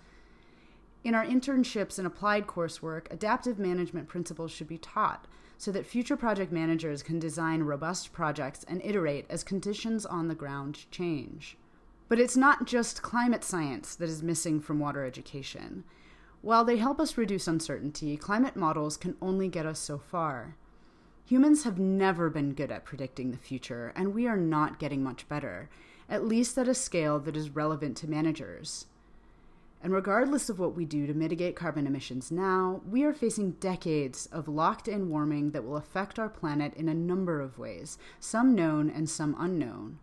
In 1.05 1.15
our 1.15 1.25
internships 1.25 1.99
and 1.99 2.07
applied 2.07 2.47
coursework, 2.47 3.11
adaptive 3.11 3.59
management 3.59 4.09
principles 4.09 4.53
should 4.53 4.69
be 4.69 4.79
taught 4.79 5.27
so 5.57 5.73
that 5.73 5.87
future 5.87 6.17
project 6.17 6.53
managers 6.53 7.03
can 7.03 7.19
design 7.19 7.63
robust 7.63 8.13
projects 8.13 8.65
and 8.69 8.81
iterate 8.85 9.27
as 9.29 9.43
conditions 9.43 10.07
on 10.07 10.29
the 10.29 10.35
ground 10.35 10.89
change. 10.93 11.57
But 12.09 12.21
it's 12.21 12.37
not 12.37 12.65
just 12.65 13.03
climate 13.03 13.43
science 13.43 13.97
that 13.97 14.09
is 14.09 14.23
missing 14.23 14.61
from 14.61 14.79
water 14.79 15.05
education. 15.05 15.83
While 16.43 16.65
they 16.65 16.77
help 16.77 17.01
us 17.01 17.19
reduce 17.19 17.49
uncertainty, 17.49 18.17
climate 18.17 18.55
models 18.55 18.97
can 18.97 19.17
only 19.21 19.49
get 19.49 19.67
us 19.67 19.81
so 19.81 19.99
far. 19.99 20.57
Humans 21.29 21.65
have 21.65 21.79
never 21.79 22.31
been 22.31 22.55
good 22.55 22.73
at 22.73 22.87
predicting 22.87 23.33
the 23.33 23.37
future, 23.37 23.93
and 23.95 24.15
we 24.15 24.27
are 24.27 24.39
not 24.39 24.79
getting 24.79 25.03
much 25.03 25.29
better, 25.29 25.69
at 26.09 26.25
least 26.25 26.57
at 26.57 26.69
a 26.69 26.75
scale 26.75 27.19
that 27.19 27.37
is 27.37 27.51
relevant 27.51 27.99
to 27.99 28.09
managers. 28.09 28.87
And 29.83 29.93
regardless 29.93 30.49
of 30.49 30.59
what 30.59 30.75
we 30.75 30.87
do 30.87 31.07
to 31.07 31.13
mitigate 31.13 31.55
carbon 31.55 31.87
emissions 31.87 32.33
now, 32.33 32.81
we 32.91 33.05
are 33.05 33.13
facing 33.13 33.51
decades 33.61 34.25
of 34.33 34.49
locked 34.49 34.89
in 34.89 35.11
warming 35.11 35.51
that 35.51 35.65
will 35.67 35.77
affect 35.77 36.19
our 36.19 36.31
planet 36.31 36.73
in 36.73 36.89
a 36.89 36.95
number 36.95 37.43
of 37.43 37.59
ways, 37.59 37.99
some 38.19 38.55
known 38.55 38.89
and 38.89 39.11
some 39.11 39.37
unknown. 39.39 39.99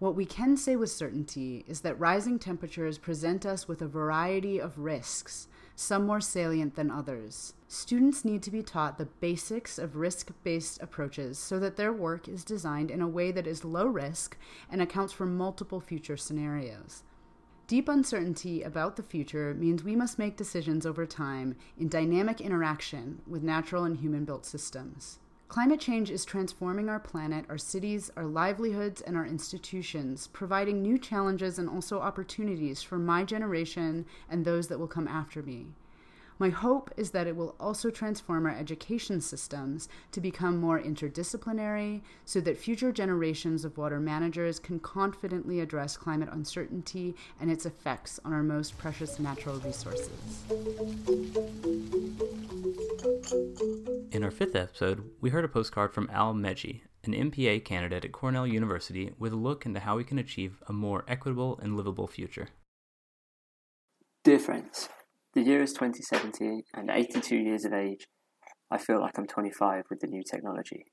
What 0.00 0.16
we 0.16 0.24
can 0.24 0.56
say 0.56 0.74
with 0.74 0.90
certainty 0.90 1.64
is 1.68 1.82
that 1.82 2.00
rising 2.00 2.40
temperatures 2.40 2.98
present 2.98 3.46
us 3.46 3.68
with 3.68 3.80
a 3.80 3.86
variety 3.86 4.58
of 4.60 4.76
risks, 4.76 5.46
some 5.74 6.06
more 6.06 6.20
salient 6.20 6.74
than 6.76 6.90
others. 6.90 7.54
Students 7.68 8.24
need 8.24 8.42
to 8.42 8.50
be 8.50 8.62
taught 8.62 8.98
the 8.98 9.06
basics 9.06 9.78
of 9.78 9.96
risk 9.96 10.30
based 10.44 10.82
approaches 10.82 11.38
so 11.38 11.58
that 11.58 11.76
their 11.76 11.92
work 11.92 12.28
is 12.28 12.44
designed 12.44 12.90
in 12.90 13.00
a 13.00 13.08
way 13.08 13.32
that 13.32 13.46
is 13.46 13.64
low 13.64 13.86
risk 13.86 14.36
and 14.70 14.82
accounts 14.82 15.12
for 15.12 15.26
multiple 15.26 15.80
future 15.80 16.16
scenarios. 16.16 17.02
Deep 17.66 17.88
uncertainty 17.88 18.62
about 18.62 18.96
the 18.96 19.02
future 19.02 19.54
means 19.54 19.82
we 19.82 19.96
must 19.96 20.18
make 20.18 20.36
decisions 20.36 20.84
over 20.84 21.06
time 21.06 21.56
in 21.78 21.88
dynamic 21.88 22.40
interaction 22.40 23.22
with 23.26 23.42
natural 23.42 23.84
and 23.84 23.98
human 23.98 24.24
built 24.24 24.44
systems. 24.44 25.20
Climate 25.52 25.80
change 25.80 26.10
is 26.10 26.24
transforming 26.24 26.88
our 26.88 26.98
planet, 26.98 27.44
our 27.50 27.58
cities, 27.58 28.10
our 28.16 28.24
livelihoods, 28.24 29.02
and 29.02 29.18
our 29.18 29.26
institutions, 29.26 30.28
providing 30.28 30.80
new 30.80 30.96
challenges 30.96 31.58
and 31.58 31.68
also 31.68 32.00
opportunities 32.00 32.80
for 32.80 32.98
my 32.98 33.22
generation 33.22 34.06
and 34.30 34.46
those 34.46 34.68
that 34.68 34.78
will 34.78 34.88
come 34.88 35.06
after 35.06 35.42
me. 35.42 35.66
My 36.42 36.50
hope 36.50 36.90
is 36.96 37.12
that 37.12 37.28
it 37.28 37.36
will 37.36 37.54
also 37.60 37.88
transform 37.88 38.46
our 38.46 38.52
education 38.52 39.20
systems 39.20 39.88
to 40.10 40.20
become 40.20 40.56
more 40.56 40.82
interdisciplinary 40.82 42.00
so 42.24 42.40
that 42.40 42.58
future 42.58 42.90
generations 42.90 43.64
of 43.64 43.78
water 43.78 44.00
managers 44.00 44.58
can 44.58 44.80
confidently 44.80 45.60
address 45.60 45.96
climate 45.96 46.28
uncertainty 46.32 47.14
and 47.40 47.48
its 47.48 47.64
effects 47.64 48.18
on 48.24 48.32
our 48.32 48.42
most 48.42 48.76
precious 48.76 49.20
natural 49.20 49.60
resources. 49.60 50.10
In 54.10 54.24
our 54.24 54.32
fifth 54.32 54.56
episode, 54.56 55.08
we 55.20 55.30
heard 55.30 55.44
a 55.44 55.48
postcard 55.48 55.94
from 55.94 56.10
Al 56.12 56.34
Meghji, 56.34 56.80
an 57.04 57.12
MPA 57.12 57.64
candidate 57.64 58.04
at 58.04 58.10
Cornell 58.10 58.48
University, 58.48 59.12
with 59.16 59.32
a 59.32 59.36
look 59.36 59.64
into 59.64 59.78
how 59.78 59.96
we 59.96 60.02
can 60.02 60.18
achieve 60.18 60.60
a 60.66 60.72
more 60.72 61.04
equitable 61.06 61.60
and 61.62 61.76
livable 61.76 62.08
future. 62.08 62.48
Dear 64.24 64.40
friends, 64.40 64.88
the 65.34 65.42
year 65.42 65.62
is 65.62 65.72
2017, 65.72 66.64
and 66.74 66.90
at 66.90 66.98
82 66.98 67.36
years 67.36 67.64
of 67.64 67.72
age, 67.72 68.06
I 68.70 68.78
feel 68.78 69.00
like 69.00 69.18
I'm 69.18 69.26
25 69.26 69.84
with 69.88 70.00
the 70.00 70.06
new 70.06 70.22
technology. 70.22 70.84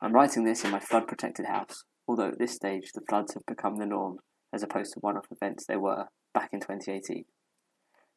I'm 0.00 0.12
writing 0.12 0.44
this 0.44 0.64
in 0.64 0.70
my 0.70 0.78
flood 0.78 1.08
protected 1.08 1.46
house, 1.46 1.84
although 2.06 2.28
at 2.28 2.38
this 2.38 2.54
stage 2.54 2.92
the 2.94 3.00
floods 3.08 3.34
have 3.34 3.46
become 3.46 3.78
the 3.78 3.86
norm 3.86 4.18
as 4.52 4.62
opposed 4.62 4.92
to 4.92 5.00
one 5.00 5.16
off 5.16 5.26
events 5.30 5.66
they 5.66 5.76
were 5.76 6.06
back 6.32 6.50
in 6.52 6.60
2018. 6.60 7.24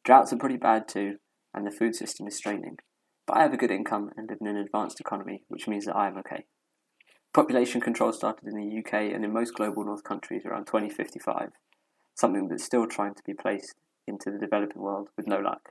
Droughts 0.04 0.32
are 0.32 0.38
pretty 0.38 0.58
bad 0.58 0.88
too, 0.88 1.16
and 1.54 1.66
the 1.66 1.72
food 1.72 1.96
system 1.96 2.28
is 2.28 2.38
straining. 2.38 2.78
But 3.26 3.38
I 3.38 3.42
have 3.42 3.54
a 3.54 3.58
good 3.58 3.72
income 3.72 4.12
and 4.16 4.30
live 4.30 4.40
in 4.42 4.48
an 4.48 4.58
advanced 4.58 5.00
economy, 5.00 5.44
which 5.48 5.68
means 5.68 5.86
that 5.86 5.96
I 5.96 6.08
am 6.08 6.18
okay. 6.18 6.46
Population 7.34 7.82
control 7.82 8.12
started 8.12 8.48
in 8.48 8.56
the 8.56 8.80
UK 8.80 9.14
and 9.14 9.24
in 9.24 9.34
most 9.34 9.56
global 9.56 9.84
north 9.84 10.04
countries 10.04 10.46
around 10.46 10.66
2055, 10.66 11.50
something 12.16 12.48
that's 12.48 12.64
still 12.64 12.86
trying 12.86 13.16
to 13.16 13.24
be 13.26 13.34
placed 13.34 13.76
into 14.10 14.32
the 14.32 14.38
developing 14.38 14.82
world 14.82 15.10
with 15.16 15.28
no 15.28 15.38
luck. 15.38 15.70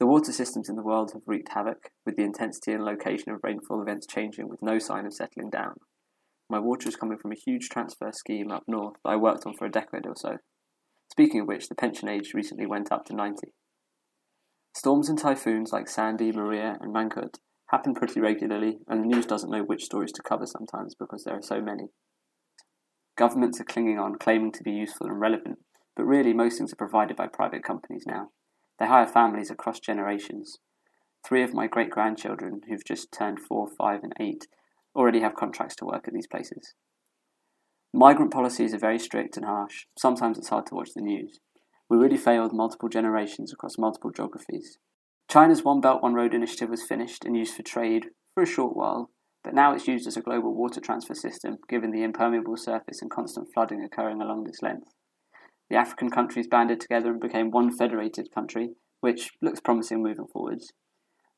The 0.00 0.06
water 0.06 0.32
systems 0.32 0.68
in 0.68 0.76
the 0.76 0.82
world 0.82 1.12
have 1.12 1.22
wreaked 1.26 1.52
havoc, 1.52 1.90
with 2.06 2.16
the 2.16 2.24
intensity 2.24 2.72
and 2.72 2.84
location 2.84 3.32
of 3.32 3.40
rainfall 3.42 3.82
events 3.82 4.06
changing 4.06 4.48
with 4.48 4.62
no 4.62 4.78
sign 4.78 5.06
of 5.06 5.12
settling 5.12 5.50
down. 5.50 5.74
My 6.48 6.58
water 6.58 6.88
is 6.88 6.96
coming 6.96 7.18
from 7.18 7.32
a 7.32 7.36
huge 7.36 7.68
transfer 7.68 8.10
scheme 8.12 8.50
up 8.50 8.64
north 8.66 8.96
that 9.04 9.10
I 9.10 9.16
worked 9.16 9.46
on 9.46 9.54
for 9.54 9.66
a 9.66 9.70
decade 9.70 10.06
or 10.06 10.14
so. 10.16 10.38
Speaking 11.10 11.40
of 11.40 11.46
which, 11.46 11.68
the 11.68 11.74
pension 11.74 12.08
age 12.08 12.32
recently 12.34 12.66
went 12.66 12.90
up 12.90 13.04
to 13.06 13.14
90. 13.14 13.52
Storms 14.74 15.08
and 15.08 15.18
typhoons 15.18 15.72
like 15.72 15.88
Sandy, 15.88 16.32
Maria, 16.32 16.78
and 16.80 16.94
Mangkhut 16.94 17.36
happen 17.70 17.94
pretty 17.94 18.20
regularly, 18.20 18.78
and 18.88 19.02
the 19.02 19.06
news 19.06 19.26
doesn't 19.26 19.50
know 19.50 19.62
which 19.62 19.84
stories 19.84 20.12
to 20.12 20.22
cover 20.22 20.46
sometimes 20.46 20.94
because 20.98 21.24
there 21.24 21.36
are 21.36 21.42
so 21.42 21.60
many. 21.60 21.84
Governments 23.16 23.60
are 23.60 23.64
clinging 23.64 23.98
on, 23.98 24.16
claiming 24.16 24.52
to 24.52 24.62
be 24.62 24.72
useful 24.72 25.06
and 25.06 25.20
relevant, 25.20 25.58
but 25.96 26.04
really 26.04 26.32
most 26.32 26.58
things 26.58 26.72
are 26.72 26.76
provided 26.76 27.16
by 27.16 27.26
private 27.26 27.62
companies 27.62 28.04
now. 28.06 28.30
They 28.78 28.86
hire 28.86 29.06
families 29.06 29.50
across 29.50 29.80
generations. 29.80 30.58
Three 31.24 31.42
of 31.42 31.54
my 31.54 31.66
great 31.66 31.90
grandchildren, 31.90 32.62
who've 32.68 32.84
just 32.84 33.12
turned 33.12 33.38
four, 33.40 33.68
five, 33.78 34.02
and 34.02 34.12
eight, 34.18 34.46
already 34.94 35.20
have 35.20 35.34
contracts 35.34 35.76
to 35.76 35.84
work 35.84 36.08
at 36.08 36.14
these 36.14 36.26
places. 36.26 36.74
Migrant 37.94 38.32
policies 38.32 38.72
are 38.72 38.78
very 38.78 38.98
strict 38.98 39.36
and 39.36 39.46
harsh. 39.46 39.84
Sometimes 39.98 40.38
it's 40.38 40.48
hard 40.48 40.66
to 40.66 40.74
watch 40.74 40.90
the 40.94 41.02
news. 41.02 41.40
We 41.88 41.98
really 41.98 42.16
failed 42.16 42.54
multiple 42.54 42.88
generations 42.88 43.52
across 43.52 43.78
multiple 43.78 44.10
geographies. 44.10 44.78
China's 45.30 45.62
One 45.62 45.80
Belt 45.80 46.02
One 46.02 46.14
Road 46.14 46.34
initiative 46.34 46.70
was 46.70 46.82
finished 46.82 47.24
and 47.24 47.36
used 47.36 47.54
for 47.54 47.62
trade 47.62 48.06
for 48.34 48.42
a 48.42 48.46
short 48.46 48.74
while, 48.76 49.10
but 49.44 49.54
now 49.54 49.74
it's 49.74 49.88
used 49.88 50.06
as 50.06 50.16
a 50.16 50.22
global 50.22 50.54
water 50.54 50.80
transfer 50.80 51.14
system 51.14 51.58
given 51.68 51.90
the 51.90 52.02
impermeable 52.02 52.56
surface 52.56 53.02
and 53.02 53.10
constant 53.10 53.48
flooding 53.52 53.82
occurring 53.82 54.22
along 54.22 54.44
this 54.44 54.62
length. 54.62 54.88
The 55.72 55.78
African 55.78 56.10
countries 56.10 56.46
banded 56.46 56.80
together 56.80 57.12
and 57.12 57.18
became 57.18 57.50
one 57.50 57.74
federated 57.74 58.30
country, 58.30 58.74
which 59.00 59.30
looks 59.40 59.58
promising 59.58 60.02
moving 60.02 60.26
forwards. 60.26 60.74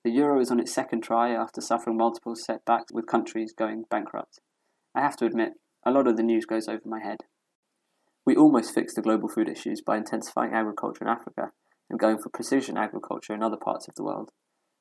The 0.03 0.11
euro 0.11 0.41
is 0.41 0.51
on 0.51 0.59
its 0.59 0.75
second 0.75 1.05
try 1.05 1.31
after 1.31 1.61
suffering 1.61 1.97
multiple 1.97 2.35
setbacks 2.35 2.93
with 2.93 3.07
countries 3.07 3.55
going 3.57 3.85
bankrupt. 3.89 4.41
I 4.93 5.03
have 5.03 5.17
to 5.19 5.25
admit, 5.25 5.53
a 5.87 5.93
lot 5.93 6.09
of 6.09 6.17
the 6.17 6.25
news 6.25 6.47
goes 6.47 6.67
over 6.67 6.83
my 6.85 6.99
head. 7.01 7.19
We 8.27 8.35
almost 8.35 8.75
fixed 8.75 8.97
the 8.97 9.03
global 9.03 9.29
food 9.29 9.49
issues 9.49 9.81
by 9.81 9.99
intensifying 9.99 10.53
agriculture 10.53 11.05
in 11.05 11.11
Africa 11.11 11.53
and 11.89 12.01
going 12.01 12.19
for 12.19 12.29
precision 12.29 12.77
agriculture 12.77 13.35
in 13.35 13.43
other 13.45 13.57
parts 13.57 13.87
of 13.87 13.95
the 13.95 14.03
world. 14.03 14.33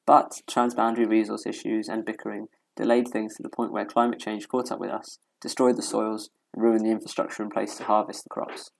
But 0.07 0.41
transboundary 0.49 1.07
resource 1.07 1.45
issues 1.45 1.87
and 1.87 2.03
bickering 2.03 2.47
delayed 2.75 3.07
things 3.09 3.35
to 3.35 3.43
the 3.43 3.49
point 3.49 3.71
where 3.71 3.85
climate 3.85 4.19
change 4.19 4.47
caught 4.47 4.71
up 4.71 4.79
with 4.79 4.89
us, 4.89 5.19
destroyed 5.39 5.75
the 5.75 5.83
soils, 5.83 6.31
and 6.55 6.63
ruined 6.63 6.87
the 6.87 6.91
infrastructure 6.91 7.43
in 7.43 7.51
place 7.51 7.75
to 7.75 7.83
harvest 7.83 8.23
the 8.23 8.29
crops. 8.31 8.71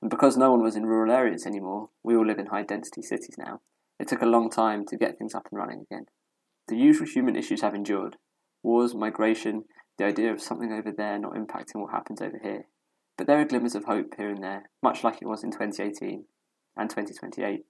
And 0.00 0.10
because 0.10 0.36
no 0.36 0.50
one 0.50 0.62
was 0.62 0.76
in 0.76 0.86
rural 0.86 1.12
areas 1.12 1.46
anymore, 1.46 1.88
we 2.02 2.16
all 2.16 2.26
live 2.26 2.38
in 2.38 2.46
high 2.46 2.62
density 2.62 3.02
cities 3.02 3.36
now. 3.38 3.60
It 3.98 4.08
took 4.08 4.22
a 4.22 4.26
long 4.26 4.48
time 4.48 4.84
to 4.86 4.96
get 4.96 5.18
things 5.18 5.34
up 5.34 5.48
and 5.50 5.58
running 5.58 5.80
again. 5.80 6.06
The 6.68 6.76
usual 6.76 7.06
human 7.06 7.34
issues 7.34 7.62
have 7.62 7.74
endured 7.74 8.16
wars, 8.62 8.94
migration, 8.94 9.64
the 9.96 10.04
idea 10.04 10.32
of 10.32 10.40
something 10.40 10.72
over 10.72 10.92
there 10.92 11.18
not 11.18 11.34
impacting 11.34 11.80
what 11.80 11.92
happens 11.92 12.20
over 12.20 12.38
here. 12.42 12.66
But 13.16 13.26
there 13.26 13.40
are 13.40 13.44
glimmers 13.44 13.74
of 13.74 13.84
hope 13.84 14.14
here 14.16 14.30
and 14.30 14.42
there, 14.42 14.70
much 14.82 15.02
like 15.02 15.20
it 15.20 15.26
was 15.26 15.42
in 15.42 15.50
2018 15.50 16.24
and 16.76 16.90
2028 16.90 17.64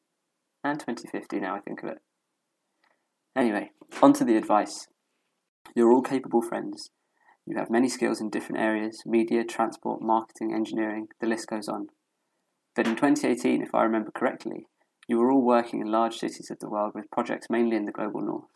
and 0.65 0.79
2050 0.79 1.41
now 1.41 1.57
I 1.57 1.61
think 1.61 1.83
of 1.83 1.89
it. 1.89 1.99
Anyway, 3.35 3.71
on 4.03 4.13
to 4.15 4.25
the 4.25 4.37
advice. 4.37 4.89
You're 5.75 5.93
all 5.93 6.03
capable 6.03 6.43
friends. 6.43 6.91
You 7.47 7.57
have 7.57 7.71
many 7.71 7.89
skills 7.89 8.21
in 8.21 8.29
different 8.29 8.61
areas 8.61 9.03
media, 9.07 9.45
transport, 9.45 10.03
marketing, 10.03 10.53
engineering, 10.53 11.09
the 11.21 11.27
list 11.27 11.49
goes 11.49 11.69
on. 11.69 11.89
But 12.79 12.87
in 12.87 12.95
2018, 12.95 13.61
if 13.61 13.75
I 13.75 13.83
remember 13.83 14.13
correctly, 14.13 14.69
you 15.09 15.19
were 15.19 15.33
all 15.33 15.43
working 15.43 15.81
in 15.81 15.91
large 15.91 16.17
cities 16.17 16.49
of 16.49 16.61
the 16.61 16.71
world 16.71 16.93
with 16.95 17.11
projects 17.11 17.51
mainly 17.51 17.75
in 17.75 17.87
the 17.87 17.91
global 17.91 18.21
north. 18.21 18.53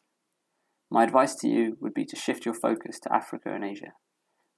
My 0.88 1.02
advice 1.02 1.35
to 1.40 1.48
you 1.48 1.76
would 1.80 1.92
be 1.92 2.04
to 2.04 2.14
shift 2.14 2.44
your 2.44 2.54
focus 2.54 3.00
to 3.00 3.12
Africa 3.12 3.52
and 3.52 3.64
Asia. 3.64 3.94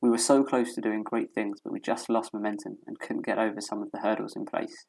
We 0.03 0.11
were 0.11 0.19
so 0.19 0.45
close 0.45 0.75
to 0.75 0.83
doing 0.83 1.03
great 1.03 1.33
things, 1.35 1.61
but 1.65 1.73
we 1.73 1.81
just 1.81 2.11
lost 2.11 2.35
momentum 2.35 2.77
and 2.87 2.99
couldn't 2.99 3.25
get 3.25 3.39
over 3.39 3.63
some 3.63 3.83
of 3.83 3.91
the 3.91 4.01
hurdles 4.01 4.37
in 4.37 4.45
place. 4.45 4.85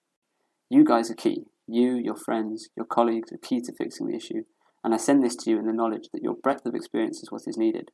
You 0.70 0.84
guys 0.84 1.10
are 1.10 1.16
key. 1.16 1.46
You, 1.66 1.96
your 1.96 2.18
friends, 2.18 2.68
your 2.76 2.86
colleagues 2.86 3.32
are 3.32 3.38
key 3.38 3.62
to 3.62 3.72
fixing 3.72 4.08
the 4.08 4.18
issue, 4.18 4.44
and 4.84 4.94
I 4.94 4.98
send 4.98 5.24
this 5.24 5.38
to 5.38 5.50
you 5.50 5.58
in 5.58 5.68
the 5.68 5.72
knowledge 5.72 6.10
that 6.12 6.22
your 6.22 6.36
breadth 6.36 6.66
of 6.66 6.76
experience 6.76 7.24
is 7.24 7.32
what 7.32 7.48
is 7.48 7.56
needed. 7.56 7.92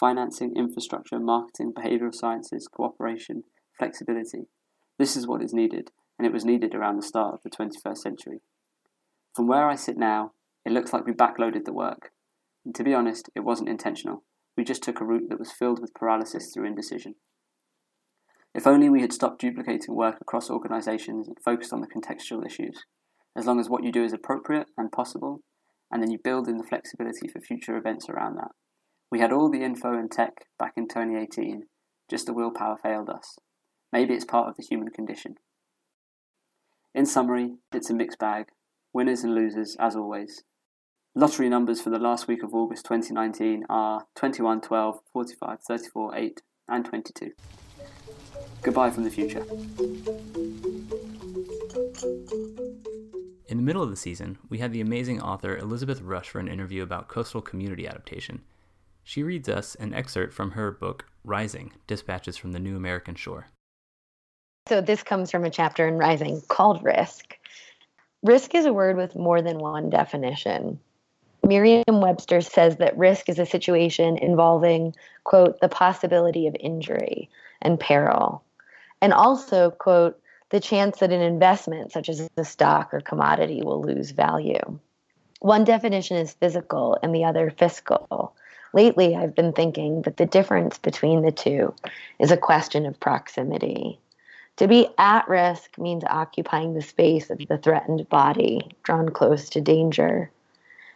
Financing, 0.00 0.54
infrastructure, 0.56 1.20
marketing, 1.20 1.72
behavioural 1.72 2.12
sciences, 2.12 2.66
cooperation, 2.66 3.44
flexibility. 3.78 4.48
This 4.98 5.16
is 5.16 5.28
what 5.28 5.40
is 5.40 5.54
needed, 5.54 5.92
and 6.18 6.26
it 6.26 6.32
was 6.32 6.44
needed 6.44 6.74
around 6.74 6.96
the 6.96 7.06
start 7.06 7.34
of 7.34 7.42
the 7.42 7.50
21st 7.50 7.98
century. 7.98 8.40
From 9.34 9.46
where 9.46 9.68
I 9.68 9.74
sit 9.74 9.96
now, 9.96 10.32
it 10.64 10.72
looks 10.72 10.92
like 10.92 11.06
we 11.06 11.12
backloaded 11.12 11.64
the 11.64 11.72
work. 11.72 12.10
And 12.64 12.74
to 12.74 12.84
be 12.84 12.94
honest, 12.94 13.30
it 13.34 13.40
wasn't 13.40 13.68
intentional. 13.68 14.24
We 14.56 14.64
just 14.64 14.82
took 14.82 15.00
a 15.00 15.04
route 15.04 15.28
that 15.28 15.38
was 15.38 15.52
filled 15.52 15.80
with 15.80 15.94
paralysis 15.94 16.50
through 16.52 16.66
indecision. 16.66 17.16
If 18.54 18.66
only 18.66 18.88
we 18.88 19.02
had 19.02 19.12
stopped 19.12 19.40
duplicating 19.40 19.94
work 19.94 20.16
across 20.20 20.48
organisations 20.48 21.28
and 21.28 21.36
focused 21.44 21.74
on 21.74 21.82
the 21.82 21.86
contextual 21.86 22.44
issues, 22.44 22.84
as 23.36 23.44
long 23.44 23.60
as 23.60 23.68
what 23.68 23.84
you 23.84 23.92
do 23.92 24.02
is 24.02 24.14
appropriate 24.14 24.68
and 24.78 24.90
possible, 24.90 25.40
and 25.92 26.02
then 26.02 26.10
you 26.10 26.18
build 26.18 26.48
in 26.48 26.56
the 26.56 26.64
flexibility 26.64 27.28
for 27.28 27.40
future 27.40 27.76
events 27.76 28.08
around 28.08 28.36
that. 28.36 28.52
We 29.10 29.20
had 29.20 29.32
all 29.32 29.50
the 29.50 29.62
info 29.62 29.92
and 29.92 30.10
tech 30.10 30.46
back 30.58 30.72
in 30.76 30.88
2018, 30.88 31.64
just 32.10 32.26
the 32.26 32.32
willpower 32.32 32.78
failed 32.82 33.10
us. 33.10 33.38
Maybe 33.92 34.14
it's 34.14 34.24
part 34.24 34.48
of 34.48 34.56
the 34.56 34.64
human 34.64 34.88
condition. 34.88 35.36
In 36.96 37.04
summary, 37.04 37.56
it's 37.74 37.90
a 37.90 37.94
mixed 37.94 38.18
bag. 38.18 38.46
Winners 38.94 39.22
and 39.22 39.34
losers, 39.34 39.76
as 39.78 39.94
always. 39.94 40.44
Lottery 41.14 41.50
numbers 41.50 41.78
for 41.78 41.90
the 41.90 41.98
last 41.98 42.26
week 42.26 42.42
of 42.42 42.54
August 42.54 42.86
2019 42.86 43.66
are 43.68 44.06
21, 44.14 44.62
12, 44.62 45.00
45, 45.12 45.58
34, 45.60 46.16
8, 46.16 46.42
and 46.68 46.84
22. 46.86 47.32
Goodbye 48.62 48.88
from 48.88 49.04
the 49.04 49.10
future. 49.10 49.44
In 53.46 53.58
the 53.58 53.62
middle 53.62 53.82
of 53.82 53.90
the 53.90 53.96
season, 53.96 54.38
we 54.48 54.56
had 54.56 54.72
the 54.72 54.80
amazing 54.80 55.20
author 55.20 55.54
Elizabeth 55.54 56.00
Rush 56.00 56.30
for 56.30 56.38
an 56.38 56.48
interview 56.48 56.82
about 56.82 57.08
coastal 57.08 57.42
community 57.42 57.86
adaptation. 57.86 58.40
She 59.04 59.22
reads 59.22 59.50
us 59.50 59.74
an 59.74 59.92
excerpt 59.92 60.32
from 60.32 60.52
her 60.52 60.70
book, 60.70 61.04
Rising 61.24 61.72
Dispatches 61.86 62.38
from 62.38 62.52
the 62.52 62.58
New 62.58 62.74
American 62.74 63.16
Shore. 63.16 63.48
So, 64.68 64.80
this 64.80 65.04
comes 65.04 65.30
from 65.30 65.44
a 65.44 65.50
chapter 65.50 65.86
in 65.86 65.96
Rising 65.96 66.42
called 66.48 66.82
Risk. 66.82 67.38
Risk 68.22 68.52
is 68.54 68.66
a 68.66 68.72
word 68.72 68.96
with 68.96 69.14
more 69.14 69.40
than 69.40 69.58
one 69.58 69.90
definition. 69.90 70.80
Merriam 71.44 71.84
Webster 71.88 72.40
says 72.40 72.78
that 72.78 72.98
risk 72.98 73.28
is 73.28 73.38
a 73.38 73.46
situation 73.46 74.18
involving, 74.18 74.96
quote, 75.22 75.60
the 75.60 75.68
possibility 75.68 76.48
of 76.48 76.56
injury 76.58 77.30
and 77.62 77.78
peril, 77.78 78.42
and 79.00 79.12
also, 79.12 79.70
quote, 79.70 80.20
the 80.50 80.58
chance 80.58 80.98
that 80.98 81.12
an 81.12 81.20
investment, 81.20 81.92
such 81.92 82.08
as 82.08 82.28
a 82.36 82.44
stock 82.44 82.92
or 82.92 83.00
commodity, 83.00 83.62
will 83.62 83.80
lose 83.80 84.10
value. 84.10 84.80
One 85.38 85.62
definition 85.62 86.16
is 86.16 86.32
physical 86.32 86.98
and 87.04 87.14
the 87.14 87.24
other 87.24 87.50
fiscal. 87.50 88.34
Lately, 88.72 89.14
I've 89.14 89.36
been 89.36 89.52
thinking 89.52 90.02
that 90.02 90.16
the 90.16 90.26
difference 90.26 90.78
between 90.78 91.22
the 91.22 91.30
two 91.30 91.72
is 92.18 92.32
a 92.32 92.36
question 92.36 92.84
of 92.86 92.98
proximity. 92.98 94.00
To 94.56 94.66
be 94.66 94.88
at 94.96 95.28
risk 95.28 95.76
means 95.78 96.02
occupying 96.04 96.72
the 96.72 96.82
space 96.82 97.28
of 97.28 97.38
the 97.46 97.58
threatened 97.58 98.08
body, 98.08 98.70
drawn 98.82 99.10
close 99.10 99.50
to 99.50 99.60
danger. 99.60 100.30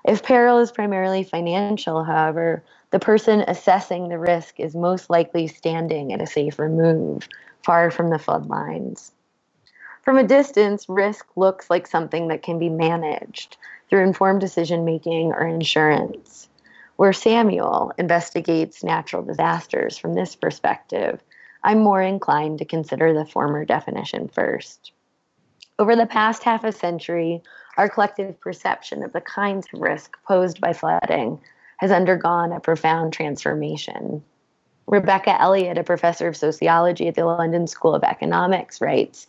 If 0.04 0.22
peril 0.22 0.58
is 0.60 0.72
primarily 0.72 1.24
financial, 1.24 2.02
however, 2.02 2.64
the 2.90 2.98
person 2.98 3.44
assessing 3.46 4.08
the 4.08 4.18
risk 4.18 4.58
is 4.58 4.74
most 4.74 5.10
likely 5.10 5.46
standing 5.46 6.12
at 6.12 6.22
a 6.22 6.26
safer 6.26 6.70
move, 6.70 7.28
far 7.62 7.90
from 7.90 8.08
the 8.08 8.18
flood 8.18 8.46
lines. 8.46 9.12
From 10.02 10.16
a 10.16 10.26
distance, 10.26 10.88
risk 10.88 11.26
looks 11.36 11.68
like 11.68 11.86
something 11.86 12.28
that 12.28 12.42
can 12.42 12.58
be 12.58 12.70
managed 12.70 13.58
through 13.90 14.04
informed 14.04 14.40
decision 14.40 14.86
making 14.86 15.32
or 15.32 15.46
insurance. 15.46 16.48
Where 16.96 17.12
Samuel 17.12 17.92
investigates 17.98 18.82
natural 18.82 19.22
disasters 19.22 19.98
from 19.98 20.14
this 20.14 20.34
perspective, 20.34 21.22
I'm 21.62 21.80
more 21.80 22.02
inclined 22.02 22.58
to 22.58 22.64
consider 22.64 23.12
the 23.12 23.26
former 23.26 23.64
definition 23.64 24.28
first. 24.28 24.92
Over 25.78 25.96
the 25.96 26.06
past 26.06 26.42
half 26.42 26.64
a 26.64 26.72
century, 26.72 27.42
our 27.76 27.88
collective 27.88 28.38
perception 28.40 29.02
of 29.02 29.12
the 29.12 29.20
kinds 29.20 29.66
of 29.72 29.80
risk 29.80 30.16
posed 30.26 30.60
by 30.60 30.72
flooding 30.72 31.40
has 31.78 31.90
undergone 31.90 32.52
a 32.52 32.60
profound 32.60 33.12
transformation. 33.12 34.22
Rebecca 34.86 35.40
Elliott, 35.40 35.78
a 35.78 35.84
professor 35.84 36.28
of 36.28 36.36
sociology 36.36 37.08
at 37.08 37.14
the 37.14 37.24
London 37.24 37.66
School 37.66 37.94
of 37.94 38.02
Economics, 38.02 38.80
writes 38.80 39.26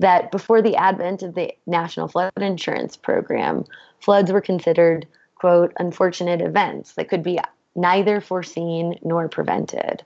that 0.00 0.30
before 0.30 0.60
the 0.60 0.76
advent 0.76 1.22
of 1.22 1.34
the 1.34 1.54
National 1.66 2.08
Flood 2.08 2.32
Insurance 2.36 2.96
Program, 2.96 3.64
floods 4.00 4.32
were 4.32 4.40
considered, 4.40 5.06
quote, 5.36 5.72
unfortunate 5.78 6.40
events 6.40 6.94
that 6.94 7.08
could 7.08 7.22
be 7.22 7.38
neither 7.76 8.20
foreseen 8.20 8.98
nor 9.02 9.28
prevented. 9.28 10.02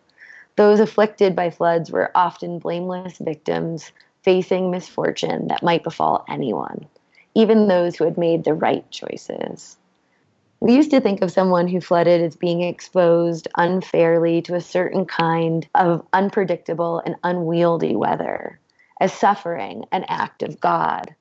Those 0.58 0.80
afflicted 0.80 1.34
by 1.34 1.48
floods 1.48 1.90
were 1.90 2.10
often 2.14 2.58
blameless 2.58 3.16
victims 3.16 3.92
facing 4.22 4.70
misfortune 4.70 5.48
that 5.48 5.62
might 5.62 5.84
befall 5.84 6.26
anyone 6.28 6.86
even 7.38 7.68
those 7.68 7.94
who 7.94 8.04
had 8.04 8.18
made 8.18 8.42
the 8.42 8.52
right 8.52 8.88
choices. 8.90 9.76
We 10.58 10.74
used 10.74 10.90
to 10.90 11.00
think 11.00 11.22
of 11.22 11.30
someone 11.30 11.68
who 11.68 11.80
flooded 11.80 12.20
as 12.20 12.34
being 12.34 12.62
exposed 12.62 13.46
unfairly 13.56 14.42
to 14.42 14.56
a 14.56 14.60
certain 14.60 15.04
kind 15.04 15.68
of 15.76 16.04
unpredictable 16.12 17.00
and 17.06 17.14
unwieldy 17.22 17.94
weather, 17.94 18.58
as 19.00 19.12
suffering 19.12 19.84
an 19.92 20.04
act 20.08 20.42
of 20.42 20.60
God. 20.60 21.14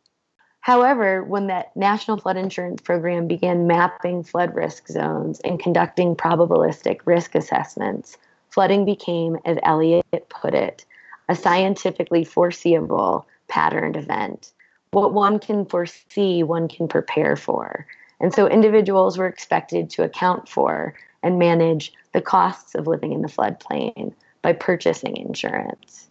However, 0.61 1.23
when 1.23 1.45
the 1.45 1.67
National 1.75 2.17
Flood 2.17 2.35
Insurance 2.35 2.81
Program 2.81 3.27
began 3.27 3.67
mapping 3.67 4.23
flood 4.23 4.55
risk 4.55 4.87
zones 4.87 5.39
and 5.41 5.59
conducting 5.59 6.15
probabilistic 6.15 7.01
risk 7.05 7.35
assessments, 7.35 8.17
flooding 8.57 8.85
became, 8.85 9.37
as 9.45 9.59
Elliott 9.61 10.29
put 10.29 10.55
it, 10.55 10.83
a 11.29 11.35
scientifically 11.35 12.23
foreseeable 12.23 13.27
patterned 13.47 13.95
event 13.95 14.51
what 14.89 15.13
one 15.13 15.37
can 15.37 15.63
foresee, 15.63 16.41
one 16.41 16.67
can 16.67 16.87
prepare 16.87 17.35
for. 17.35 17.85
And 18.19 18.33
so 18.33 18.47
individuals 18.47 19.15
were 19.15 19.27
expected 19.27 19.91
to 19.91 20.03
account 20.03 20.49
for 20.49 20.95
and 21.21 21.37
manage 21.37 21.93
the 22.13 22.21
costs 22.21 22.73
of 22.73 22.87
living 22.87 23.13
in 23.13 23.21
the 23.21 23.27
floodplain 23.27 24.15
by 24.41 24.53
purchasing 24.53 25.17
insurance. 25.17 26.07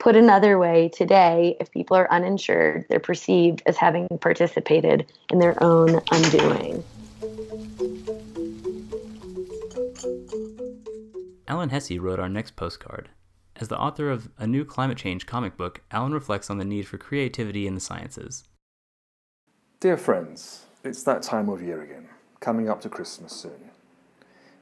Put 0.00 0.16
another 0.16 0.58
way, 0.58 0.90
today, 0.92 1.56
if 1.60 1.70
people 1.70 1.96
are 1.96 2.10
uninsured, 2.10 2.86
they're 2.88 2.98
perceived 2.98 3.62
as 3.66 3.76
having 3.76 4.08
participated 4.20 5.06
in 5.30 5.38
their 5.38 5.62
own 5.62 6.00
undoing. 6.10 6.82
Alan 11.46 11.68
Hesse 11.68 11.98
wrote 11.98 12.18
our 12.18 12.28
next 12.28 12.56
postcard, 12.56 13.10
as 13.56 13.68
the 13.68 13.78
author 13.78 14.10
of 14.10 14.30
a 14.38 14.46
new 14.46 14.64
climate 14.64 14.98
change 14.98 15.26
comic 15.26 15.56
book, 15.56 15.82
Alan 15.90 16.12
reflects 16.12 16.50
on 16.50 16.58
the 16.58 16.64
need 16.64 16.88
for 16.88 16.98
creativity 16.98 17.66
in 17.66 17.74
the 17.74 17.80
sciences. 17.80 18.44
Dear 19.78 19.96
friends, 19.96 20.64
it's 20.82 21.02
that 21.04 21.22
time 21.22 21.48
of 21.48 21.62
year 21.62 21.82
again, 21.82 22.08
coming 22.40 22.68
up 22.68 22.80
to 22.80 22.88
Christmas 22.88 23.32
soon. 23.32 23.70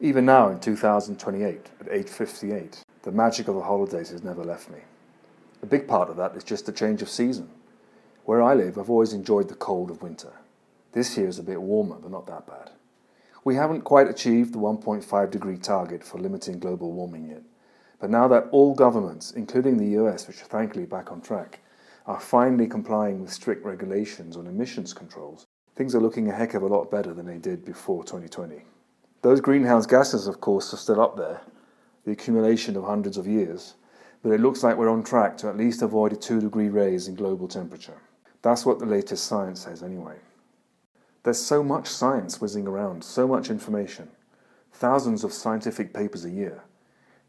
Even 0.00 0.26
now 0.26 0.48
in 0.48 0.58
2028, 0.58 1.70
at 1.80 1.88
age 1.88 2.08
58, 2.08 2.82
the 3.02 3.12
magic 3.12 3.48
of 3.48 3.54
the 3.54 3.62
holidays 3.62 4.10
has 4.10 4.24
never 4.24 4.44
left 4.44 4.68
me. 4.68 4.80
A 5.62 5.66
big 5.66 5.86
part 5.86 6.10
of 6.10 6.16
that 6.16 6.34
is 6.34 6.44
just 6.44 6.66
the 6.66 6.72
change 6.72 7.00
of 7.00 7.08
season. 7.08 7.48
Where 8.24 8.42
I 8.42 8.54
live, 8.54 8.76
I've 8.76 8.90
always 8.90 9.12
enjoyed 9.12 9.48
the 9.48 9.54
cold 9.54 9.90
of 9.90 10.02
winter. 10.02 10.32
This 10.92 11.16
year 11.16 11.28
is 11.28 11.38
a 11.38 11.44
bit 11.44 11.62
warmer, 11.62 11.96
but 11.96 12.10
not 12.10 12.26
that 12.26 12.46
bad. 12.46 12.72
We 13.44 13.56
haven't 13.56 13.82
quite 13.82 14.08
achieved 14.08 14.52
the 14.52 14.60
1.5 14.60 15.30
degree 15.32 15.56
target 15.56 16.04
for 16.04 16.18
limiting 16.18 16.60
global 16.60 16.92
warming 16.92 17.28
yet, 17.28 17.42
but 17.98 18.08
now 18.08 18.28
that 18.28 18.46
all 18.52 18.72
governments, 18.72 19.32
including 19.32 19.78
the 19.78 20.00
US, 20.00 20.28
which 20.28 20.40
are 20.42 20.46
thankfully 20.46 20.86
back 20.86 21.10
on 21.10 21.20
track, 21.20 21.58
are 22.06 22.20
finally 22.20 22.68
complying 22.68 23.20
with 23.20 23.32
strict 23.32 23.64
regulations 23.64 24.36
on 24.36 24.46
emissions 24.46 24.92
controls, 24.92 25.44
things 25.74 25.92
are 25.94 26.00
looking 26.00 26.28
a 26.28 26.32
heck 26.32 26.54
of 26.54 26.62
a 26.62 26.66
lot 26.66 26.88
better 26.88 27.12
than 27.12 27.26
they 27.26 27.38
did 27.38 27.64
before 27.64 28.04
2020. 28.04 28.62
Those 29.22 29.40
greenhouse 29.40 29.86
gases, 29.86 30.28
of 30.28 30.40
course, 30.40 30.72
are 30.72 30.76
still 30.76 31.00
up 31.00 31.16
there, 31.16 31.40
the 32.04 32.12
accumulation 32.12 32.76
of 32.76 32.84
hundreds 32.84 33.16
of 33.16 33.26
years, 33.26 33.74
but 34.22 34.30
it 34.30 34.40
looks 34.40 34.62
like 34.62 34.76
we're 34.76 34.88
on 34.88 35.02
track 35.02 35.36
to 35.38 35.48
at 35.48 35.56
least 35.56 35.82
avoid 35.82 36.12
a 36.12 36.16
2 36.16 36.40
degree 36.40 36.68
raise 36.68 37.08
in 37.08 37.16
global 37.16 37.48
temperature. 37.48 37.98
That's 38.42 38.64
what 38.64 38.78
the 38.78 38.86
latest 38.86 39.26
science 39.26 39.62
says, 39.62 39.82
anyway. 39.82 40.16
There's 41.24 41.38
so 41.38 41.62
much 41.62 41.86
science 41.86 42.40
whizzing 42.40 42.66
around, 42.66 43.04
so 43.04 43.28
much 43.28 43.48
information, 43.48 44.08
thousands 44.72 45.22
of 45.22 45.32
scientific 45.32 45.94
papers 45.94 46.24
a 46.24 46.30
year. 46.30 46.64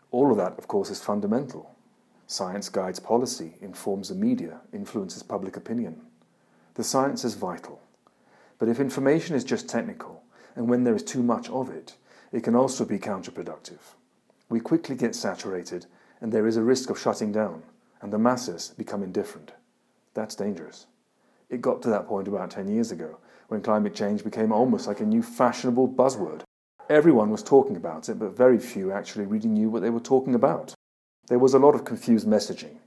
All 0.10 0.32
of 0.32 0.38
that, 0.38 0.58
of 0.58 0.68
course, 0.68 0.90
is 0.90 1.00
fundamental. 1.00 1.76
Science 2.26 2.70
guides 2.70 3.00
policy, 3.00 3.54
informs 3.62 4.10
the 4.10 4.16
media, 4.16 4.62
influences 4.74 5.22
public 5.22 5.56
opinion. 5.58 6.02
The 6.74 6.84
science 6.84 7.24
is 7.24 7.36
vital. 7.36 7.82
But 8.58 8.68
if 8.68 8.80
information 8.80 9.36
is 9.36 9.44
just 9.44 9.70
technical, 9.70 10.24
and 10.56 10.68
when 10.68 10.84
there 10.84 10.96
is 10.96 11.04
too 11.04 11.22
much 11.22 11.50
of 11.50 11.70
it, 11.70 11.96
it 12.32 12.44
can 12.44 12.56
also 12.56 12.86
be 12.86 12.98
counterproductive. 12.98 13.94
We 14.50 14.60
quickly 14.60 14.96
get 14.96 15.16
saturated, 15.16 15.86
and 16.20 16.32
there 16.32 16.48
is 16.48 16.58
a 16.58 16.64
risk 16.64 16.90
of 16.90 17.00
shutting 17.00 17.32
down, 17.32 17.62
and 18.02 18.12
the 18.12 18.18
masses 18.18 18.74
become 18.76 19.04
indifferent. 19.04 19.52
That's 20.16 20.36
dangerous. 20.36 20.88
It 21.50 21.62
got 21.62 21.84
to 21.84 21.90
that 21.90 22.08
point 22.08 22.28
about 22.28 22.50
10 22.50 22.68
years 22.68 22.92
ago, 22.92 23.18
when 23.54 23.62
climate 23.62 23.94
change 23.94 24.24
became 24.24 24.52
almost 24.52 24.88
like 24.88 25.00
a 25.00 25.06
new 25.06 25.22
fashionable 25.22 25.88
buzzword. 25.88 26.42
Everyone 26.90 27.30
was 27.30 27.44
talking 27.44 27.76
about 27.76 28.10
it, 28.10 28.18
but 28.18 28.36
very 28.36 28.58
few 28.58 28.92
actually 28.92 29.26
really 29.26 29.48
knew 29.48 29.70
what 29.70 29.84
they 29.84 29.92
were 29.92 30.00
talking 30.00 30.34
about. 30.34 30.74
There 31.28 31.38
was 31.38 31.54
a 31.54 31.60
lot 31.60 31.76
of 31.76 31.86
confused 31.86 32.28
messaging. 32.28 32.78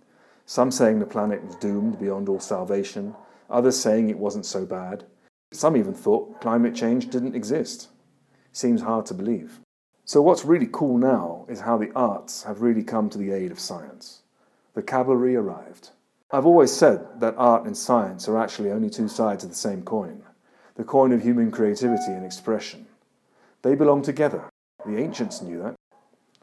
Some 0.45 0.73
saying 0.73 0.99
the 0.99 1.07
planet 1.07 1.45
was 1.45 1.55
doomed 1.55 2.01
beyond 2.01 2.29
all 2.29 2.41
salvation, 2.41 3.15
others 3.49 3.79
saying 3.79 4.11
it 4.11 4.19
wasn't 4.19 4.45
so 4.45 4.67
bad. 4.67 5.05
Some 5.53 5.77
even 5.77 5.95
thought 5.95 6.41
climate 6.41 6.75
change 6.75 7.11
didn't 7.11 7.37
exist. 7.37 7.89
Seems 8.53 8.83
hard 8.83 9.07
to 9.07 9.15
believe. 9.15 9.61
So, 10.05 10.21
what's 10.21 10.45
really 10.45 10.69
cool 10.73 10.99
now 10.99 11.47
is 11.49 11.61
how 11.61 11.79
the 11.79 11.93
arts 11.95 12.43
have 12.43 12.61
really 12.61 12.83
come 12.83 13.09
to 13.11 13.19
the 13.19 13.31
aid 13.31 13.53
of 13.53 13.61
science. 13.61 14.23
The 14.75 14.83
cavalry 14.83 15.37
arrived. 15.37 15.91
I've 16.33 16.47
always 16.47 16.73
said 16.73 17.21
that 17.21 17.37
art 17.39 17.67
and 17.67 17.77
science 17.77 18.29
are 18.29 18.37
actually 18.37 18.73
only 18.73 18.91
two 18.91 19.07
sides 19.07 19.45
of 19.45 19.51
the 19.51 19.57
same 19.57 19.85
coin 19.85 20.25
the 20.77 20.85
coin 20.85 21.13
of 21.13 21.23
human 21.23 21.51
creativity 21.51 22.13
and 22.13 22.25
expression. 22.25 22.87
They 23.63 23.75
belong 23.75 24.03
together. 24.03 24.49
The 24.85 24.99
ancients 24.99 25.43
knew 25.43 25.63
that. 25.63 25.75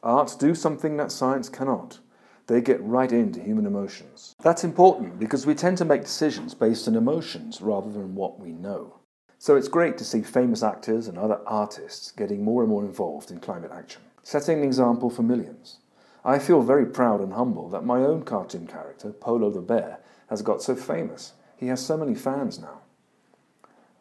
Arts 0.02 0.36
do 0.36 0.54
something 0.54 0.98
that 0.98 1.12
science 1.12 1.50
cannot. 1.50 2.00
They 2.48 2.60
get 2.60 2.84
right 2.84 3.12
into 3.12 3.39
human 3.39 3.65
emotions. 3.65 4.34
That's 4.41 4.65
important 4.65 5.17
because 5.17 5.46
we 5.46 5.56
tend 5.56 5.78
to 5.78 5.86
make 5.86 6.02
decisions 6.02 6.54
based 6.54 6.88
on 6.88 6.96
emotions 6.96 7.62
rather 7.62 7.89
than 7.89 8.15
what 8.15 8.39
we 8.39 8.52
know. 8.52 9.00
So 9.39 9.56
it's 9.56 9.67
great 9.67 9.98
to 9.98 10.06
see 10.06 10.22
famous 10.22 10.63
actors 10.63 11.08
and 11.08 11.17
other 11.17 11.39
artists 11.46 12.12
getting 12.12 12.43
more 12.43 12.63
and 12.63 12.69
more 12.69 12.84
involved 12.84 13.32
in 13.32 13.39
climate 13.39 13.72
action, 13.74 14.02
setting 14.24 14.60
an 14.60 14.63
example 14.63 15.10
for 15.10 15.22
millions. 15.22 15.80
I 16.26 16.39
feel 16.39 16.62
very 16.62 16.86
proud 16.86 17.22
and 17.22 17.34
humble 17.34 17.69
that 17.69 17.86
my 17.86 18.00
own 18.00 18.24
cartoon 18.24 18.67
character, 18.67 19.12
Polo 19.12 19.52
the 19.52 19.62
Bear, 19.62 20.00
has 20.30 20.41
got 20.41 20.62
so 20.62 20.76
famous. 20.76 21.34
He 21.58 21.67
has 21.67 21.86
so 21.86 21.98
many 21.98 22.15
fans 22.15 22.60
now. 22.60 22.83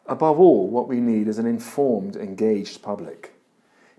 Above 0.05 0.39
all, 0.39 0.67
what 0.67 0.87
we 0.87 0.99
need 0.99 1.27
is 1.27 1.39
an 1.39 1.45
informed, 1.45 2.17
engaged 2.17 2.81
public. 2.81 3.33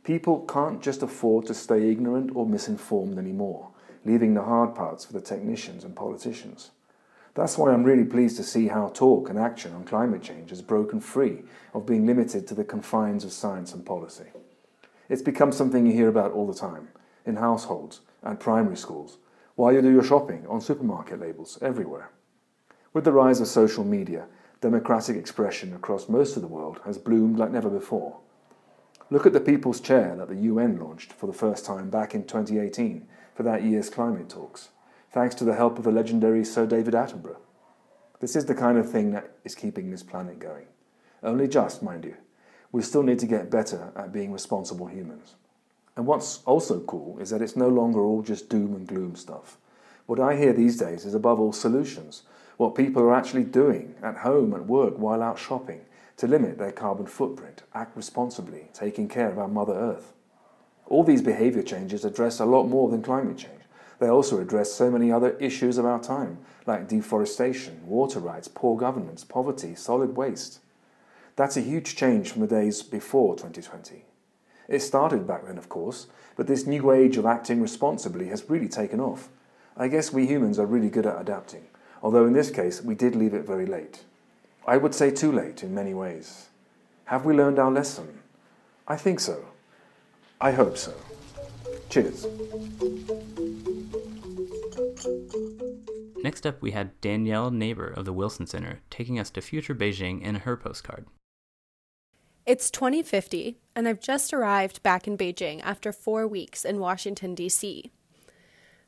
People 0.03 0.40
can't 0.40 0.83
just 0.83 1.03
afford 1.03 1.47
to 1.47 1.55
stay 1.55 1.90
ignorant 1.90 2.31
or 2.35 2.45
misinformed 2.45 3.17
anymore, 3.17 3.71
leaving 4.05 4.35
the 4.35 4.43
hard 4.43 4.75
parts 4.75 5.07
for 5.07 5.14
the 5.14 5.21
technicians 5.21 5.83
and 5.83 5.97
politicians. 5.97 6.73
That's 7.33 7.57
why 7.57 7.73
I'm 7.73 7.85
really 7.85 8.05
pleased 8.05 8.37
to 8.37 8.43
see 8.45 8.69
how 8.69 8.88
talk 8.88 9.31
and 9.31 9.38
action 9.38 9.73
on 9.73 9.85
climate 9.85 10.23
change 10.23 10.51
has 10.51 10.61
broken 10.61 11.01
free 11.01 11.43
of 11.73 11.87
being 11.87 12.07
limited 12.07 12.47
to 12.49 12.55
the 12.55 12.64
confines 12.64 13.25
of 13.25 13.33
science 13.33 13.73
and 13.73 13.85
policy. 13.85 14.27
It's 15.09 15.23
become 15.23 15.53
something 15.53 15.87
you 15.87 15.93
hear 15.93 16.09
about 16.09 16.33
all 16.33 16.47
the 16.47 16.59
time, 16.59 16.88
in 17.25 17.37
households 17.37 18.03
and 18.23 18.38
primary 18.38 18.77
schools, 18.77 19.17
while 19.57 19.73
you 19.73 19.81
do 19.81 19.90
your 19.90 20.05
shopping, 20.05 20.47
on 20.49 20.61
supermarket 20.61 21.19
labels, 21.19 21.59
everywhere. 21.62 22.11
With 22.93 23.05
the 23.05 23.12
rise 23.12 23.40
of 23.40 23.49
social 23.49 23.85
media, 23.85 24.27
democratic 24.64 25.14
expression 25.14 25.74
across 25.74 26.09
most 26.09 26.37
of 26.37 26.42
the 26.42 26.48
world 26.48 26.81
has 26.87 26.96
bloomed 26.96 27.38
like 27.38 27.50
never 27.50 27.68
before. 27.68 28.16
Look 29.11 29.27
at 29.27 29.35
the 29.35 29.40
People's 29.40 29.79
Chair 29.79 30.16
that 30.16 30.29
the 30.29 30.40
UN 30.48 30.81
launched 30.81 31.12
for 31.12 31.27
the 31.27 31.35
first 31.35 31.66
time 31.66 31.90
back 31.90 32.14
in 32.14 32.22
2018 32.22 33.07
for 33.35 33.42
that 33.42 33.62
year's 33.62 33.90
climate 33.90 34.31
talks, 34.31 34.70
thanks 35.12 35.35
to 35.35 35.44
the 35.44 35.55
help 35.55 35.77
of 35.77 35.85
the 35.85 35.92
legendary 35.92 36.46
Sir 36.46 36.64
David 36.64 36.94
Attenborough. 36.94 37.42
This 38.20 38.35
is 38.35 38.46
the 38.46 38.55
kind 38.55 38.79
of 38.79 38.90
thing 38.90 39.11
that 39.11 39.37
is 39.44 39.55
keeping 39.55 39.90
this 39.90 40.03
planet 40.03 40.38
going. 40.38 40.64
Only 41.22 41.46
just, 41.46 41.83
mind 41.83 42.07
you. 42.07 42.16
We 42.72 42.81
still 42.81 43.03
need 43.03 43.18
to 43.18 43.27
get 43.27 43.50
better 43.50 43.92
at 43.94 44.14
being 44.14 44.33
responsible 44.33 44.87
humans. 44.87 45.35
And 45.94 46.07
what's 46.07 46.42
also 46.46 46.81
cool 46.81 47.18
is 47.18 47.29
that 47.29 47.42
it's 47.42 47.55
no 47.55 47.68
longer 47.68 48.00
all 48.00 48.22
just 48.22 48.48
doom 48.48 48.74
and 48.74 48.88
gloom 48.88 49.14
stuff. 49.14 49.59
What 50.07 50.20
I 50.20 50.37
hear 50.37 50.55
these 50.55 50.79
days 50.79 51.05
is 51.05 51.12
above 51.12 51.38
all 51.38 51.53
solutions 51.53 52.22
what 52.57 52.75
people 52.75 53.03
are 53.03 53.14
actually 53.14 53.45
doing 53.45 53.95
at 54.03 54.19
home, 54.19 54.55
at 54.55 54.67
work, 54.67 54.99
while 54.99 55.23
out 55.23 55.38
shopping 55.38 55.81
to 56.17 56.27
limit 56.27 56.59
their 56.59 56.73
carbon 56.73 57.07
footprint, 57.07 57.62
act 57.75 57.97
responsibly, 57.97 58.69
taking 58.73 59.09
care 59.09 59.29
of 59.29 59.38
our 59.38 59.49
Mother 59.49 59.75
Earth. 59.75 60.12
All 60.87 61.03
these 61.03 61.23
behavior 61.23 61.62
changes 61.62 62.05
address 62.05 62.38
a 62.38 62.45
lot 62.45 62.64
more 62.64 62.88
than 62.88 63.03
climate 63.03 63.38
change. 63.38 63.62
They 63.99 64.09
also 64.09 64.40
address 64.40 64.73
so 64.73 64.90
many 64.90 65.11
other 65.11 65.37
issues 65.38 65.79
of 65.79 65.87
our 65.87 66.01
time, 66.01 66.38
like 66.67 66.88
deforestation, 66.88 67.81
water 67.87 68.21
rights, 68.21 68.49
poor 68.49 68.77
governance, 68.77 69.25
poverty, 69.25 69.75
solid 69.75 70.17
waste. 70.17 70.61
That's 71.37 71.57
a 71.57 71.62
huge 71.62 71.97
change 71.97 72.31
from 72.31 72.43
the 72.43 72.47
days 72.47 72.83
before 72.83 73.35
2020. 73.35 74.05
It 74.69 74.81
started 74.81 75.27
back 75.27 75.47
then, 75.47 75.59
of 75.59 75.69
course, 75.69 76.07
but 76.37 76.47
this 76.47 76.67
new 76.67 76.90
age 76.90 77.17
of 77.17 77.27
acting 77.27 77.61
responsibly 77.61 78.29
has 78.29 78.49
really 78.49 78.69
taken 78.69 79.01
off. 79.01 79.29
I 79.77 79.88
guess 79.88 80.12
we 80.12 80.27
humans 80.27 80.59
are 80.59 80.67
really 80.67 80.90
good 80.90 81.07
at 81.07 81.21
adapting 81.21 81.67
although 82.05 82.27
in 82.27 82.35
this 82.35 82.51
case 82.51 82.83
we 82.83 82.95
did 82.95 83.17
leave 83.17 83.33
it 83.35 83.47
very 83.47 83.67
late. 83.67 84.05
I 84.67 84.77
would 84.77 84.95
say 84.95 85.11
too 85.11 85.33
late 85.33 85.62
in 85.62 85.75
many 85.75 85.95
ways. 85.95 86.49
Have 87.07 87.25
we 87.25 87.35
learned 87.35 87.59
our 87.59 87.71
lesson? 87.71 88.21
I 88.87 88.97
think 88.97 89.19
so. 89.19 89.47
I 90.40 90.53
hope 90.53 90.77
so. 90.77 90.93
Cheers. 91.88 92.27
Next 96.23 96.47
up, 96.47 96.61
we 96.61 96.71
had 96.71 96.99
Danielle 97.01 97.51
Neighbour 97.51 97.87
of 97.87 98.05
the 98.05 98.12
Wilson 98.12 98.47
Center 98.47 98.81
taking 98.90 99.19
us 99.19 99.31
to 99.31 99.40
future 99.40 99.75
Beijing 99.75 100.23
in 100.23 100.37
her 100.37 100.57
postcard. 100.57 101.07
It's 102.47 102.71
2050, 102.71 103.59
and 103.75 103.88
I've 103.88 104.01
just 104.01 104.33
arrived 104.35 104.83
back 104.83 105.07
in 105.07 105.17
Beijing 105.17 105.61
after 105.62 105.93
four 105.93 106.27
weeks 106.27 106.64
in 106.64 106.79
Washington, 106.79 107.35
D.C. 107.35 107.90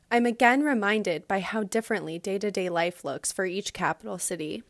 I'm 0.09 0.25
again 0.25 0.63
reminded 0.63 1.27
by 1.27 1.41
how 1.41 1.63
differently 1.63 2.17
day 2.17 2.37
to 2.39 2.49
day 2.49 2.69
life 2.69 3.03
looks 3.03 3.33
for 3.33 3.45
each 3.45 3.73
capital 3.73 4.17
city. 4.17 4.63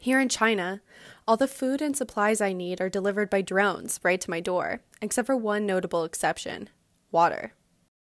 Here 0.00 0.18
in 0.18 0.28
China, 0.28 0.82
all 1.26 1.36
the 1.36 1.46
food 1.46 1.80
and 1.80 1.96
supplies 1.96 2.40
I 2.40 2.52
need 2.52 2.80
are 2.80 2.88
delivered 2.88 3.30
by 3.30 3.42
drones 3.42 4.00
right 4.02 4.20
to 4.20 4.30
my 4.30 4.40
door, 4.40 4.80
except 5.00 5.26
for 5.26 5.36
one 5.36 5.66
notable 5.66 6.04
exception 6.04 6.68
water. 7.12 7.54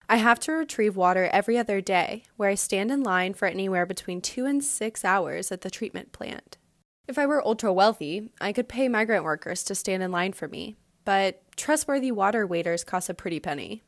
I 0.09 0.17
have 0.17 0.39
to 0.41 0.53
retrieve 0.53 0.95
water 0.95 1.29
every 1.33 1.59
other 1.59 1.81
day, 1.81 2.23
where 2.37 2.49
I 2.49 2.55
stand 2.55 2.93
in 2.93 3.03
line 3.03 3.35
for 3.35 3.47
anywhere 3.49 3.85
between 3.85 4.21
two 4.21 4.47
and 4.47 4.63
six 4.63 5.05
hours 5.05 5.51
at 5.51 5.63
the 5.63 5.71
treatment 5.71 6.13
plant. 6.13 6.57
If 7.09 7.19
I 7.19 7.27
were 7.27 7.45
ultra 7.45 7.73
wealthy, 7.73 8.31
I 8.41 8.53
could 8.53 8.69
pay 8.69 8.89
migrant 8.89 9.25
workers 9.25 9.65
to 9.65 9.75
stand 9.75 10.05
in 10.05 10.13
line 10.13 10.35
for 10.35 10.47
me, 10.47 10.77
but 11.05 11.43
trustworthy 11.57 12.13
water 12.13 12.47
waiters 12.47 12.85
cost 12.85 13.11
a 13.11 13.15
pretty 13.15 13.41
penny. 13.41 13.83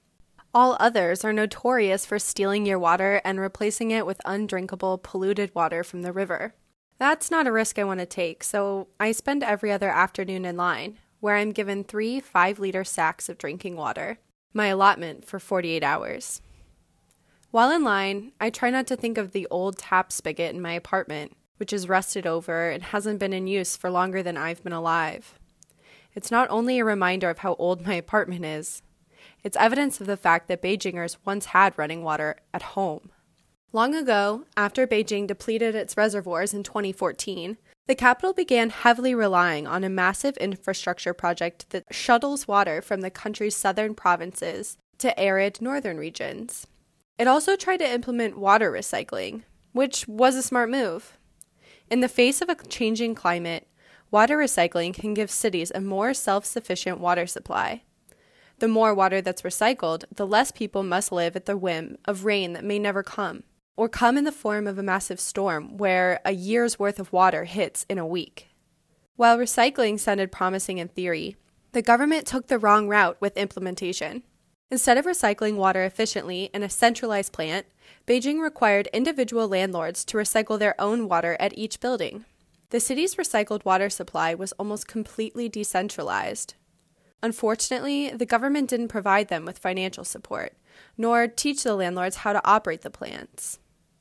All 0.55 0.77
others 0.79 1.25
are 1.25 1.33
notorious 1.33 2.07
for 2.07 2.21
stealing 2.21 2.65
your 2.65 2.79
water 2.79 3.21
and 3.25 3.41
replacing 3.41 3.91
it 3.91 4.07
with 4.07 4.21
undrinkable, 4.25 4.99
polluted 4.99 5.53
water 5.53 5.83
from 5.83 6.03
the 6.03 6.13
river. 6.13 6.55
That's 6.97 7.29
not 7.29 7.49
a 7.49 7.53
risk 7.53 7.77
I 7.77 7.83
want 7.85 7.99
to 7.99 8.07
take, 8.07 8.45
so 8.45 8.87
I 9.01 9.11
spend 9.11 9.43
every 9.43 9.73
other 9.73 9.91
afternoon 9.91 10.45
in 10.45 10.57
line, 10.57 10.99
where 11.19 11.35
I'm 11.35 11.51
given 11.51 11.83
three 11.83 12.21
5 12.21 12.61
liter 12.61 12.85
sacks 12.85 13.29
of 13.29 13.37
drinking 13.37 13.75
water, 13.75 14.19
my 14.53 14.67
allotment 14.67 15.25
for 15.25 15.41
48 15.41 15.83
hours. 15.83 16.41
While 17.51 17.73
in 17.73 17.83
line, 17.83 18.31
I 18.41 18.51
try 18.51 18.71
not 18.71 18.87
to 18.87 18.97
think 18.97 19.19
of 19.19 19.33
the 19.33 19.49
old 19.51 19.77
tap 19.77 20.13
spigot 20.13 20.55
in 20.55 20.63
my 20.63 20.75
apartment, 20.75 21.37
which 21.57 21.73
is 21.73 21.89
rusted 21.89 22.29
over 22.29 22.71
and 22.71 22.85
hasn't 22.85 23.19
been 23.19 23.33
in 23.33 23.49
use 23.49 23.77
for 23.77 23.91
longer 23.91 24.23
than 24.23 24.37
I've 24.37 24.63
been 24.63 24.73
alive. 24.73 25.37
It's 26.15 26.31
not 26.31 26.49
only 26.49 26.79
a 26.79 26.85
reminder 26.85 27.29
of 27.29 27.39
how 27.39 27.55
old 27.55 27.85
my 27.85 27.95
apartment 27.95 28.45
is, 28.45 28.83
it's 29.45 29.57
evidence 29.59 30.01
of 30.01 30.07
the 30.07 30.17
fact 30.17 30.49
that 30.49 30.63
Beijingers 30.63 31.19
once 31.25 31.47
had 31.47 31.79
running 31.79 32.03
water 32.03 32.37
at 32.53 32.63
home. 32.63 33.11
Long 33.73 33.95
ago, 33.95 34.45
after 34.57 34.87
Beijing 34.87 35.27
depleted 35.27 35.75
its 35.75 35.97
reservoirs 35.97 36.55
in 36.55 36.63
2014, 36.63 37.59
the 37.87 37.95
capital 37.95 38.33
began 38.33 38.71
heavily 38.71 39.15
relying 39.15 39.67
on 39.67 39.85
a 39.85 39.91
massive 39.91 40.37
infrastructure 40.39 41.13
project 41.13 41.69
that 41.71 41.85
shuttles 41.91 42.49
water 42.49 42.81
from 42.81 43.03
the 43.03 43.11
country's 43.11 43.57
southern 43.57 43.95
provinces 43.95 44.79
to 44.99 45.19
arid 45.21 45.61
northern 45.61 45.99
regions. 45.99 46.67
It 47.19 47.27
also 47.27 47.57
tried 47.57 47.79
to 47.79 47.93
implement 47.93 48.39
water 48.39 48.73
recycling, 48.73 49.43
which 49.73 50.09
was 50.09 50.35
a 50.35 50.43
smart 50.43 50.71
move. 50.71 51.19
In 51.91 52.01
the 52.01 52.09
face 52.09 52.41
of 52.41 52.49
a 52.49 52.55
changing 52.55 53.15
climate, 53.15 53.69
water 54.11 54.39
recycling 54.39 54.95
can 54.95 55.13
give 55.13 55.31
cities 55.31 55.71
a 55.75 55.81
more 55.81 56.15
self 56.15 56.47
sufficient 56.47 57.01
water 57.01 57.27
supply. 57.27 57.83
The 58.59 58.69
more 58.69 58.95
water 58.95 59.21
that's 59.21 59.43
recycled, 59.43 60.05
the 60.15 60.27
less 60.27 60.53
people 60.53 60.83
must 60.83 61.11
live 61.11 61.35
at 61.37 61.47
the 61.47 61.57
whim 61.57 61.97
of 62.05 62.25
rain 62.25 62.53
that 62.53 62.65
may 62.65 62.79
never 62.79 63.03
come, 63.03 63.43
or 63.77 63.89
come 63.89 64.17
in 64.17 64.25
the 64.25 64.33
form 64.33 64.67
of 64.67 64.79
a 64.79 64.83
massive 64.83 65.19
storm 65.19 65.77
where 65.77 66.21
a 66.25 66.33
year's 66.33 66.79
worth 66.79 67.01
of 67.01 67.13
water 67.13 67.45
hits 67.45 67.85
in 67.89 67.99
a 67.99 68.07
week. 68.07 68.49
While 69.17 69.39
recycling 69.39 69.99
sounded 69.99 70.33
promising 70.33 70.79
in 70.79 70.89
theory, 70.89 71.37
the 71.73 71.83
government 71.83 72.27
took 72.27 72.47
the 72.47 72.59
wrong 72.59 72.89
route 72.89 73.17
with 73.21 73.37
implementation. 73.37 74.23
Instead 74.71 74.97
of 74.97 75.05
recycling 75.05 75.57
water 75.57 75.85
efficiently 75.85 76.51
in 76.55 76.63
a 76.63 76.71
centralized 76.71 77.33
plant, 77.33 77.67
Beijing 78.07 78.41
required 78.41 78.89
individual 78.93 79.49
landlords 79.49 80.05
to 80.07 80.17
recycle 80.17 80.59
their 80.59 80.81
own 80.81 81.09
water 81.09 81.37
at 81.39 81.57
each 81.59 81.81
building. 81.81 82.25
The 82.71 82.81
city's 82.81 83.17
recycled 83.17 83.65
water 83.65 83.91
supply 83.91 84.35
was 84.35 84.53
almost 84.53 84.89
completely 84.89 85.49
decentralized, 85.49 86.55
Unfortunately, 87.25 88.11
the 88.11 88.27
government 88.27 88.69
didn't 88.69 88.89
provide 88.89 89.29
them 89.29 89.47
with 89.47 89.57
financial 89.57 90.05
support, 90.05 90.53
nor 90.99 91.27
teach 91.27 91.63
the 91.63 91.75
landlords 91.75 92.17
how 92.17 92.35
to 92.35 92.47
operate 92.47 92.83
the 92.83 92.91
plants. 92.91 93.59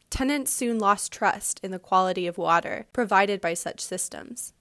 Tenants 0.09 0.51
soon 0.51 0.77
lost 0.77 1.13
trust 1.13 1.61
in 1.63 1.71
the 1.71 1.79
quality 1.79 2.27
of 2.27 2.37
water 2.37 2.85
provided 2.91 3.39
by 3.39 3.53
such 3.53 3.79
systems. 3.79 4.51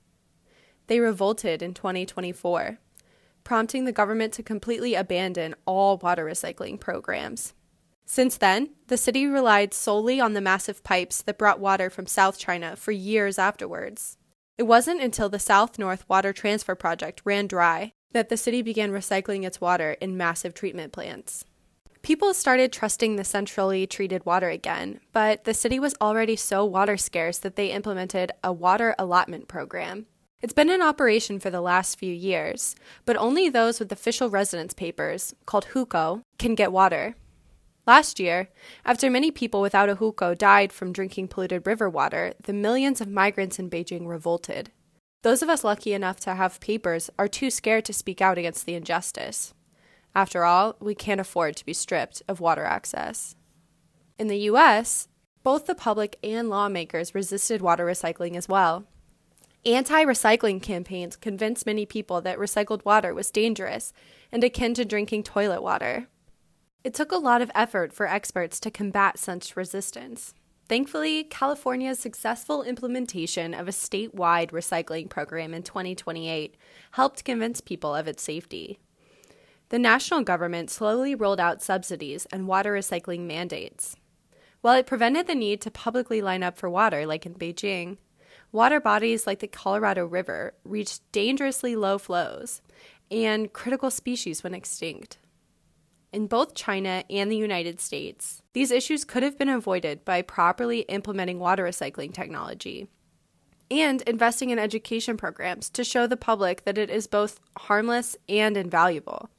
They 0.86 1.00
revolted 1.00 1.60
in 1.60 1.74
2024, 1.74 2.78
prompting 3.42 3.84
the 3.84 3.90
government 3.90 4.32
to 4.34 4.44
completely 4.44 4.94
abandon 4.94 5.56
all 5.66 5.98
water 5.98 6.24
recycling 6.24 6.78
programs. 6.78 7.54
Since 8.06 8.36
then, 8.36 8.70
the 8.86 8.96
city 8.96 9.26
relied 9.26 9.74
solely 9.74 10.20
on 10.20 10.34
the 10.34 10.40
massive 10.40 10.84
pipes 10.84 11.20
that 11.22 11.36
brought 11.36 11.58
water 11.58 11.90
from 11.90 12.06
South 12.06 12.38
China 12.38 12.76
for 12.76 12.92
years 12.92 13.40
afterwards. 13.40 14.18
It 14.56 14.68
wasn't 14.68 15.02
until 15.02 15.28
the 15.28 15.40
South 15.40 15.80
North 15.80 16.08
Water 16.08 16.32
Transfer 16.32 16.76
Project 16.76 17.22
ran 17.24 17.48
dry 17.48 17.94
that 18.12 18.28
the 18.28 18.36
city 18.36 18.62
began 18.62 18.90
recycling 18.90 19.44
its 19.44 19.60
water 19.60 19.96
in 20.00 20.16
massive 20.16 20.54
treatment 20.54 20.92
plants. 20.92 21.44
People 22.02 22.34
started 22.34 22.72
trusting 22.72 23.14
the 23.14 23.24
centrally 23.24 23.86
treated 23.86 24.26
water 24.26 24.48
again, 24.48 24.98
but 25.12 25.44
the 25.44 25.54
city 25.54 25.78
was 25.78 25.94
already 26.00 26.34
so 26.34 26.64
water 26.64 26.96
scarce 26.96 27.38
that 27.38 27.54
they 27.54 27.70
implemented 27.70 28.32
a 28.42 28.52
water 28.52 28.94
allotment 28.98 29.46
program. 29.46 30.06
It's 30.40 30.52
been 30.52 30.68
in 30.68 30.82
operation 30.82 31.38
for 31.38 31.50
the 31.50 31.60
last 31.60 32.00
few 32.00 32.12
years, 32.12 32.74
but 33.04 33.16
only 33.16 33.48
those 33.48 33.78
with 33.78 33.92
official 33.92 34.28
residence 34.28 34.74
papers, 34.74 35.32
called 35.46 35.68
hukou, 35.72 36.22
can 36.38 36.56
get 36.56 36.72
water. 36.72 37.14
Last 37.86 38.18
year, 38.18 38.48
after 38.84 39.08
many 39.08 39.30
people 39.30 39.60
without 39.60 39.88
a 39.88 39.94
hukou 39.96 40.36
died 40.36 40.72
from 40.72 40.92
drinking 40.92 41.28
polluted 41.28 41.64
river 41.64 41.88
water, 41.88 42.32
the 42.42 42.52
millions 42.52 43.00
of 43.00 43.06
migrants 43.06 43.60
in 43.60 43.70
Beijing 43.70 44.08
revolted. 44.08 44.72
Those 45.22 45.42
of 45.42 45.48
us 45.48 45.62
lucky 45.64 45.92
enough 45.92 46.18
to 46.20 46.34
have 46.34 46.60
papers 46.60 47.08
are 47.18 47.28
too 47.28 47.50
scared 47.50 47.84
to 47.86 47.92
speak 47.92 48.20
out 48.20 48.38
against 48.38 48.66
the 48.66 48.74
injustice. 48.74 49.54
After 50.14 50.44
all, 50.44 50.76
we 50.80 50.94
can't 50.94 51.20
afford 51.20 51.56
to 51.56 51.64
be 51.64 51.72
stripped 51.72 52.22
of 52.28 52.40
water 52.40 52.64
access. 52.64 53.36
In 54.18 54.26
the 54.26 54.40
US, 54.50 55.08
both 55.44 55.66
the 55.66 55.74
public 55.74 56.18
and 56.22 56.48
lawmakers 56.48 57.14
resisted 57.14 57.62
water 57.62 57.86
recycling 57.86 58.36
as 58.36 58.48
well. 58.48 58.84
Anti 59.64 60.04
recycling 60.04 60.60
campaigns 60.60 61.14
convinced 61.14 61.66
many 61.66 61.86
people 61.86 62.20
that 62.20 62.38
recycled 62.38 62.84
water 62.84 63.14
was 63.14 63.30
dangerous 63.30 63.92
and 64.32 64.42
akin 64.42 64.74
to 64.74 64.84
drinking 64.84 65.22
toilet 65.22 65.62
water. 65.62 66.08
It 66.82 66.94
took 66.94 67.12
a 67.12 67.16
lot 67.16 67.42
of 67.42 67.50
effort 67.54 67.92
for 67.92 68.08
experts 68.08 68.58
to 68.58 68.72
combat 68.72 69.20
such 69.20 69.56
resistance. 69.56 70.34
Thankfully, 70.72 71.24
California's 71.24 71.98
successful 71.98 72.62
implementation 72.62 73.52
of 73.52 73.68
a 73.68 73.72
statewide 73.72 74.52
recycling 74.52 75.06
program 75.06 75.52
in 75.52 75.62
2028 75.62 76.56
helped 76.92 77.26
convince 77.26 77.60
people 77.60 77.94
of 77.94 78.08
its 78.08 78.22
safety. 78.22 78.78
The 79.68 79.78
national 79.78 80.22
government 80.22 80.70
slowly 80.70 81.14
rolled 81.14 81.40
out 81.40 81.60
subsidies 81.60 82.26
and 82.32 82.48
water 82.48 82.72
recycling 82.72 83.26
mandates. 83.26 83.96
While 84.62 84.78
it 84.78 84.86
prevented 84.86 85.26
the 85.26 85.34
need 85.34 85.60
to 85.60 85.70
publicly 85.70 86.22
line 86.22 86.42
up 86.42 86.56
for 86.56 86.70
water, 86.70 87.04
like 87.04 87.26
in 87.26 87.34
Beijing, 87.34 87.98
water 88.50 88.80
bodies 88.80 89.26
like 89.26 89.40
the 89.40 89.48
Colorado 89.48 90.06
River 90.06 90.54
reached 90.64 91.02
dangerously 91.12 91.76
low 91.76 91.98
flows, 91.98 92.62
and 93.10 93.52
critical 93.52 93.90
species 93.90 94.42
went 94.42 94.56
extinct. 94.56 95.18
In 96.12 96.26
both 96.26 96.54
China 96.54 97.04
and 97.08 97.30
the 97.30 97.36
United 97.36 97.80
States, 97.80 98.42
these 98.52 98.70
issues 98.70 99.04
could 99.04 99.22
have 99.22 99.38
been 99.38 99.48
avoided 99.48 100.04
by 100.04 100.20
properly 100.20 100.80
implementing 100.80 101.38
water 101.38 101.64
recycling 101.64 102.12
technology 102.12 102.86
and 103.70 104.02
investing 104.02 104.50
in 104.50 104.58
education 104.58 105.16
programs 105.16 105.70
to 105.70 105.82
show 105.82 106.06
the 106.06 106.16
public 106.18 106.66
that 106.66 106.76
it 106.76 106.90
is 106.90 107.06
both 107.06 107.40
harmless 107.56 108.14
and 108.28 108.58
invaluable. 108.58 109.30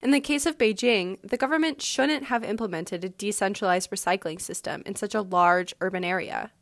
In 0.00 0.12
the 0.12 0.20
case 0.20 0.46
of 0.46 0.58
Beijing, 0.58 1.18
the 1.22 1.36
government 1.36 1.82
shouldn't 1.82 2.24
have 2.24 2.44
implemented 2.44 3.04
a 3.04 3.08
decentralized 3.08 3.90
recycling 3.90 4.40
system 4.40 4.84
in 4.86 4.94
such 4.94 5.16
a 5.16 5.22
large 5.22 5.74
urban 5.80 6.04
area. 6.04 6.52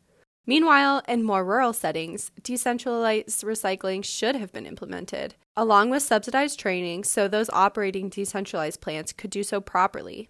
Meanwhile, 0.51 1.03
in 1.07 1.23
more 1.23 1.45
rural 1.45 1.73
settings, 1.73 2.33
decentralized 2.43 3.45
recycling 3.45 4.05
should 4.05 4.35
have 4.35 4.53
been 4.53 4.67
implemented, 4.67 5.37
along 5.57 5.91
with 5.91 6.03
subsidized 6.03 6.59
training 6.59 7.05
so 7.05 7.29
those 7.29 7.49
operating 7.51 8.09
decentralized 8.09 8.81
plants 8.81 9.13
could 9.13 9.31
do 9.31 9.45
so 9.45 9.61
properly. 9.61 10.29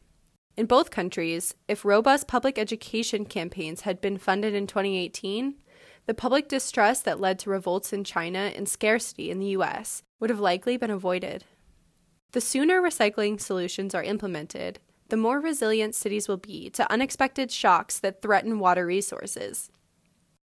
In 0.59 0.67
both 0.67 0.91
countries, 0.91 1.55
if 1.69 1.87
robust 1.87 2.29
public 2.29 2.59
education 2.59 3.25
campaigns 3.25 3.81
had 3.81 4.03
been 4.03 4.19
funded 4.19 4.53
in 4.53 4.67
2018, 4.67 5.55
the 6.05 6.13
public 6.13 6.49
distrust 6.49 7.07
that 7.07 7.19
led 7.19 7.39
to 7.39 7.49
revolts 7.49 7.91
in 7.91 8.05
China 8.05 8.53
and 8.55 8.69
scarcity 8.69 9.31
in 9.31 9.39
the 9.39 9.57
US 9.57 10.03
would 10.21 10.29
have 10.29 10.39
likely 10.39 10.77
been 10.77 10.91
avoided. 10.91 11.47
The 12.33 12.43
sooner 12.43 12.83
recycling 12.83 13.41
solutions 13.41 13.95
are 13.95 14.03
implemented, 14.03 14.81
the 15.09 15.17
more 15.17 15.41
resilient 15.41 15.95
cities 15.95 16.29
will 16.29 16.37
be 16.37 16.69
to 16.71 16.93
unexpected 16.93 17.51
shocks 17.51 17.99
that 18.01 18.21
threaten 18.21 18.59
water 18.59 18.85
resources. 18.85 19.71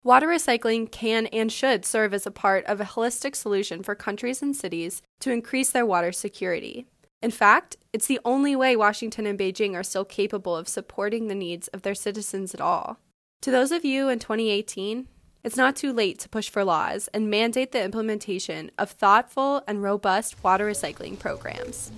Water 0.07 0.27
recycling 0.27 0.89
can 0.89 1.25
and 1.33 1.51
should 1.51 1.83
serve 1.83 2.13
as 2.13 2.25
a 2.25 2.31
part 2.31 2.63
of 2.63 2.79
a 2.79 2.85
holistic 2.85 3.35
solution 3.35 3.83
for 3.83 3.93
countries 3.93 4.41
and 4.41 4.55
cities 4.55 5.01
to 5.19 5.33
increase 5.33 5.71
their 5.71 5.85
water 5.85 6.13
security. 6.13 6.85
In 7.21 7.29
fact, 7.29 7.75
it's 7.91 8.05
the 8.05 8.21
only 8.23 8.55
way 8.55 8.77
Washington 8.77 9.25
and 9.25 9.37
Beijing 9.37 9.75
are 9.75 9.83
still 9.83 10.05
capable 10.05 10.55
of 10.55 10.69
supporting 10.69 11.27
the 11.27 11.35
needs 11.35 11.67
of 11.67 11.81
their 11.81 11.93
citizens 11.93 12.53
at 12.53 12.61
all. 12.61 12.99
To 13.41 13.51
those 13.51 13.73
of 13.73 13.83
you 13.83 14.07
in 14.07 14.19
2018, 14.19 15.09
it's 15.43 15.57
not 15.57 15.75
too 15.75 15.91
late 15.91 16.19
to 16.19 16.29
push 16.29 16.47
for 16.47 16.63
laws 16.63 17.09
and 17.13 17.29
mandate 17.29 17.73
the 17.73 17.83
implementation 17.83 18.71
of 18.77 18.91
thoughtful 18.91 19.61
and 19.67 19.83
robust 19.83 20.41
water 20.41 20.67
recycling 20.67 21.19
programs. 21.19 21.91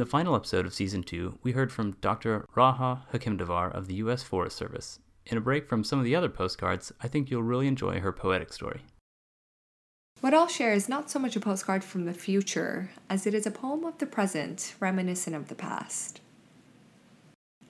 In 0.00 0.06
the 0.06 0.10
final 0.10 0.34
episode 0.34 0.64
of 0.64 0.72
Season 0.72 1.02
2, 1.02 1.40
we 1.42 1.52
heard 1.52 1.70
from 1.70 1.92
Dr. 2.00 2.46
Raha 2.56 3.00
Hakimdavar 3.12 3.70
of 3.70 3.86
the 3.86 3.96
U.S. 3.96 4.22
Forest 4.22 4.56
Service. 4.56 4.98
In 5.26 5.36
a 5.36 5.42
break 5.42 5.68
from 5.68 5.84
some 5.84 5.98
of 5.98 6.06
the 6.06 6.16
other 6.16 6.30
postcards, 6.30 6.90
I 7.02 7.06
think 7.06 7.30
you'll 7.30 7.42
really 7.42 7.66
enjoy 7.66 8.00
her 8.00 8.10
poetic 8.10 8.50
story. 8.50 8.80
What 10.22 10.32
I'll 10.32 10.48
share 10.48 10.72
is 10.72 10.88
not 10.88 11.10
so 11.10 11.18
much 11.18 11.36
a 11.36 11.40
postcard 11.40 11.84
from 11.84 12.06
the 12.06 12.14
future 12.14 12.92
as 13.10 13.26
it 13.26 13.34
is 13.34 13.44
a 13.44 13.50
poem 13.50 13.84
of 13.84 13.98
the 13.98 14.06
present, 14.06 14.74
reminiscent 14.80 15.36
of 15.36 15.48
the 15.48 15.54
past. 15.54 16.22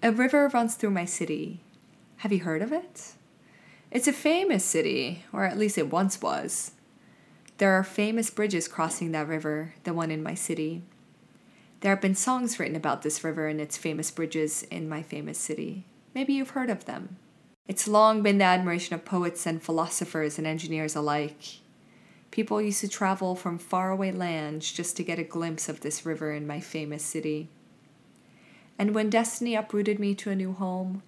A 0.01 0.13
river 0.13 0.47
runs 0.55 0.77
through 0.77 0.91
my 0.91 1.07
city. 1.07 1.65
Have 2.19 2.33
you 2.33 2.45
heard 2.45 2.63
of 2.63 2.73
it? 2.73 3.15
It's 3.91 4.07
a 4.07 4.13
famous 4.13 4.65
city, 4.65 5.25
or 5.33 5.47
at 5.47 5.59
least 5.59 5.77
it 5.77 5.91
once 5.91 6.23
was. 6.23 6.75
There 7.59 7.73
are 7.73 7.83
famous 7.83 8.31
bridges 8.31 8.69
crossing 8.69 9.11
that 9.11 9.27
river, 9.27 9.75
the 9.83 9.93
one 9.93 10.13
in 10.13 10.23
my 10.23 10.35
city. 10.35 10.85
There 11.81 11.91
have 11.91 12.03
been 12.03 12.15
songs 12.15 12.59
written 12.59 12.77
about 12.77 13.03
this 13.03 13.25
river 13.25 13.49
and 13.49 13.59
its 13.59 13.79
famous 13.79 14.11
bridges 14.11 14.65
in 14.65 14.89
my 14.89 15.03
famous 15.03 15.39
city. 15.39 15.87
Maybe 16.15 16.35
you've 16.35 16.51
heard 16.51 16.69
of 16.69 16.85
them. 16.85 17.17
It's 17.67 17.89
long 17.89 18.23
been 18.23 18.37
the 18.37 18.45
admiration 18.45 18.95
of 18.95 19.07
poets 19.07 19.47
and 19.47 19.63
philosophers 19.63 20.37
and 20.37 20.47
engineers 20.47 20.95
alike. 20.95 21.61
People 22.31 22.61
used 22.61 22.81
to 22.83 22.89
travel 22.89 23.35
from 23.35 23.59
faraway 23.59 24.13
lands 24.13 24.71
just 24.71 24.95
to 24.97 25.05
get 25.05 25.19
a 25.19 25.25
glimpse 25.25 25.69
of 25.71 25.81
this 25.81 26.05
river 26.05 26.33
in 26.33 26.47
my 26.47 26.61
famous 26.61 27.03
city. 27.03 27.49
And 28.79 28.95
when 28.95 29.09
destiny 29.09 29.55
uprooted 29.55 29.99
me 29.99 30.15
to 30.17 30.31
a 30.31 30.37
new 30.37 30.53
home, 30.53 31.03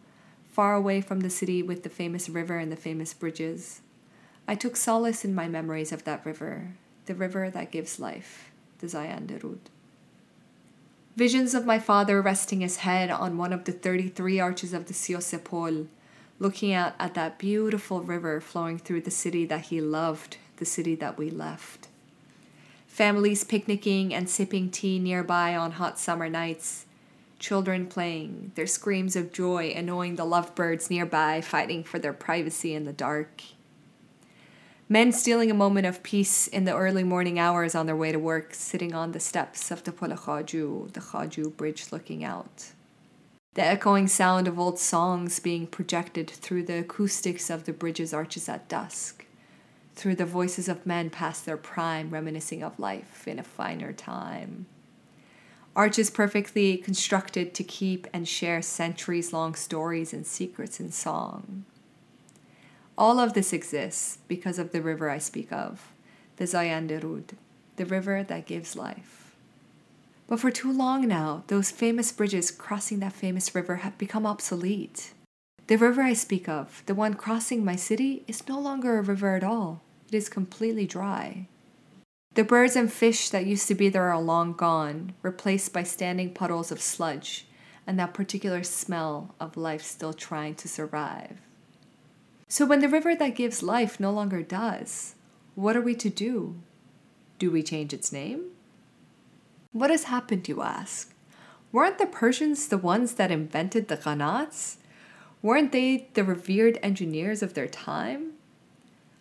far 0.50 0.74
away 0.74 1.00
from 1.00 1.20
the 1.20 1.30
city 1.30 1.62
with 1.62 1.82
the 1.82 1.90
famous 1.90 2.28
river 2.28 2.56
and 2.58 2.72
the 2.72 2.76
famous 2.76 3.12
bridges, 3.12 3.82
I 4.48 4.54
took 4.54 4.76
solace 4.76 5.24
in 5.24 5.34
my 5.34 5.48
memories 5.48 5.92
of 5.92 6.04
that 6.04 6.24
river, 6.24 6.72
the 7.06 7.14
river 7.14 7.50
that 7.50 7.70
gives 7.70 8.00
life, 8.00 8.50
the 8.78 8.86
Zayanderud. 8.86 9.58
Visions 11.16 11.54
of 11.54 11.66
my 11.66 11.78
father 11.78 12.22
resting 12.22 12.62
his 12.62 12.78
head 12.78 13.10
on 13.10 13.36
one 13.36 13.52
of 13.52 13.64
the 13.64 13.72
33 13.72 14.40
arches 14.40 14.72
of 14.72 14.86
the 14.86 14.94
Siosepol, 14.94 15.86
looking 16.38 16.72
out 16.72 16.94
at 16.98 17.12
that 17.12 17.38
beautiful 17.38 18.00
river 18.00 18.40
flowing 18.40 18.78
through 18.78 19.02
the 19.02 19.10
city 19.10 19.44
that 19.44 19.66
he 19.66 19.78
loved, 19.78 20.38
the 20.56 20.64
city 20.64 20.94
that 20.94 21.18
we 21.18 21.28
left. 21.28 21.88
Families 22.86 23.44
picnicking 23.44 24.14
and 24.14 24.28
sipping 24.28 24.70
tea 24.70 24.98
nearby 24.98 25.54
on 25.54 25.72
hot 25.72 25.98
summer 25.98 26.30
nights. 26.30 26.86
Children 27.38 27.88
playing, 27.88 28.52
their 28.54 28.66
screams 28.66 29.14
of 29.14 29.32
joy 29.32 29.72
annoying 29.76 30.16
the 30.16 30.24
lovebirds 30.24 30.88
nearby 30.88 31.42
fighting 31.42 31.84
for 31.84 31.98
their 31.98 32.12
privacy 32.14 32.74
in 32.74 32.84
the 32.84 32.92
dark. 32.92 33.42
Men 34.92 35.10
stealing 35.10 35.50
a 35.50 35.54
moment 35.54 35.86
of 35.86 36.02
peace 36.02 36.46
in 36.46 36.64
the 36.64 36.76
early 36.76 37.02
morning 37.02 37.38
hours 37.38 37.74
on 37.74 37.86
their 37.86 37.96
way 37.96 38.12
to 38.12 38.18
work, 38.18 38.52
sitting 38.52 38.94
on 38.94 39.12
the 39.12 39.20
steps 39.20 39.70
of 39.70 39.82
the 39.84 39.90
Khaju, 39.90 40.92
the 40.92 41.00
Khaju 41.00 41.56
bridge 41.56 41.90
looking 41.90 42.22
out. 42.22 42.72
The 43.54 43.64
echoing 43.64 44.06
sound 44.06 44.46
of 44.46 44.58
old 44.58 44.78
songs 44.78 45.40
being 45.40 45.66
projected 45.66 46.28
through 46.28 46.64
the 46.64 46.80
acoustics 46.80 47.48
of 47.48 47.64
the 47.64 47.72
bridge's 47.72 48.12
arches 48.12 48.50
at 48.50 48.68
dusk, 48.68 49.24
through 49.94 50.16
the 50.16 50.26
voices 50.26 50.68
of 50.68 50.84
men 50.84 51.08
past 51.08 51.46
their 51.46 51.56
prime, 51.56 52.10
reminiscing 52.10 52.62
of 52.62 52.78
life 52.78 53.26
in 53.26 53.38
a 53.38 53.42
finer 53.42 53.94
time. 53.94 54.66
Arches 55.74 56.10
perfectly 56.10 56.76
constructed 56.76 57.54
to 57.54 57.64
keep 57.64 58.06
and 58.12 58.28
share 58.28 58.60
centuries 58.60 59.32
long 59.32 59.54
stories 59.54 60.12
and 60.12 60.26
secrets 60.26 60.80
in 60.80 60.92
song. 60.92 61.64
All 62.98 63.18
of 63.18 63.32
this 63.32 63.52
exists 63.52 64.18
because 64.28 64.58
of 64.58 64.72
the 64.72 64.82
river 64.82 65.08
I 65.08 65.18
speak 65.18 65.52
of, 65.52 65.92
the 66.36 66.44
Zayanderud, 66.44 67.30
the 67.76 67.86
river 67.86 68.22
that 68.22 68.46
gives 68.46 68.76
life. 68.76 69.34
But 70.28 70.40
for 70.40 70.50
too 70.50 70.72
long 70.72 71.08
now, 71.08 71.44
those 71.48 71.70
famous 71.70 72.12
bridges 72.12 72.50
crossing 72.50 73.00
that 73.00 73.12
famous 73.12 73.54
river 73.54 73.76
have 73.76 73.98
become 73.98 74.26
obsolete. 74.26 75.12
The 75.66 75.76
river 75.76 76.02
I 76.02 76.12
speak 76.12 76.48
of, 76.48 76.82
the 76.86 76.94
one 76.94 77.14
crossing 77.14 77.64
my 77.64 77.76
city, 77.76 78.24
is 78.26 78.48
no 78.48 78.58
longer 78.58 78.98
a 78.98 79.02
river 79.02 79.36
at 79.36 79.44
all. 79.44 79.82
It 80.08 80.14
is 80.14 80.28
completely 80.28 80.86
dry. 80.86 81.48
The 82.34 82.44
birds 82.44 82.76
and 82.76 82.92
fish 82.92 83.28
that 83.30 83.46
used 83.46 83.68
to 83.68 83.74
be 83.74 83.88
there 83.88 84.10
are 84.10 84.20
long 84.20 84.54
gone, 84.54 85.12
replaced 85.22 85.72
by 85.72 85.82
standing 85.82 86.32
puddles 86.32 86.72
of 86.72 86.80
sludge 86.80 87.46
and 87.86 87.98
that 87.98 88.14
particular 88.14 88.62
smell 88.62 89.34
of 89.40 89.56
life 89.56 89.82
still 89.82 90.12
trying 90.12 90.54
to 90.56 90.68
survive. 90.68 91.38
So, 92.52 92.66
when 92.66 92.80
the 92.80 92.88
river 92.90 93.16
that 93.16 93.34
gives 93.34 93.62
life 93.62 93.98
no 93.98 94.10
longer 94.10 94.42
does, 94.42 95.14
what 95.54 95.74
are 95.74 95.80
we 95.80 95.94
to 95.94 96.10
do? 96.10 96.56
Do 97.38 97.50
we 97.50 97.62
change 97.62 97.94
its 97.94 98.12
name? 98.12 98.50
What 99.72 99.88
has 99.88 100.04
happened, 100.04 100.46
you 100.46 100.60
ask? 100.60 101.14
Weren't 101.72 101.96
the 101.96 102.04
Persians 102.04 102.68
the 102.68 102.76
ones 102.76 103.14
that 103.14 103.30
invented 103.30 103.88
the 103.88 103.96
qanats? 103.96 104.76
Weren't 105.40 105.72
they 105.72 106.10
the 106.12 106.24
revered 106.24 106.78
engineers 106.82 107.42
of 107.42 107.54
their 107.54 107.68
time? 107.68 108.32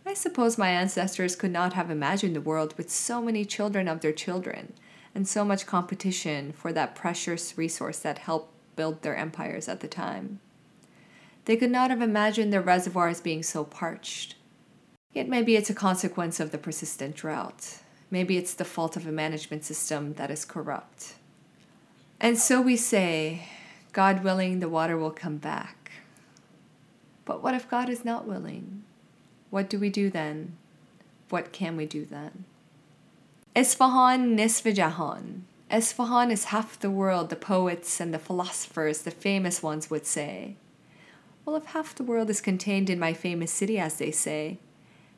I 0.05 0.13
suppose 0.13 0.57
my 0.57 0.71
ancestors 0.71 1.38
could 1.38 1.51
not 1.51 1.71
have 1.71 1.89
imagined 1.89 2.36
a 2.36 2.41
world 2.41 2.73
with 2.77 2.91
so 2.91 3.21
many 3.21 3.45
children 3.45 3.88
of 3.88 4.01
their 4.01 4.11
children 4.11 4.73
and 5.15 5.25
so 5.25 5.45
much 5.45 5.65
competition 5.65 6.51
for 6.51 6.73
that 6.73 6.95
precious 6.95 7.57
resource 7.57 7.99
that 7.99 8.17
helped 8.17 8.53
build 8.75 9.03
their 9.03 9.15
empires 9.15 9.69
at 9.69 9.79
the 9.79 9.88
time. 9.88 10.41
They 11.46 11.58
could 11.58 11.72
not 11.72 11.89
have 11.89 12.02
imagined 12.02 12.52
their 12.52 12.62
reservoirs 12.62 13.22
being 13.22 13.44
so 13.44 13.64
parched. 13.64 14.36
Yet 15.14 15.28
maybe 15.28 15.56
it's 15.56 15.70
a 15.70 15.76
consequence 15.76 16.39
of 16.39 16.52
the 16.52 16.58
persistent 16.58 17.16
drought. 17.16 17.80
Maybe 18.10 18.38
it's 18.38 18.54
the 18.54 18.66
fault 18.66 18.96
of 18.96 19.08
a 19.08 19.12
management 19.12 19.64
system 19.64 20.14
that 20.14 20.32
is 20.32 20.46
corrupt. 20.46 21.16
And 22.20 22.38
so 22.38 22.62
we 22.62 22.78
say, 22.78 23.48
God 23.94 24.24
willing, 24.24 24.60
the 24.60 24.70
water 24.70 24.98
will 24.98 25.12
come 25.12 25.38
back. 25.38 25.92
But 27.26 27.42
what 27.42 27.56
if 27.56 27.70
God 27.70 27.89
is 27.89 28.06
not 28.06 28.28
willing? 28.28 28.84
What 29.50 29.70
do 29.70 29.80
we 29.80 29.89
do 29.89 30.10
then? 30.10 30.58
What 31.30 31.52
can 31.52 31.76
we 31.76 31.86
do 31.86 32.06
then? 32.06 32.46
Isfahan 33.56 34.38
Nisvajahan. 34.38 35.42
Isfahan 35.70 36.32
is 36.32 36.46
half 36.46 36.80
the 36.80 36.92
world, 36.92 37.30
the 37.30 37.36
poets 37.36 38.00
and 38.00 38.14
the 38.14 38.20
philosophers, 38.20 39.02
the 39.02 39.12
famous 39.12 39.64
ones 39.64 39.89
would 39.89 40.06
say. 40.06 40.56
Well, 41.46 41.56
if 41.56 41.66
half 41.66 41.96
the 41.96 42.04
world 42.04 42.30
is 42.30 42.39
contained 42.39 42.89
in 42.89 43.00
my 43.00 43.14
famous 43.14 43.52
city, 43.52 43.80
as 43.80 43.98
they 43.98 44.12
say, 44.12 44.60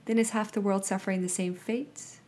then 0.05 0.17
is 0.17 0.29
half 0.29 0.51
the 0.51 0.61
world 0.61 0.85
suffering 0.85 1.21
the 1.21 1.29
same 1.29 1.53
fate? 1.53 2.19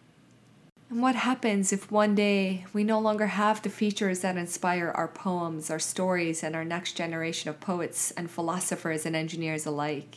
And 0.89 1.02
what 1.02 1.16
happens 1.16 1.74
if 1.74 1.91
one 1.91 2.14
day 2.14 2.66
we 2.74 2.84
no 2.84 3.00
longer 3.00 3.28
have 3.28 3.62
the 3.62 3.70
features 3.70 4.20
that 4.20 4.38
inspire 4.38 4.91
our 4.91 5.08
poems, 5.08 5.72
our 5.72 5.80
stories, 5.80 6.43
and 6.43 6.56
our 6.56 6.66
next 6.66 6.93
generation 6.93 7.50
of 7.50 7.60
poets 7.60 8.12
and 8.12 8.30
philosophers 8.30 9.06
and 9.06 9.16
engineers 9.16 9.66
alike? 9.66 10.16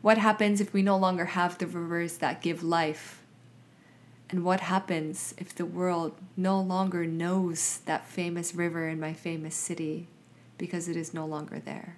What 0.00 0.16
happens 0.16 0.60
if 0.60 0.72
we 0.72 0.82
no 0.82 0.96
longer 0.96 1.26
have 1.26 1.58
the 1.58 1.66
rivers 1.66 2.18
that 2.18 2.40
give 2.40 2.62
life? 2.62 3.22
And 4.30 4.44
what 4.44 4.60
happens 4.60 5.34
if 5.36 5.54
the 5.54 5.66
world 5.66 6.14
no 6.36 6.60
longer 6.60 7.04
knows 7.04 7.80
that 7.84 8.06
famous 8.06 8.54
river 8.54 8.88
in 8.88 9.00
my 9.00 9.12
famous 9.12 9.56
city 9.56 10.06
because 10.56 10.88
it 10.88 10.96
is 10.96 11.12
no 11.12 11.26
longer 11.26 11.58
there? 11.58 11.96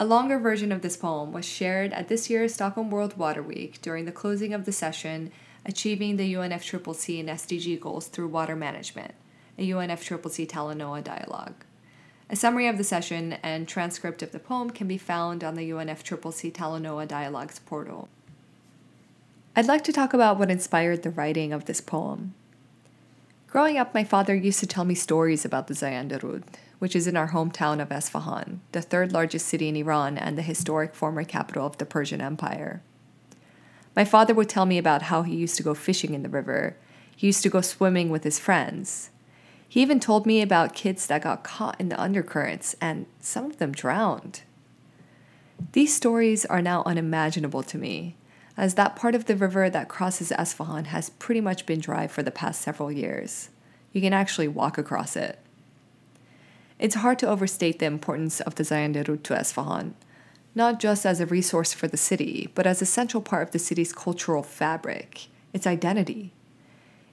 A 0.00 0.04
longer 0.04 0.38
version 0.38 0.72
of 0.72 0.82
this 0.82 0.96
poem 0.96 1.32
was 1.32 1.44
shared 1.44 1.92
at 1.92 2.08
this 2.08 2.28
year's 2.28 2.54
Stockholm 2.54 2.90
World 2.90 3.16
Water 3.16 3.42
Week 3.42 3.80
during 3.82 4.04
the 4.04 4.12
closing 4.12 4.52
of 4.52 4.64
the 4.64 4.72
session 4.72 5.30
Achieving 5.64 6.16
the 6.16 6.34
UNFCCC 6.34 7.20
and 7.20 7.28
SDG 7.28 7.78
Goals 7.78 8.08
Through 8.08 8.28
Water 8.28 8.56
Management, 8.56 9.14
a 9.56 9.70
UNFCCC 9.70 10.48
Talanoa 10.48 11.04
dialogue. 11.04 11.64
A 12.28 12.34
summary 12.34 12.66
of 12.66 12.78
the 12.78 12.84
session 12.84 13.34
and 13.44 13.68
transcript 13.68 14.22
of 14.22 14.32
the 14.32 14.40
poem 14.40 14.70
can 14.70 14.88
be 14.88 14.98
found 14.98 15.44
on 15.44 15.54
the 15.54 15.70
UNFCCC 15.70 16.52
Talanoa 16.52 17.06
Dialogues 17.06 17.60
portal. 17.60 18.08
I'd 19.54 19.66
like 19.66 19.84
to 19.84 19.92
talk 19.92 20.14
about 20.14 20.38
what 20.38 20.50
inspired 20.50 21.02
the 21.02 21.10
writing 21.10 21.52
of 21.52 21.66
this 21.66 21.80
poem. 21.80 22.34
Growing 23.46 23.76
up, 23.76 23.94
my 23.94 24.02
father 24.02 24.34
used 24.34 24.60
to 24.60 24.66
tell 24.66 24.84
me 24.84 24.94
stories 24.94 25.44
about 25.44 25.68
the 25.68 25.74
Zayanderud, 25.74 26.42
which 26.82 26.96
is 26.96 27.06
in 27.06 27.16
our 27.16 27.28
hometown 27.28 27.80
of 27.80 27.90
Esfahan, 27.90 28.58
the 28.72 28.82
third 28.82 29.12
largest 29.12 29.46
city 29.46 29.68
in 29.68 29.76
Iran 29.76 30.18
and 30.18 30.36
the 30.36 30.42
historic 30.42 30.96
former 30.96 31.22
capital 31.22 31.64
of 31.64 31.78
the 31.78 31.86
Persian 31.86 32.20
Empire. 32.20 32.82
My 33.94 34.04
father 34.04 34.34
would 34.34 34.48
tell 34.48 34.66
me 34.66 34.78
about 34.78 35.02
how 35.02 35.22
he 35.22 35.36
used 35.36 35.56
to 35.58 35.62
go 35.62 35.74
fishing 35.74 36.12
in 36.12 36.24
the 36.24 36.28
river. 36.28 36.76
He 37.14 37.28
used 37.28 37.44
to 37.44 37.48
go 37.48 37.60
swimming 37.60 38.10
with 38.10 38.24
his 38.24 38.40
friends. 38.40 39.10
He 39.68 39.80
even 39.80 40.00
told 40.00 40.26
me 40.26 40.42
about 40.42 40.74
kids 40.74 41.06
that 41.06 41.22
got 41.22 41.44
caught 41.44 41.80
in 41.80 41.88
the 41.88 42.00
undercurrents 42.02 42.74
and 42.80 43.06
some 43.20 43.44
of 43.44 43.58
them 43.58 43.70
drowned. 43.70 44.42
These 45.70 45.94
stories 45.94 46.44
are 46.46 46.60
now 46.60 46.82
unimaginable 46.84 47.62
to 47.62 47.78
me, 47.78 48.16
as 48.56 48.74
that 48.74 48.96
part 48.96 49.14
of 49.14 49.26
the 49.26 49.36
river 49.36 49.70
that 49.70 49.86
crosses 49.86 50.32
Esfahan 50.32 50.86
has 50.86 51.10
pretty 51.10 51.40
much 51.40 51.64
been 51.64 51.78
dry 51.78 52.08
for 52.08 52.24
the 52.24 52.32
past 52.32 52.60
several 52.60 52.90
years. 52.90 53.50
You 53.92 54.00
can 54.00 54.12
actually 54.12 54.48
walk 54.48 54.78
across 54.78 55.14
it. 55.14 55.38
It's 56.82 56.96
hard 56.96 57.20
to 57.20 57.28
overstate 57.28 57.78
the 57.78 57.86
importance 57.86 58.40
of 58.40 58.56
the 58.56 58.64
Zayanderud 58.64 59.22
to 59.22 59.34
Esfahan, 59.34 59.92
not 60.52 60.80
just 60.80 61.06
as 61.06 61.20
a 61.20 61.26
resource 61.26 61.72
for 61.72 61.86
the 61.86 61.96
city, 61.96 62.50
but 62.56 62.66
as 62.66 62.82
a 62.82 62.86
central 62.86 63.22
part 63.22 63.44
of 63.44 63.52
the 63.52 63.60
city's 63.60 63.92
cultural 63.92 64.42
fabric, 64.42 65.28
its 65.52 65.64
identity. 65.64 66.32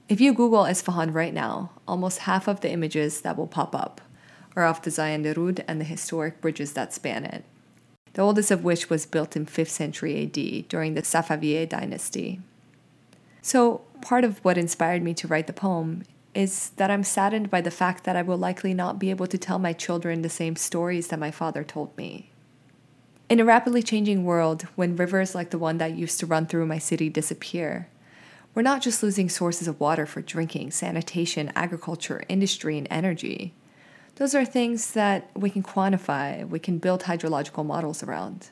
If 0.08 0.20
you 0.20 0.34
Google 0.34 0.64
Esfahan 0.64 1.14
right 1.14 1.32
now, 1.32 1.70
almost 1.86 2.26
half 2.26 2.48
of 2.48 2.62
the 2.62 2.72
images 2.72 3.20
that 3.20 3.36
will 3.36 3.46
pop 3.46 3.72
up 3.76 4.00
are 4.56 4.66
of 4.66 4.82
the 4.82 4.90
Zayanderud 4.90 5.62
and 5.68 5.80
the 5.80 5.84
historic 5.84 6.40
bridges 6.40 6.72
that 6.72 6.92
span 6.92 7.24
it, 7.24 7.44
the 8.14 8.22
oldest 8.22 8.50
of 8.50 8.64
which 8.64 8.90
was 8.90 9.06
built 9.06 9.36
in 9.36 9.46
5th 9.46 9.68
century 9.68 10.20
AD 10.24 10.66
during 10.66 10.94
the 10.94 11.02
Safavid 11.02 11.68
dynasty. 11.68 12.40
So, 13.40 13.82
part 14.02 14.24
of 14.24 14.44
what 14.44 14.58
inspired 14.58 15.04
me 15.04 15.14
to 15.14 15.28
write 15.28 15.46
the 15.46 15.52
poem 15.52 16.02
is 16.34 16.70
that 16.76 16.90
I'm 16.90 17.02
saddened 17.02 17.50
by 17.50 17.60
the 17.60 17.70
fact 17.70 18.04
that 18.04 18.16
I 18.16 18.22
will 18.22 18.36
likely 18.36 18.74
not 18.74 18.98
be 18.98 19.10
able 19.10 19.26
to 19.26 19.38
tell 19.38 19.58
my 19.58 19.72
children 19.72 20.22
the 20.22 20.28
same 20.28 20.56
stories 20.56 21.08
that 21.08 21.18
my 21.18 21.30
father 21.30 21.64
told 21.64 21.96
me. 21.96 22.30
In 23.28 23.40
a 23.40 23.44
rapidly 23.44 23.82
changing 23.82 24.24
world, 24.24 24.62
when 24.74 24.96
rivers 24.96 25.34
like 25.34 25.50
the 25.50 25.58
one 25.58 25.78
that 25.78 25.96
used 25.96 26.18
to 26.20 26.26
run 26.26 26.46
through 26.46 26.66
my 26.66 26.78
city 26.78 27.08
disappear, 27.08 27.88
we're 28.54 28.62
not 28.62 28.82
just 28.82 29.02
losing 29.02 29.28
sources 29.28 29.68
of 29.68 29.78
water 29.78 30.06
for 30.06 30.20
drinking, 30.20 30.72
sanitation, 30.72 31.52
agriculture, 31.54 32.24
industry, 32.28 32.76
and 32.76 32.88
energy. 32.90 33.54
Those 34.16 34.34
are 34.34 34.44
things 34.44 34.92
that 34.92 35.30
we 35.34 35.50
can 35.50 35.62
quantify, 35.62 36.48
we 36.48 36.58
can 36.58 36.78
build 36.78 37.02
hydrological 37.02 37.64
models 37.64 38.02
around. 38.02 38.50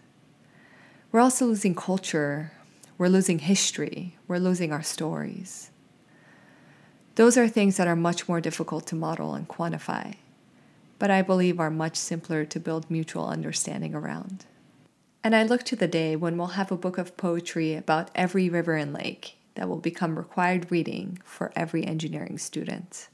We're 1.11 1.21
also 1.21 1.47
losing 1.47 1.75
culture, 1.75 2.53
we're 2.97 3.09
losing 3.09 3.41
history, 3.41 4.17
we're 4.29 4.39
losing 4.39 4.73
our 4.73 4.83
stories. 4.83 5.71
Those 7.19 7.37
are 7.37 7.49
things 7.49 7.79
that 7.79 7.89
are 7.89 7.97
much 7.97 8.29
more 8.29 8.41
difficult 8.41 8.87
to 8.87 8.95
model 8.95 9.35
and 9.35 9.49
quantify, 9.49 10.15
but 11.01 11.11
I 11.11 11.21
believe 11.21 11.59
are 11.59 11.69
much 11.69 11.97
simpler 11.97 12.45
to 12.45 12.61
build 12.61 12.89
mutual 12.89 13.27
understanding 13.27 13.93
around. 13.93 14.47
And 15.25 15.35
I 15.35 15.43
look 15.43 15.65
to 15.65 15.75
the 15.75 15.89
day 15.89 16.15
when 16.15 16.39
we'll 16.39 16.55
have 16.55 16.71
a 16.71 16.77
book 16.77 16.97
of 16.97 17.17
poetry 17.17 17.75
about 17.75 18.13
every 18.15 18.49
river 18.49 18.77
and 18.77 18.93
lake 18.93 19.35
that 19.57 19.69
will 19.69 19.81
become 19.81 20.17
required 20.17 20.71
reading 20.71 21.19
for 21.25 21.51
every 21.57 21.85
engineering 21.85 22.39
student. 22.39 23.09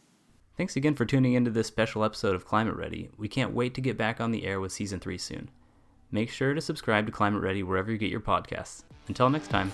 Thanks 0.59 0.77
again 0.77 0.95
for 0.95 1.07
tuning 1.07 1.33
into 1.33 1.51
this 1.51 1.69
special 1.69 2.05
episode 2.05 2.35
of 2.35 2.47
ClimateReady. 2.47 3.09
We 3.17 3.29
can't 3.29 3.55
wait 3.55 3.73
to 3.73 3.81
get 3.81 3.97
back 3.97 4.21
on 4.21 4.33
the 4.33 4.45
air 4.45 4.61
with 4.61 4.73
season 4.73 5.01
3 5.01 5.17
soon. 5.17 5.49
Make 6.13 6.29
sure 6.29 6.53
to 6.53 6.61
subscribe 6.61 7.07
to 7.07 7.13
ClimateReady 7.13 7.65
wherever 7.65 7.91
you 7.91 7.97
get 7.97 8.11
your 8.11 8.21
podcasts. 8.21 8.83
Until 9.09 9.31
next 9.31 9.49
time. 9.49 9.73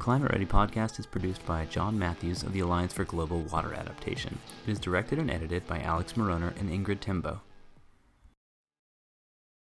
ClimateReady 0.00 0.48
podcast 0.48 0.98
is 0.98 1.04
produced 1.04 1.44
by 1.44 1.66
John 1.66 1.98
Matthews 1.98 2.42
of 2.42 2.54
the 2.54 2.60
Alliance 2.60 2.94
for 2.94 3.04
Global 3.04 3.40
Water 3.40 3.74
Adaptation. 3.74 4.38
It 4.66 4.70
is 4.70 4.78
directed 4.78 5.18
and 5.18 5.30
edited 5.30 5.66
by 5.66 5.80
Alex 5.80 6.14
Mauroner 6.14 6.58
and 6.58 6.70
Ingrid 6.70 7.00
Timboe. 7.00 7.42